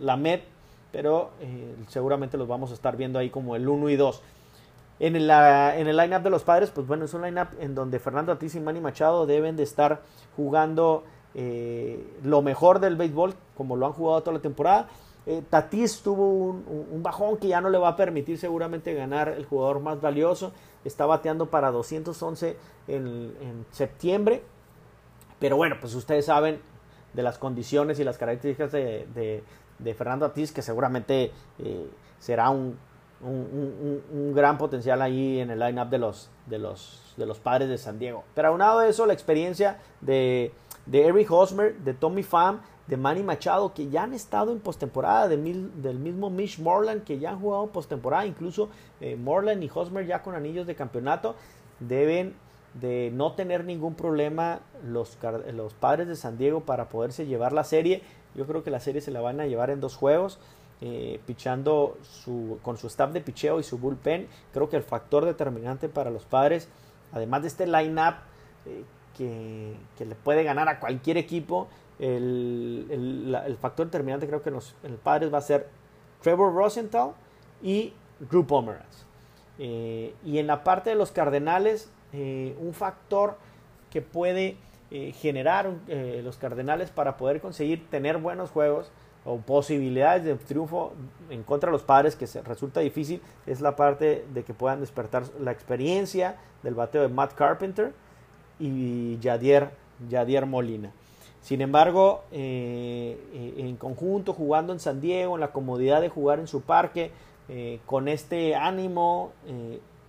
la 0.00 0.16
Met 0.16 0.42
pero 0.92 1.30
eh, 1.40 1.74
seguramente 1.88 2.36
los 2.36 2.48
vamos 2.48 2.70
a 2.70 2.74
estar 2.74 2.96
viendo 2.96 3.18
ahí 3.18 3.30
como 3.30 3.56
el 3.56 3.68
1 3.68 3.90
y 3.90 3.96
2. 3.96 4.22
En, 5.00 5.16
en 5.16 5.88
el 5.88 5.96
line-up 5.96 6.22
de 6.22 6.30
los 6.30 6.42
padres, 6.42 6.70
pues 6.70 6.86
bueno, 6.86 7.06
es 7.06 7.14
un 7.14 7.22
line-up 7.22 7.48
en 7.58 7.74
donde 7.74 7.98
Fernando 7.98 8.34
Tatís 8.34 8.54
y 8.54 8.60
Manny 8.60 8.80
Machado 8.80 9.24
deben 9.24 9.56
de 9.56 9.62
estar 9.62 10.02
jugando 10.36 11.04
eh, 11.34 12.18
lo 12.22 12.42
mejor 12.42 12.80
del 12.80 12.96
béisbol, 12.96 13.34
como 13.56 13.76
lo 13.76 13.86
han 13.86 13.92
jugado 13.92 14.20
toda 14.22 14.34
la 14.34 14.42
temporada. 14.42 14.88
Eh, 15.26 15.42
Tatis 15.48 16.02
tuvo 16.02 16.26
un, 16.26 17.02
bajón 17.02 17.36
que 17.36 17.48
ya 17.48 17.60
no 17.60 17.70
le 17.70 17.78
va 17.78 17.88
a 17.90 17.96
permitir 17.96 18.38
seguramente 18.38 18.92
ganar 18.94 19.28
el 19.28 19.46
jugador 19.46 19.80
más 19.80 20.00
valioso. 20.00 20.52
Está 20.84 21.06
bateando 21.06 21.46
para 21.46 21.70
211 21.70 22.56
en, 22.88 23.66
septiembre. 23.70 24.42
Pero 25.38 25.56
bueno, 25.56 25.76
pues 25.80 25.94
ustedes 25.94 26.26
saben 26.26 26.60
de 27.14 27.22
las 27.22 27.38
condiciones 27.38 27.98
y 28.00 28.04
las 28.04 28.18
características 28.18 28.72
de 28.72 29.42
Fernando 29.96 30.26
Atis, 30.26 30.52
que 30.52 30.62
seguramente 30.62 31.32
eh, 31.58 31.86
será 32.18 32.50
un, 32.50 32.78
un, 33.22 34.32
gran 34.34 34.58
potencial 34.58 35.02
ahí 35.02 35.40
en 35.40 35.50
el 35.50 35.58
line-up 35.58 35.88
de 35.88 35.98
los, 35.98 36.30
de, 36.46 36.58
los, 36.58 37.14
de 37.16 37.26
los 37.26 37.38
padres 37.38 37.68
de 37.68 37.78
San 37.78 37.98
Diego. 37.98 38.24
Pero 38.34 38.48
aunado 38.48 38.80
de 38.80 38.90
eso, 38.90 39.06
la 39.06 39.12
experiencia 39.12 39.78
de, 40.00 40.52
de 40.86 41.06
Eric 41.06 41.30
Hosmer, 41.30 41.76
de 41.78 41.94
Tommy 41.94 42.22
Pham, 42.22 42.60
de 42.86 42.96
Manny 42.96 43.22
Machado, 43.22 43.72
que 43.72 43.88
ya 43.88 44.02
han 44.02 44.14
estado 44.14 44.52
en 44.52 44.58
postemporada, 44.58 45.28
de 45.28 45.36
del 45.36 45.98
mismo 45.98 46.28
Mitch 46.28 46.58
Morland, 46.58 47.04
que 47.04 47.18
ya 47.18 47.30
han 47.30 47.40
jugado 47.40 47.68
postemporada, 47.68 48.26
incluso 48.26 48.68
eh, 49.00 49.16
Morland 49.16 49.62
y 49.62 49.70
Hosmer 49.72 50.06
ya 50.06 50.22
con 50.22 50.34
anillos 50.34 50.66
de 50.66 50.74
campeonato, 50.74 51.36
deben 51.78 52.34
de 52.74 53.10
no 53.12 53.32
tener 53.32 53.64
ningún 53.64 53.94
problema 53.94 54.60
los, 54.84 55.18
los 55.54 55.74
padres 55.74 56.08
de 56.08 56.16
San 56.16 56.38
Diego 56.38 56.60
para 56.60 56.88
poderse 56.88 57.26
llevar 57.26 57.52
la 57.52 57.64
serie 57.64 58.02
yo 58.34 58.46
creo 58.46 58.62
que 58.62 58.70
la 58.70 58.80
serie 58.80 59.00
se 59.00 59.10
la 59.10 59.20
van 59.20 59.40
a 59.40 59.46
llevar 59.46 59.70
en 59.70 59.80
dos 59.80 59.96
juegos. 59.96 60.38
Eh, 60.82 61.20
pichando 61.26 61.98
su, 62.00 62.58
con 62.62 62.78
su 62.78 62.86
staff 62.86 63.12
de 63.12 63.20
picheo 63.20 63.60
y 63.60 63.62
su 63.62 63.76
bullpen. 63.76 64.28
Creo 64.50 64.70
que 64.70 64.76
el 64.76 64.82
factor 64.82 65.26
determinante 65.26 65.90
para 65.90 66.08
los 66.10 66.24
padres, 66.24 66.70
además 67.12 67.42
de 67.42 67.48
este 67.48 67.66
line-up 67.66 68.14
eh, 68.64 68.84
que, 69.14 70.04
le 70.06 70.14
puede 70.14 70.42
ganar 70.42 70.70
a 70.70 70.80
cualquier 70.80 71.18
equipo, 71.18 71.68
el, 71.98 73.58
factor 73.60 73.84
determinante 73.84 74.26
creo 74.26 74.42
que 74.42 74.48
en 74.48 74.54
los, 74.54 74.74
padres 75.02 75.30
va 75.30 75.36
a 75.36 75.42
ser 75.42 75.68
Trevor 76.22 76.54
Rosenthal 76.54 77.10
y 77.62 77.92
Drew 78.18 78.46
Pomeranz. 78.46 79.04
Eh, 79.58 80.14
y 80.24 80.38
en 80.38 80.46
la 80.46 80.64
parte 80.64 80.88
de 80.88 80.96
los 80.96 81.12
Cardenales, 81.12 81.90
un 82.14 82.72
factor 82.72 83.36
que 83.90 84.00
puede 84.00 84.56
eh, 84.92 85.12
generar 85.12 85.70
eh, 85.86 86.20
los 86.24 86.36
Cardenales 86.36 86.90
para 86.90 87.16
poder 87.16 87.40
conseguir 87.40 87.88
tener 87.90 88.18
buenos 88.18 88.50
juegos 88.50 88.90
o 89.24 89.36
posibilidades 89.36 90.24
de 90.24 90.34
triunfo 90.34 90.94
en 91.28 91.44
contra 91.44 91.68
de 91.68 91.72
los 91.72 91.84
padres, 91.84 92.16
que 92.16 92.26
se, 92.26 92.42
resulta 92.42 92.80
difícil, 92.80 93.22
es 93.46 93.60
la 93.60 93.76
parte 93.76 94.24
de 94.34 94.42
que 94.42 94.52
puedan 94.52 94.80
despertar 94.80 95.22
la 95.38 95.52
experiencia 95.52 96.38
del 96.64 96.74
bateo 96.74 97.02
de 97.02 97.08
Matt 97.08 97.34
Carpenter 97.34 97.92
y 98.58 99.16
Yadier, 99.20 99.70
Yadier 100.08 100.46
Molina. 100.46 100.90
Sin 101.40 101.60
embargo, 101.60 102.24
eh, 102.32 103.54
en 103.58 103.76
conjunto, 103.76 104.32
jugando 104.32 104.72
en 104.72 104.80
San 104.80 105.00
Diego, 105.00 105.36
en 105.36 105.40
la 105.40 105.52
comodidad 105.52 106.00
de 106.00 106.08
jugar 106.08 106.40
en 106.40 106.48
su 106.48 106.62
parque, 106.62 107.12
con 107.84 108.06
este 108.06 108.54
ánimo 108.54 109.32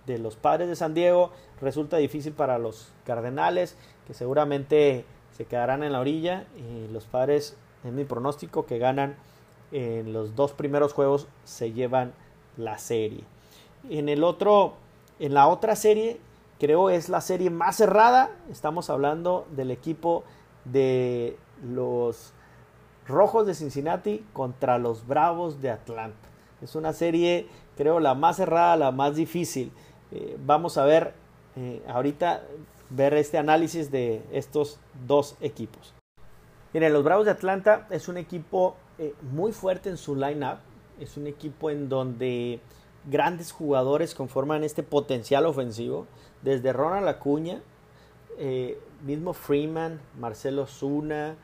de 0.06 0.18
los 0.18 0.36
padres 0.36 0.68
de 0.68 0.76
San 0.76 0.94
Diego, 0.94 1.32
resulta 1.60 1.96
difícil 1.96 2.32
para 2.32 2.58
los 2.58 2.92
Cardenales 3.04 3.76
que 4.06 4.14
seguramente 4.14 5.04
se 5.36 5.44
quedarán 5.44 5.82
en 5.82 5.92
la 5.92 6.00
orilla 6.00 6.46
y 6.56 6.92
los 6.92 7.04
padres, 7.04 7.56
en 7.84 7.94
mi 7.94 8.04
pronóstico, 8.04 8.66
que 8.66 8.78
ganan 8.78 9.16
en 9.72 10.12
los 10.12 10.36
dos 10.36 10.52
primeros 10.52 10.92
juegos 10.92 11.28
se 11.44 11.72
llevan 11.72 12.12
la 12.56 12.78
serie. 12.78 13.24
En 13.88 14.08
el 14.08 14.22
otro, 14.22 14.74
en 15.18 15.34
la 15.34 15.48
otra 15.48 15.76
serie, 15.76 16.20
creo 16.60 16.90
es 16.90 17.08
la 17.08 17.20
serie 17.20 17.50
más 17.50 17.76
cerrada. 17.76 18.30
Estamos 18.50 18.90
hablando 18.90 19.46
del 19.50 19.70
equipo 19.70 20.24
de 20.64 21.36
los 21.64 22.32
Rojos 23.06 23.46
de 23.46 23.54
Cincinnati 23.54 24.24
contra 24.32 24.78
los 24.78 25.06
Bravos 25.06 25.60
de 25.60 25.70
Atlanta. 25.70 26.28
Es 26.60 26.76
una 26.76 26.92
serie, 26.92 27.48
creo, 27.76 27.98
la 27.98 28.14
más 28.14 28.36
cerrada, 28.36 28.76
la 28.76 28.92
más 28.92 29.16
difícil. 29.16 29.72
Eh, 30.12 30.36
vamos 30.44 30.78
a 30.78 30.84
ver 30.84 31.14
eh, 31.56 31.82
ahorita, 31.88 32.42
ver 32.94 33.14
este 33.14 33.38
análisis 33.38 33.90
de 33.90 34.22
estos 34.32 34.78
dos 35.06 35.36
equipos. 35.40 35.94
Miren, 36.72 36.92
los 36.92 37.04
Bravos 37.04 37.26
de 37.26 37.32
Atlanta 37.32 37.86
es 37.90 38.08
un 38.08 38.16
equipo 38.16 38.76
eh, 38.98 39.14
muy 39.32 39.52
fuerte 39.52 39.90
en 39.90 39.96
su 39.96 40.16
line-up. 40.16 40.58
Es 41.00 41.16
un 41.16 41.26
equipo 41.26 41.70
en 41.70 41.88
donde 41.88 42.60
grandes 43.10 43.52
jugadores 43.52 44.14
conforman 44.14 44.64
este 44.64 44.82
potencial 44.82 45.46
ofensivo. 45.46 46.06
Desde 46.42 46.72
Ronald 46.72 47.08
Acuña, 47.08 47.60
mismo 49.04 49.32
Freeman, 49.32 50.00
Marcelo 50.18 50.66
Zuna, 50.66 51.36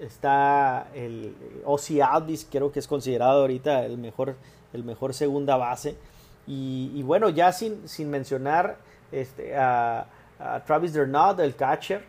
está 0.00 0.88
el 0.94 1.34
Ozzy 1.64 2.00
Alvis, 2.00 2.46
creo 2.50 2.72
que 2.72 2.78
es 2.78 2.88
considerado 2.88 3.42
ahorita 3.42 3.84
el 3.84 3.98
mejor, 3.98 4.36
el 4.72 4.84
mejor 4.84 5.14
segunda 5.14 5.56
base. 5.56 5.96
Y, 6.46 7.02
bueno, 7.04 7.28
ya 7.28 7.52
sin, 7.52 7.88
sin 7.88 8.10
mencionar 8.10 8.78
este, 9.12 9.56
a, 9.56 10.06
Travis 10.66 10.92
Dernot, 10.92 11.38
el 11.38 11.54
catcher, 11.54 12.04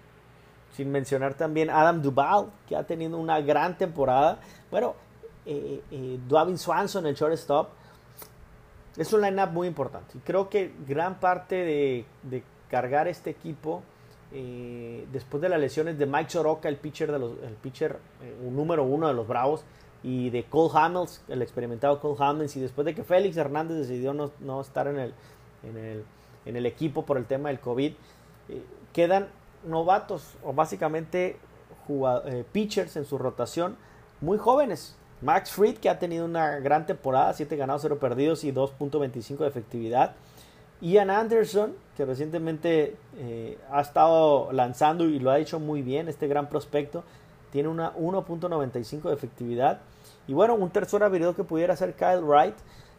sin 0.75 0.91
mencionar 0.91 1.35
también 1.35 1.69
Adam 1.69 2.01
Duvall, 2.01 2.47
que 2.67 2.75
ha 2.75 2.83
tenido 2.83 3.19
una 3.19 3.39
gran 3.41 3.77
temporada. 3.77 4.39
Bueno, 4.71 4.95
eh, 5.45 5.83
eh, 5.91 6.57
Swanson, 6.57 7.05
el 7.05 7.13
shortstop, 7.13 7.69
es 8.97 9.11
un 9.13 9.21
lineup 9.21 9.51
muy 9.51 9.67
importante. 9.67 10.17
Y 10.17 10.21
creo 10.21 10.49
que 10.49 10.73
gran 10.87 11.19
parte 11.19 12.05
de, 12.23 12.43
cargar 12.69 13.07
este 13.07 13.29
equipo 13.29 13.83
eh, 14.31 15.05
después 15.11 15.41
de 15.41 15.49
las 15.49 15.59
lesiones 15.59 15.99
de 15.99 16.07
Mike 16.07 16.31
Soroka, 16.31 16.67
el 16.67 16.77
pitcher, 16.77 17.11
de 17.11 17.19
los, 17.19 17.33
pitcher 17.61 17.99
eh, 18.23 18.35
número 18.49 18.83
uno 18.83 19.07
de 19.07 19.13
los 19.13 19.27
Bravos, 19.27 19.63
y 20.01 20.31
de 20.31 20.43
Cole 20.45 20.71
Hamels, 20.73 21.21
el 21.27 21.41
experimentado 21.41 21.99
Cole 21.99 22.17
Hamels, 22.19 22.55
y 22.57 22.59
después 22.59 22.85
de 22.85 22.95
que 22.95 23.03
Félix 23.03 23.37
Hernández 23.37 23.77
decidió 23.77 24.13
no, 24.13 24.61
estar 24.61 24.87
en 24.87 24.99
el, 24.99 25.13
en, 25.63 25.77
el, 25.77 26.03
equipo 26.45 27.05
por 27.05 27.17
el 27.17 27.25
tema 27.25 27.49
del 27.49 27.59
COVID, 27.59 27.91
eh, 28.49 28.63
quedan 28.93 29.27
novatos 29.65 30.35
o 30.43 30.53
básicamente 30.53 31.37
pitchers 32.53 32.95
en 32.95 33.05
su 33.05 33.17
rotación 33.17 33.75
muy 34.21 34.37
jóvenes. 34.37 34.95
Max 35.21 35.51
Fried, 35.51 35.77
que 35.77 35.89
ha 35.89 35.99
tenido 35.99 36.25
una 36.25 36.59
gran 36.59 36.85
temporada, 36.85 37.33
7 37.33 37.55
ganados, 37.55 37.81
0 37.83 37.97
perdidos 37.99 38.43
y 38.43 38.51
2.25 38.51 39.37
de 39.37 39.47
efectividad. 39.47 40.15
Ian 40.81 41.09
Anderson, 41.09 41.73
que 41.95 42.03
recientemente 42.03 42.97
eh, 43.17 43.57
ha 43.71 43.79
estado 43.79 44.51
lanzando 44.51 45.05
y 45.05 45.19
lo 45.19 45.31
ha 45.31 45.39
hecho 45.39 45.61
muy 45.61 45.81
bien, 45.81 46.09
este 46.09 46.27
gran 46.27 46.49
prospecto, 46.49 47.03
tiene 47.51 47.69
una 47.69 47.95
1.95 47.95 49.03
de 49.03 49.13
efectividad. 49.13 49.79
Y 50.27 50.33
bueno, 50.33 50.55
un 50.55 50.69
tercer 50.71 51.03
habilidad 51.03 51.35
que 51.35 51.45
pudiera 51.45 51.75
ser 51.77 51.93
Kyle 51.93 52.21
Wright. 52.21 52.55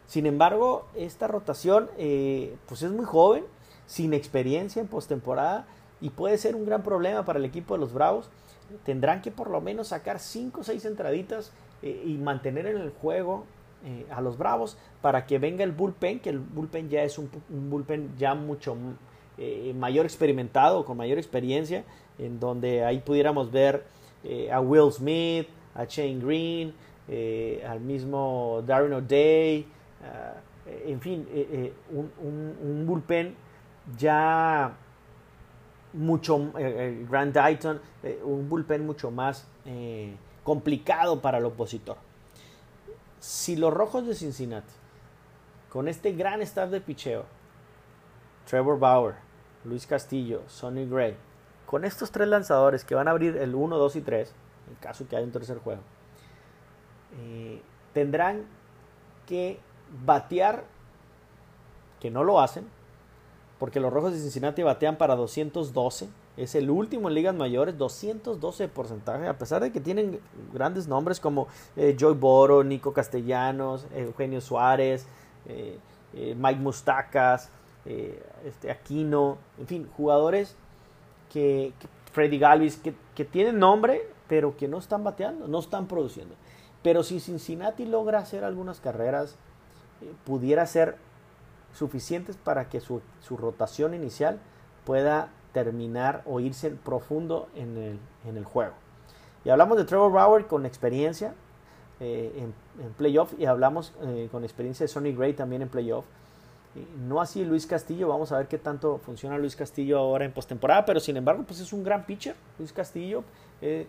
Sin 0.07 0.27
embargo, 0.27 0.87
esta 0.95 1.27
rotación 1.27 1.91
eh, 1.99 2.57
pues 2.67 2.83
es 2.83 2.91
muy 2.91 3.05
joven, 3.05 3.45
sin 3.87 4.15
experiencia 4.15 4.81
en 4.81 4.89
postemporada 4.89 5.67
y 6.01 6.11
puede 6.11 6.39
ser 6.39 6.55
un 6.55 6.67
gran 6.67 6.83
problema 6.83 7.25
para 7.25 7.39
el 7.39 7.45
equipo 7.45 7.75
de 7.75 7.81
los 7.81 7.93
Bravos. 7.93 8.29
Tendrán 8.85 9.23
que 9.23 9.31
por 9.31 9.51
lo 9.51 9.61
menos 9.61 9.89
sacar 9.89 10.19
5 10.19 10.61
o 10.61 10.65
6 10.65 10.85
entraditas 10.85 11.53
eh, 11.83 12.03
y 12.07 12.15
mantener 12.15 12.67
en 12.67 12.79
el 12.79 12.91
juego 12.91 13.45
eh, 13.85 14.07
a 14.11 14.21
los 14.21 14.39
Bravos 14.39 14.77
para 15.03 15.27
que 15.27 15.39
venga 15.39 15.65
el 15.65 15.73
bullpen, 15.73 16.21
que 16.21 16.31
el 16.31 16.39
bullpen 16.39 16.89
ya 16.89 17.03
es 17.03 17.19
un, 17.19 17.31
bullpen 17.49 18.15
ya 18.19 18.35
mucho 18.35 18.77
eh, 19.39 19.75
mayor 19.77 20.07
experimentado, 20.07 20.85
con 20.85 20.97
mayor 20.97 21.19
experiencia, 21.19 21.85
en 22.19 22.41
donde 22.41 22.85
ahí 22.85 22.99
pudiéramos 22.99 23.51
ver 23.51 23.85
a 24.51 24.59
Will 24.61 24.91
Smith, 24.91 25.49
a 25.75 25.85
Shane 25.85 26.19
Green, 26.19 26.75
al 27.69 27.81
mismo 27.81 28.63
Darren 28.67 28.95
O'Day, 28.95 29.67
en 30.67 31.01
fin, 31.01 31.27
un, 31.91 32.85
bullpen 32.87 33.35
ya 33.97 34.73
mucho, 35.93 36.53
Grand 37.09 37.33
Dayton, 37.33 37.81
un 38.25 38.49
bullpen 38.49 38.87
mucho 38.87 39.11
más 39.11 39.47
complicado 40.43 41.21
para 41.21 41.39
el 41.39 41.45
opositor. 41.45 41.97
Si 43.19 43.57
los 43.57 43.73
Rojos 43.73 44.07
de 44.07 44.15
Cincinnati, 44.15 44.73
con 45.71 45.89
este 45.89 46.13
gran 46.13 46.43
staff 46.43 46.71
de 46.71 46.81
picheo, 46.81 47.25
Trevor 48.49 48.79
Bauer, 48.79 49.15
Luis 49.65 49.87
Castillo, 49.87 50.43
Sonny 50.47 50.87
Gray, 50.87 51.17
con 51.67 51.85
estos 51.85 52.11
tres 52.11 52.29
lanzadores 52.29 52.85
que 52.85 52.95
van 52.95 53.09
a 53.09 53.13
abrir 53.13 53.37
el 53.37 53.55
1, 53.55 53.79
2 53.79 53.97
y 53.97 54.01
3, 54.03 54.33
en 54.69 54.75
caso 54.77 55.09
que 55.09 55.17
haya 55.17 55.25
un 55.25 55.33
tercer 55.33 55.59
juego, 55.59 55.81
eh, 57.19 57.63
tendrán 57.93 58.45
que 59.27 59.59
batear, 60.05 60.64
que 62.01 62.11
no 62.11 62.24
lo 62.24 62.40
hacen, 62.40 62.64
porque 63.59 63.80
los 63.80 63.92
Rojos 63.92 64.12
de 64.12 64.18
Cincinnati 64.18 64.62
batean 64.62 64.97
para 64.97 65.16
212 65.16 66.09
es 66.36 66.55
el 66.55 66.68
último 66.68 67.09
en 67.09 67.14
ligas 67.14 67.34
mayores, 67.34 67.78
212 67.78 68.68
porcentaje, 68.68 69.28
a 69.28 69.38
pesar 69.38 69.62
de 69.62 69.70
que 69.70 69.80
tienen 69.80 70.18
grandes 70.53 70.88
nombres 70.88 71.20
como 71.20 71.47
eh, 71.76 71.95
Joy 71.99 72.14
Boro, 72.14 72.64
Nico 72.64 72.92
Castellanos, 72.92 73.86
Eugenio 73.95 74.40
Suárez, 74.40 75.07
eh, 75.47 75.78
eh, 76.14 76.34
Mike 76.36 76.61
Mustacas, 76.61 77.51
este, 78.45 78.70
Aquino, 78.70 79.36
en 79.59 79.66
fin, 79.66 79.88
jugadores 79.97 80.57
que, 81.32 81.72
Freddy 82.12 82.38
Galvis, 82.38 82.76
que, 82.76 82.95
que, 83.14 83.24
tienen 83.24 83.59
nombre, 83.59 84.09
pero 84.26 84.57
que 84.57 84.68
no 84.68 84.78
están 84.78 85.05
bateando, 85.05 85.47
no 85.49 85.59
están 85.59 85.86
produciendo. 85.86 86.34
Pero 86.82 87.03
si 87.03 87.20
Cincinnati 87.20 87.84
logra 87.84 88.20
hacer 88.20 88.42
algunas 88.42 88.80
carreras, 88.80 89.36
pudiera 90.24 90.66
ser 90.66 90.97
suficientes 91.74 92.36
para 92.36 92.68
que 92.68 92.80
su, 92.80 93.03
su 93.20 93.36
rotación 93.36 93.95
inicial 93.95 94.38
pueda 94.84 95.28
terminar 95.53 96.22
o 96.26 96.40
irse 96.40 96.70
profundo 96.70 97.49
en 97.55 97.76
el, 97.76 97.99
en 98.28 98.36
el 98.36 98.45
juego. 98.45 98.74
Y 99.45 99.51
hablamos 99.51 99.76
de 99.76 99.84
Trevor 99.84 100.12
Bauer 100.12 100.47
con 100.47 100.66
experiencia 100.66 101.34
eh, 102.01 102.32
en, 102.36 102.84
en, 102.84 102.92
playoff 102.95 103.32
y 103.38 103.47
hablamos 103.47 103.92
eh, 104.03 104.28
con 104.30 104.42
experiencia 104.42 104.84
de 104.84 104.88
Sonny 104.88 105.12
Gray 105.12 105.34
también 105.34 105.62
en 105.62 105.68
playoff. 105.68 106.05
No 107.07 107.20
así 107.20 107.45
Luis 107.45 107.68
Castillo, 107.68 108.09
vamos 108.09 108.32
a 108.32 108.38
ver 108.38 108.49
qué 108.49 108.59
tanto 108.59 108.99
funciona 108.99 109.38
Luis 109.38 109.55
Castillo 109.55 109.97
ahora 109.97 110.24
en 110.24 110.32
postemporada, 110.32 110.84
pero 110.84 110.99
sin 110.99 111.16
embargo 111.16 111.45
pues 111.47 111.61
es 111.61 111.72
un 111.72 111.84
gran 111.84 112.05
pitcher, 112.05 112.34
Luis 112.59 112.72
Castillo. 112.72 113.22
Eh, 113.62 113.86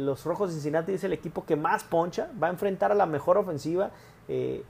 los 0.00 0.24
Rojos 0.24 0.50
de 0.50 0.54
Cincinnati 0.54 0.92
es 0.92 1.02
el 1.02 1.12
equipo 1.12 1.44
que 1.44 1.56
más 1.56 1.82
poncha, 1.82 2.30
va 2.40 2.46
a 2.46 2.50
enfrentar 2.50 2.92
a 2.92 2.94
la 2.94 3.06
mejor 3.06 3.38
ofensiva 3.38 3.90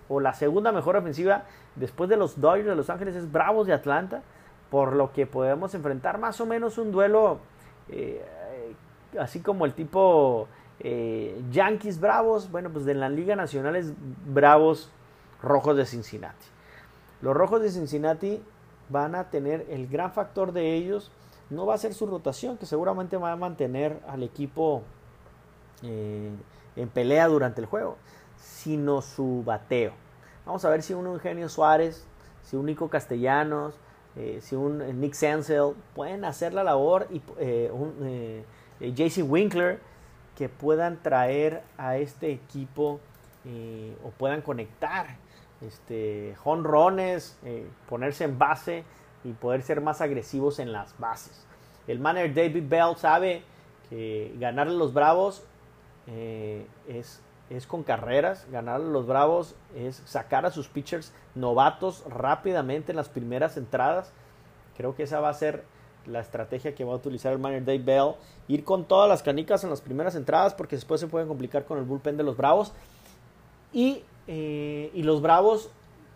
o 0.09 0.21
la 0.21 0.35
segunda 0.35 0.73
mejor 0.73 0.97
ofensiva 0.97 1.45
después 1.77 2.11
de 2.11 2.17
los 2.17 2.41
Dodgers 2.41 2.67
de 2.67 2.75
Los 2.75 2.91
Ángeles, 2.91 3.15
es 3.15 3.31
Bravos 3.31 3.67
de 3.67 3.73
Atlanta 3.73 4.23
por 4.71 4.95
lo 4.95 5.13
que 5.13 5.27
podemos 5.27 5.75
enfrentar 5.75 6.19
más 6.19 6.41
o 6.41 6.47
menos 6.47 6.79
un 6.79 6.91
duelo 6.91 7.39
eh, 7.91 8.25
así 9.19 9.41
como 9.41 9.67
el 9.67 9.75
tipo 9.75 10.49
eh, 10.81 11.41
Yankees 11.51 12.01
Bravos, 12.01 12.51
bueno, 12.51 12.71
pues 12.71 12.85
de 12.85 12.95
la 12.95 13.09
Liga 13.09 13.37
Nacional 13.37 13.77
es 13.77 13.93
Bravos 14.27 14.91
Rojos 15.43 15.77
de 15.77 15.87
Cincinnati. 15.87 16.47
Los 17.21 17.35
Rojos 17.37 17.63
de 17.63 17.71
Cincinnati 17.71 18.43
van 18.89 19.15
a 19.15 19.31
tener 19.31 19.67
el 19.71 19.87
gran 19.89 20.13
factor 20.13 20.53
de 20.53 20.75
ellos, 20.75 21.11
no 21.51 21.67
va 21.67 21.75
a 21.75 21.79
ser 21.79 21.95
su 21.95 22.07
rotación, 22.07 22.57
que 22.57 22.67
seguramente 22.67 23.17
va 23.17 23.33
a 23.33 23.37
mantener 23.37 24.01
al 24.09 24.23
equipo 24.23 24.83
eh, 25.83 26.31
en 26.77 26.89
pelea 26.89 27.29
durante 27.29 27.61
el 27.61 27.67
juego, 27.67 27.97
sino 28.63 29.03
su 29.03 29.43
bateo. 29.45 29.93
Vamos 30.47 30.65
a 30.65 30.71
ver 30.71 30.83
si 30.83 30.95
un 30.95 31.07
Eugenio 31.07 31.49
Suárez, 31.49 32.07
si 32.45 32.55
un 32.55 32.67
Nico 32.67 32.89
Castellanos, 32.89 33.75
eh, 34.15 34.39
si 34.41 34.55
un 34.55 34.83
eh, 34.83 34.93
Nick 34.93 35.15
Sansel 35.15 35.75
pueden 35.95 36.25
hacer 36.25 36.53
la 36.53 36.63
labor 36.63 37.09
y 37.11 37.21
eh, 37.39 37.71
un 37.73 38.45
JC 38.81 39.25
Winkler 39.29 39.81
que 40.37 40.49
puedan 40.49 41.03
traer 41.03 41.63
a 41.77 41.97
este 41.97 42.31
equipo 42.31 43.01
o 44.05 44.11
puedan 44.11 44.41
conectar 44.41 45.17
este 45.61 46.35
jonrones, 46.39 47.37
ponerse 47.89 48.25
en 48.25 48.39
base 48.39 48.85
y 49.25 49.33
poder 49.33 49.63
ser 49.63 49.81
más 49.81 50.01
agresivos 50.01 50.59
en 50.61 50.73
las 50.73 50.99
bases. 50.99 51.45
El 51.87 51.99
manager 51.99 52.35
David 52.35 52.65
Bell 52.69 52.97
sabe 52.97 53.43
que 53.91 54.35
ganar 54.39 54.69
los 54.69 54.93
Bravos 54.93 55.45
es 56.07 57.21
es 57.57 57.67
con 57.67 57.83
carreras, 57.83 58.47
ganar 58.51 58.77
a 58.77 58.79
los 58.79 59.07
Bravos 59.07 59.55
es 59.77 60.03
sacar 60.07 60.47
a 60.47 60.51
sus 60.51 60.69
pitchers 60.69 61.13
novatos 61.35 62.03
rápidamente 62.09 62.93
en 62.93 62.97
las 62.97 63.09
primeras 63.09 63.57
entradas. 63.57 64.11
Creo 64.77 64.95
que 64.95 65.03
esa 65.03 65.21
va 65.21 65.29
a 65.29 65.35
ser 65.35 65.65
la 66.07 66.21
estrategia 66.21 66.75
que 66.75 66.85
va 66.85 66.95
a 66.95 66.97
utilizar 66.97 67.33
el 67.33 67.39
manager 67.39 67.65
Dave 67.65 67.79
Bell. 67.85 68.15
Ir 68.49 68.65
con 68.65 68.87
todas 68.87 69.09
las 69.09 69.23
canicas 69.23 69.65
en 69.65 69.71
las 69.71 69.83
primeras 69.83 70.15
entradas 70.15 70.55
porque 70.55 70.77
después 70.77 71.01
se 71.01 71.09
pueden 71.09 71.29
complicar 71.29 71.67
con 71.67 71.79
el 71.79 71.85
bullpen 71.85 72.17
de 72.17 72.23
los 72.23 72.37
Bravos. 72.37 72.73
Y, 73.73 74.03
eh, 74.27 74.91
y 74.95 75.03
los 75.03 75.21
Bravos 75.21 75.71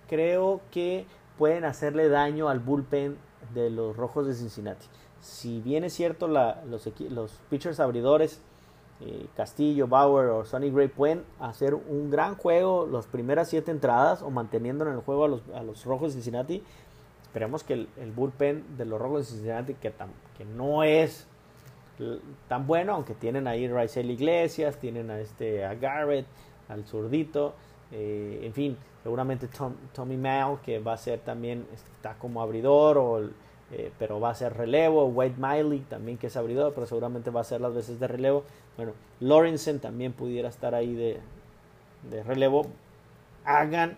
creo 0.08 0.62
que 0.70 1.06
pueden 1.36 1.64
hacerle 1.64 2.08
daño 2.08 2.48
al 2.48 2.60
bullpen 2.60 3.18
de 3.52 3.68
los 3.68 3.96
Rojos 3.96 4.26
de 4.26 4.34
Cincinnati. 4.34 4.86
si 5.20 5.60
bien 5.60 5.84
es 5.84 5.92
cierto 5.92 6.28
los 6.28 7.40
pitchers 7.50 7.80
abridores, 7.80 8.40
eh, 9.00 9.26
Castillo, 9.36 9.86
Bauer 9.86 10.28
o 10.30 10.44
Sonny 10.44 10.70
Gray 10.70 10.88
pueden 10.88 11.24
hacer 11.38 11.74
un 11.74 12.10
gran 12.10 12.34
juego 12.34 12.86
las 12.90 13.06
primeras 13.06 13.48
siete 13.48 13.70
entradas 13.70 14.22
o 14.22 14.30
manteniendo 14.30 14.86
en 14.86 14.92
el 14.92 15.00
juego 15.00 15.24
a 15.24 15.28
los, 15.28 15.42
a 15.54 15.62
los 15.62 15.84
Rojos 15.84 16.08
de 16.08 16.14
Cincinnati, 16.14 16.62
esperemos 17.22 17.62
que 17.62 17.74
el, 17.74 17.88
el, 17.98 18.12
bullpen 18.12 18.76
de 18.78 18.86
los 18.86 19.00
Rojos 19.00 19.20
de 19.20 19.24
Cincinnati, 19.36 19.74
que, 19.74 19.92
que 20.38 20.44
no 20.44 20.82
es 20.82 21.26
tan 22.48 22.66
bueno, 22.66 22.94
aunque 22.94 23.14
tienen 23.14 23.46
ahí 23.46 23.68
Raisel 23.68 24.10
Iglesias, 24.10 24.76
tienen 24.78 25.10
a, 25.10 25.20
este, 25.20 25.64
a 25.64 25.74
Garrett, 25.74 26.26
al 26.68 26.84
zurdito, 26.84 27.54
eh, 27.92 28.40
en 28.42 28.52
fin, 28.52 28.76
seguramente 29.02 29.48
Tommy 29.94 30.16
Mao, 30.16 30.60
que 30.64 30.78
va 30.78 30.94
a 30.94 30.96
ser 30.96 31.20
también, 31.20 31.66
está 31.72 32.14
como 32.14 32.42
abridor, 32.42 32.98
o, 32.98 33.28
eh, 33.72 33.90
pero 33.98 34.20
va 34.20 34.30
a 34.30 34.34
ser 34.34 34.56
relevo, 34.56 35.06
White 35.06 35.36
Miley 35.38 35.80
también 35.80 36.18
que 36.18 36.28
es 36.28 36.36
abridor, 36.36 36.72
pero 36.74 36.86
seguramente 36.86 37.30
va 37.30 37.40
a 37.40 37.44
ser 37.44 37.60
las 37.60 37.74
veces 37.74 37.98
de 37.98 38.06
relevo. 38.06 38.44
Bueno, 38.76 38.92
Lorenzen 39.20 39.80
también 39.80 40.12
pudiera 40.12 40.48
estar 40.48 40.74
ahí 40.74 40.94
de, 40.94 41.20
de 42.10 42.22
relevo. 42.22 42.66
Hagan, 43.44 43.96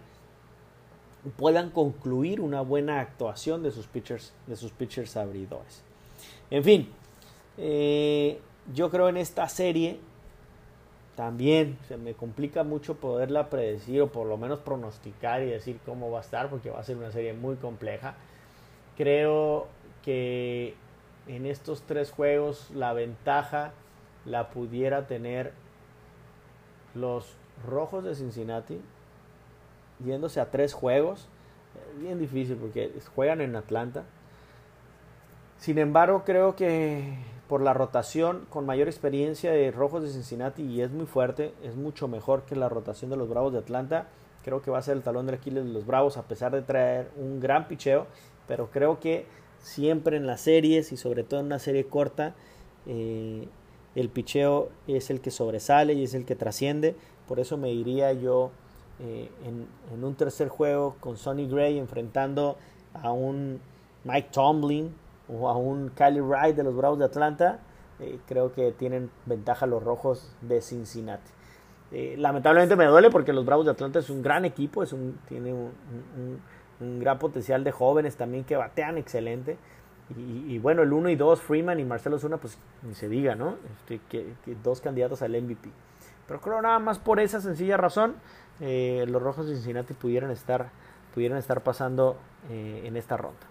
puedan 1.37 1.71
concluir 1.71 2.41
una 2.41 2.61
buena 2.63 3.01
actuación 3.01 3.63
de 3.63 3.71
sus 3.71 3.87
pitchers, 3.87 4.33
de 4.47 4.57
sus 4.57 4.73
pitchers 4.73 5.17
abridores. 5.17 5.83
En 6.51 6.65
fin, 6.65 6.89
eh, 7.59 8.41
yo 8.73 8.91
creo 8.91 9.09
en 9.09 9.17
esta 9.17 9.49
serie 9.49 10.01
también 11.15 11.77
se 11.89 11.97
me 11.97 12.15
complica 12.15 12.63
mucho 12.63 12.95
poderla 12.95 13.51
predecir 13.51 14.01
o 14.03 14.07
por 14.07 14.27
lo 14.27 14.37
menos 14.37 14.61
pronosticar 14.61 15.43
y 15.43 15.47
decir 15.47 15.81
cómo 15.85 16.11
va 16.13 16.19
a 16.19 16.23
estar 16.23 16.49
porque 16.49 16.71
va 16.71 16.79
a 16.79 16.85
ser 16.85 16.97
una 16.97 17.11
serie 17.11 17.33
muy 17.33 17.57
compleja. 17.57 18.15
Creo 18.99 19.69
que 20.03 20.75
en 21.29 21.47
estos 21.47 21.83
tres 21.83 22.11
juegos 22.11 22.69
la 22.75 22.93
ventaja 22.93 23.71
la 24.25 24.51
pudiera 24.51 25.07
tener 25.07 25.53
los 26.95 27.37
Rojos 27.65 28.03
de 28.03 28.17
Cincinnati 28.17 28.81
yéndose 30.05 30.41
a 30.41 30.51
tres 30.51 30.75
juegos. 30.75 31.29
Bien 32.01 32.19
difícil 32.19 32.57
porque 32.57 32.93
juegan 33.15 33.41
en 33.41 33.55
Atlanta. 33.55 34.03
Sin 35.59 35.79
embargo, 35.79 36.25
creo 36.25 36.57
que 36.57 37.19
por 37.49 37.63
la 37.63 37.75
rotación 37.75 38.47
con 38.51 38.67
mayor 38.67 38.89
experiencia 38.89 39.53
de 39.53 39.71
Rojos 39.71 40.03
de 40.03 40.11
Cincinnati 40.11 40.63
y 40.63 40.83
es 40.83 40.91
muy 40.91 41.07
fuerte, 41.07 41.55
es 41.63 41.77
mucho 41.77 42.09
mejor 42.09 42.43
que 42.43 42.57
la 42.57 42.69
rotación 42.69 43.11
de 43.11 43.17
los 43.17 43.29
Bravos 43.29 43.53
de 43.53 43.61
Atlanta. 43.61 44.09
Creo 44.45 44.61
que 44.61 44.71
va 44.71 44.79
a 44.79 44.83
ser 44.83 44.97
el 44.97 45.03
talón 45.03 45.27
de 45.27 45.35
Aquiles 45.35 45.65
de 45.65 45.71
los 45.71 45.87
Bravos 45.87 46.17
a 46.17 46.23
pesar 46.23 46.53
de 46.53 46.63
traer 46.63 47.11
un 47.17 47.41
gran 47.41 47.69
picheo, 47.69 48.07
pero 48.49 48.71
creo 48.71 48.99
que 48.99 49.27
siempre 49.61 50.17
en 50.17 50.27
las 50.27 50.41
series 50.41 50.91
y 50.93 50.97
sobre 50.97 51.23
todo 51.23 51.41
en 51.41 51.47
una 51.47 51.59
serie 51.59 51.85
corta 51.85 52.35
eh, 52.87 53.47
el 53.95 54.09
picheo 54.09 54.71
es 54.87 55.11
el 55.11 55.21
que 55.21 55.31
sobresale 55.31 55.93
y 55.93 56.05
es 56.05 56.15
el 56.15 56.25
que 56.25 56.35
trasciende. 56.35 56.97
Por 57.27 57.41
eso 57.41 57.57
me 57.57 57.71
iría 57.73 58.13
yo 58.13 58.51
eh, 59.01 59.31
en, 59.45 60.05
un 60.05 60.15
tercer 60.15 60.49
juego 60.49 60.97
con 61.01 61.17
Sonny 61.17 61.47
Gray 61.47 61.79
enfrentando 61.79 62.57
a 62.95 63.13
un 63.13 63.61
Mike 64.05 64.29
Tomlin 64.33 64.95
o 65.29 65.49
a 65.49 65.57
un 65.57 65.91
Kylie 65.91 66.23
Wright 66.23 66.57
de 66.57 66.65
los 66.65 66.75
Bravos 66.75 66.99
de 66.99 67.05
Atlanta, 67.05 67.61
eh, 68.01 68.19
creo 68.27 68.53
que 68.53 68.73
tienen 68.73 69.11
ventaja 69.27 69.67
los 69.67 69.83
rojos 69.83 70.33
de 70.41 70.61
Cincinnati. 70.63 71.31
Lamentablemente 71.91 72.77
me 72.77 72.85
duele 72.85 73.11
porque 73.11 73.33
los 73.33 73.47
Bravos 73.47 73.65
de 73.65 73.73
Atlanta 73.73 73.99
es 73.99 74.11
un 74.11 74.23
gran 74.23 74.45
equipo, 74.45 74.83
es 74.83 74.93
un, 74.93 75.19
tiene 75.27 75.55
un, 75.55 75.73
gran 76.81 77.19
potencial 77.19 77.65
de 77.65 77.73
jóvenes 77.73 78.17
también 78.17 78.45
que 78.45 78.57
batean 78.57 78.99
excelente. 78.99 79.57
Y, 80.17 80.59
bueno, 80.59 80.83
el 80.83 80.93
1 80.93 81.11
y 81.11 81.17
2, 81.17 81.43
Freeman 81.43 81.81
y 81.81 81.85
Marcelo 81.85 82.19
Zuna, 82.19 82.39
pues 82.39 82.59
ni 82.83 82.95
se 82.95 83.11
diga, 83.11 83.35
¿no? 83.35 83.57
Este, 83.75 84.01
que, 84.09 84.33
dos 84.63 84.81
candidatos 84.81 85.21
al 85.21 85.33
MVP. 85.33 85.69
Pero 86.27 86.41
creo 86.41 86.63
nada 86.63 86.79
más 86.79 86.99
por 86.99 87.21
esa 87.21 87.43
sencilla 87.43 87.77
razón, 87.77 88.15
eh, 88.61 89.05
los 89.07 89.23
rojos 89.23 89.47
de 89.47 89.55
Cincinnati 89.55 89.93
pudieran 89.93 90.31
estar, 90.31 90.71
pudieran 91.13 91.37
estar 91.37 91.63
pasando 91.63 92.17
en 92.49 92.97
esta 92.97 93.19
ronda. 93.19 93.47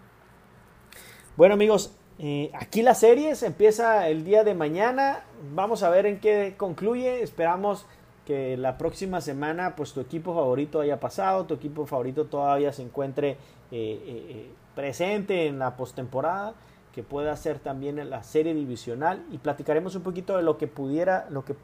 Bueno 1.35 1.53
amigos, 1.53 1.95
eh, 2.19 2.49
aquí 2.55 2.81
la 2.81 2.95
serie 2.95 3.35
se 3.35 3.45
empieza 3.45 4.07
el 4.09 4.23
día 4.23 4.43
de 4.43 4.55
mañana. 4.55 5.23
Vamos 5.53 5.83
a 5.83 5.89
ver 5.89 6.07
en 6.07 6.19
qué 6.19 6.55
concluye. 6.57 7.21
Esperamos 7.21 7.85
que 8.27 8.57
la 8.57 8.77
próxima 8.77 9.21
semana 9.21 9.77
pues 9.77 9.93
tu 9.93 10.01
equipo 10.01 10.35
favorito 10.35 10.81
haya 10.81 10.99
pasado, 10.99 11.45
tu 11.45 11.53
equipo 11.53 11.85
favorito 11.85 12.25
todavía 12.25 12.73
se 12.73 12.83
encuentre 12.83 13.31
eh, 13.31 13.37
eh, 13.71 14.51
presente 14.75 15.47
en 15.47 15.59
la 15.59 15.77
postemporada, 15.77 16.53
que 16.91 17.03
pueda 17.03 17.33
ser 17.37 17.59
también 17.59 17.99
en 17.99 18.09
la 18.09 18.23
serie 18.23 18.53
divisional 18.53 19.25
y 19.31 19.37
platicaremos 19.37 19.95
un 19.95 20.01
poquito 20.01 20.35
de 20.35 20.43
lo 20.43 20.57
que 20.57 20.67
pudiera, 20.67 21.25
lo 21.29 21.45
que 21.45 21.55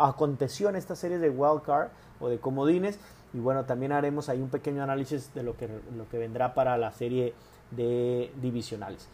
aconteció 0.00 0.68
en 0.68 0.74
esta 0.74 0.96
serie 0.96 1.18
de 1.18 1.30
wild 1.30 1.62
card 1.62 1.90
o 2.18 2.28
de 2.28 2.40
comodines 2.40 2.98
y 3.32 3.38
bueno 3.38 3.64
también 3.64 3.92
haremos 3.92 4.28
ahí 4.28 4.40
un 4.40 4.50
pequeño 4.50 4.82
análisis 4.82 5.32
de 5.32 5.44
lo 5.44 5.56
que, 5.56 5.68
lo 5.96 6.08
que 6.08 6.18
vendrá 6.18 6.54
para 6.54 6.76
la 6.76 6.90
serie 6.90 7.34
de 7.70 8.32
divisionales. 8.42 9.08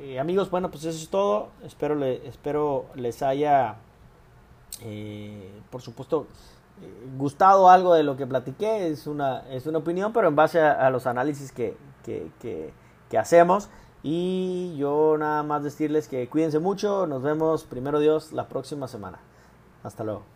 Eh, 0.00 0.18
amigos, 0.18 0.50
bueno, 0.50 0.70
pues 0.70 0.84
eso 0.84 0.98
es 0.98 1.10
todo. 1.10 1.50
Espero, 1.62 1.94
le, 1.94 2.26
espero 2.26 2.86
les 2.94 3.22
haya, 3.22 3.76
eh, 4.82 5.52
por 5.70 5.82
supuesto, 5.82 6.26
eh, 6.82 7.08
gustado 7.16 7.68
algo 7.68 7.94
de 7.94 8.02
lo 8.02 8.16
que 8.16 8.26
platiqué. 8.26 8.88
Es 8.88 9.06
una, 9.06 9.48
es 9.50 9.66
una 9.66 9.78
opinión, 9.78 10.12
pero 10.12 10.28
en 10.28 10.36
base 10.36 10.60
a, 10.60 10.88
los 10.90 11.06
análisis 11.06 11.52
que, 11.52 11.76
que, 12.04 12.30
que 13.08 13.18
hacemos. 13.18 13.68
Y 14.02 14.76
yo 14.76 15.16
nada 15.18 15.42
más 15.42 15.64
decirles 15.64 16.08
que 16.08 16.28
cuídense 16.28 16.58
mucho. 16.58 17.06
Nos 17.06 17.22
vemos, 17.22 17.64
primero 17.64 18.00
Dios, 18.00 18.32
la 18.32 18.48
próxima 18.48 18.88
semana. 18.88 19.18
Hasta 19.82 20.04
luego. 20.04 20.33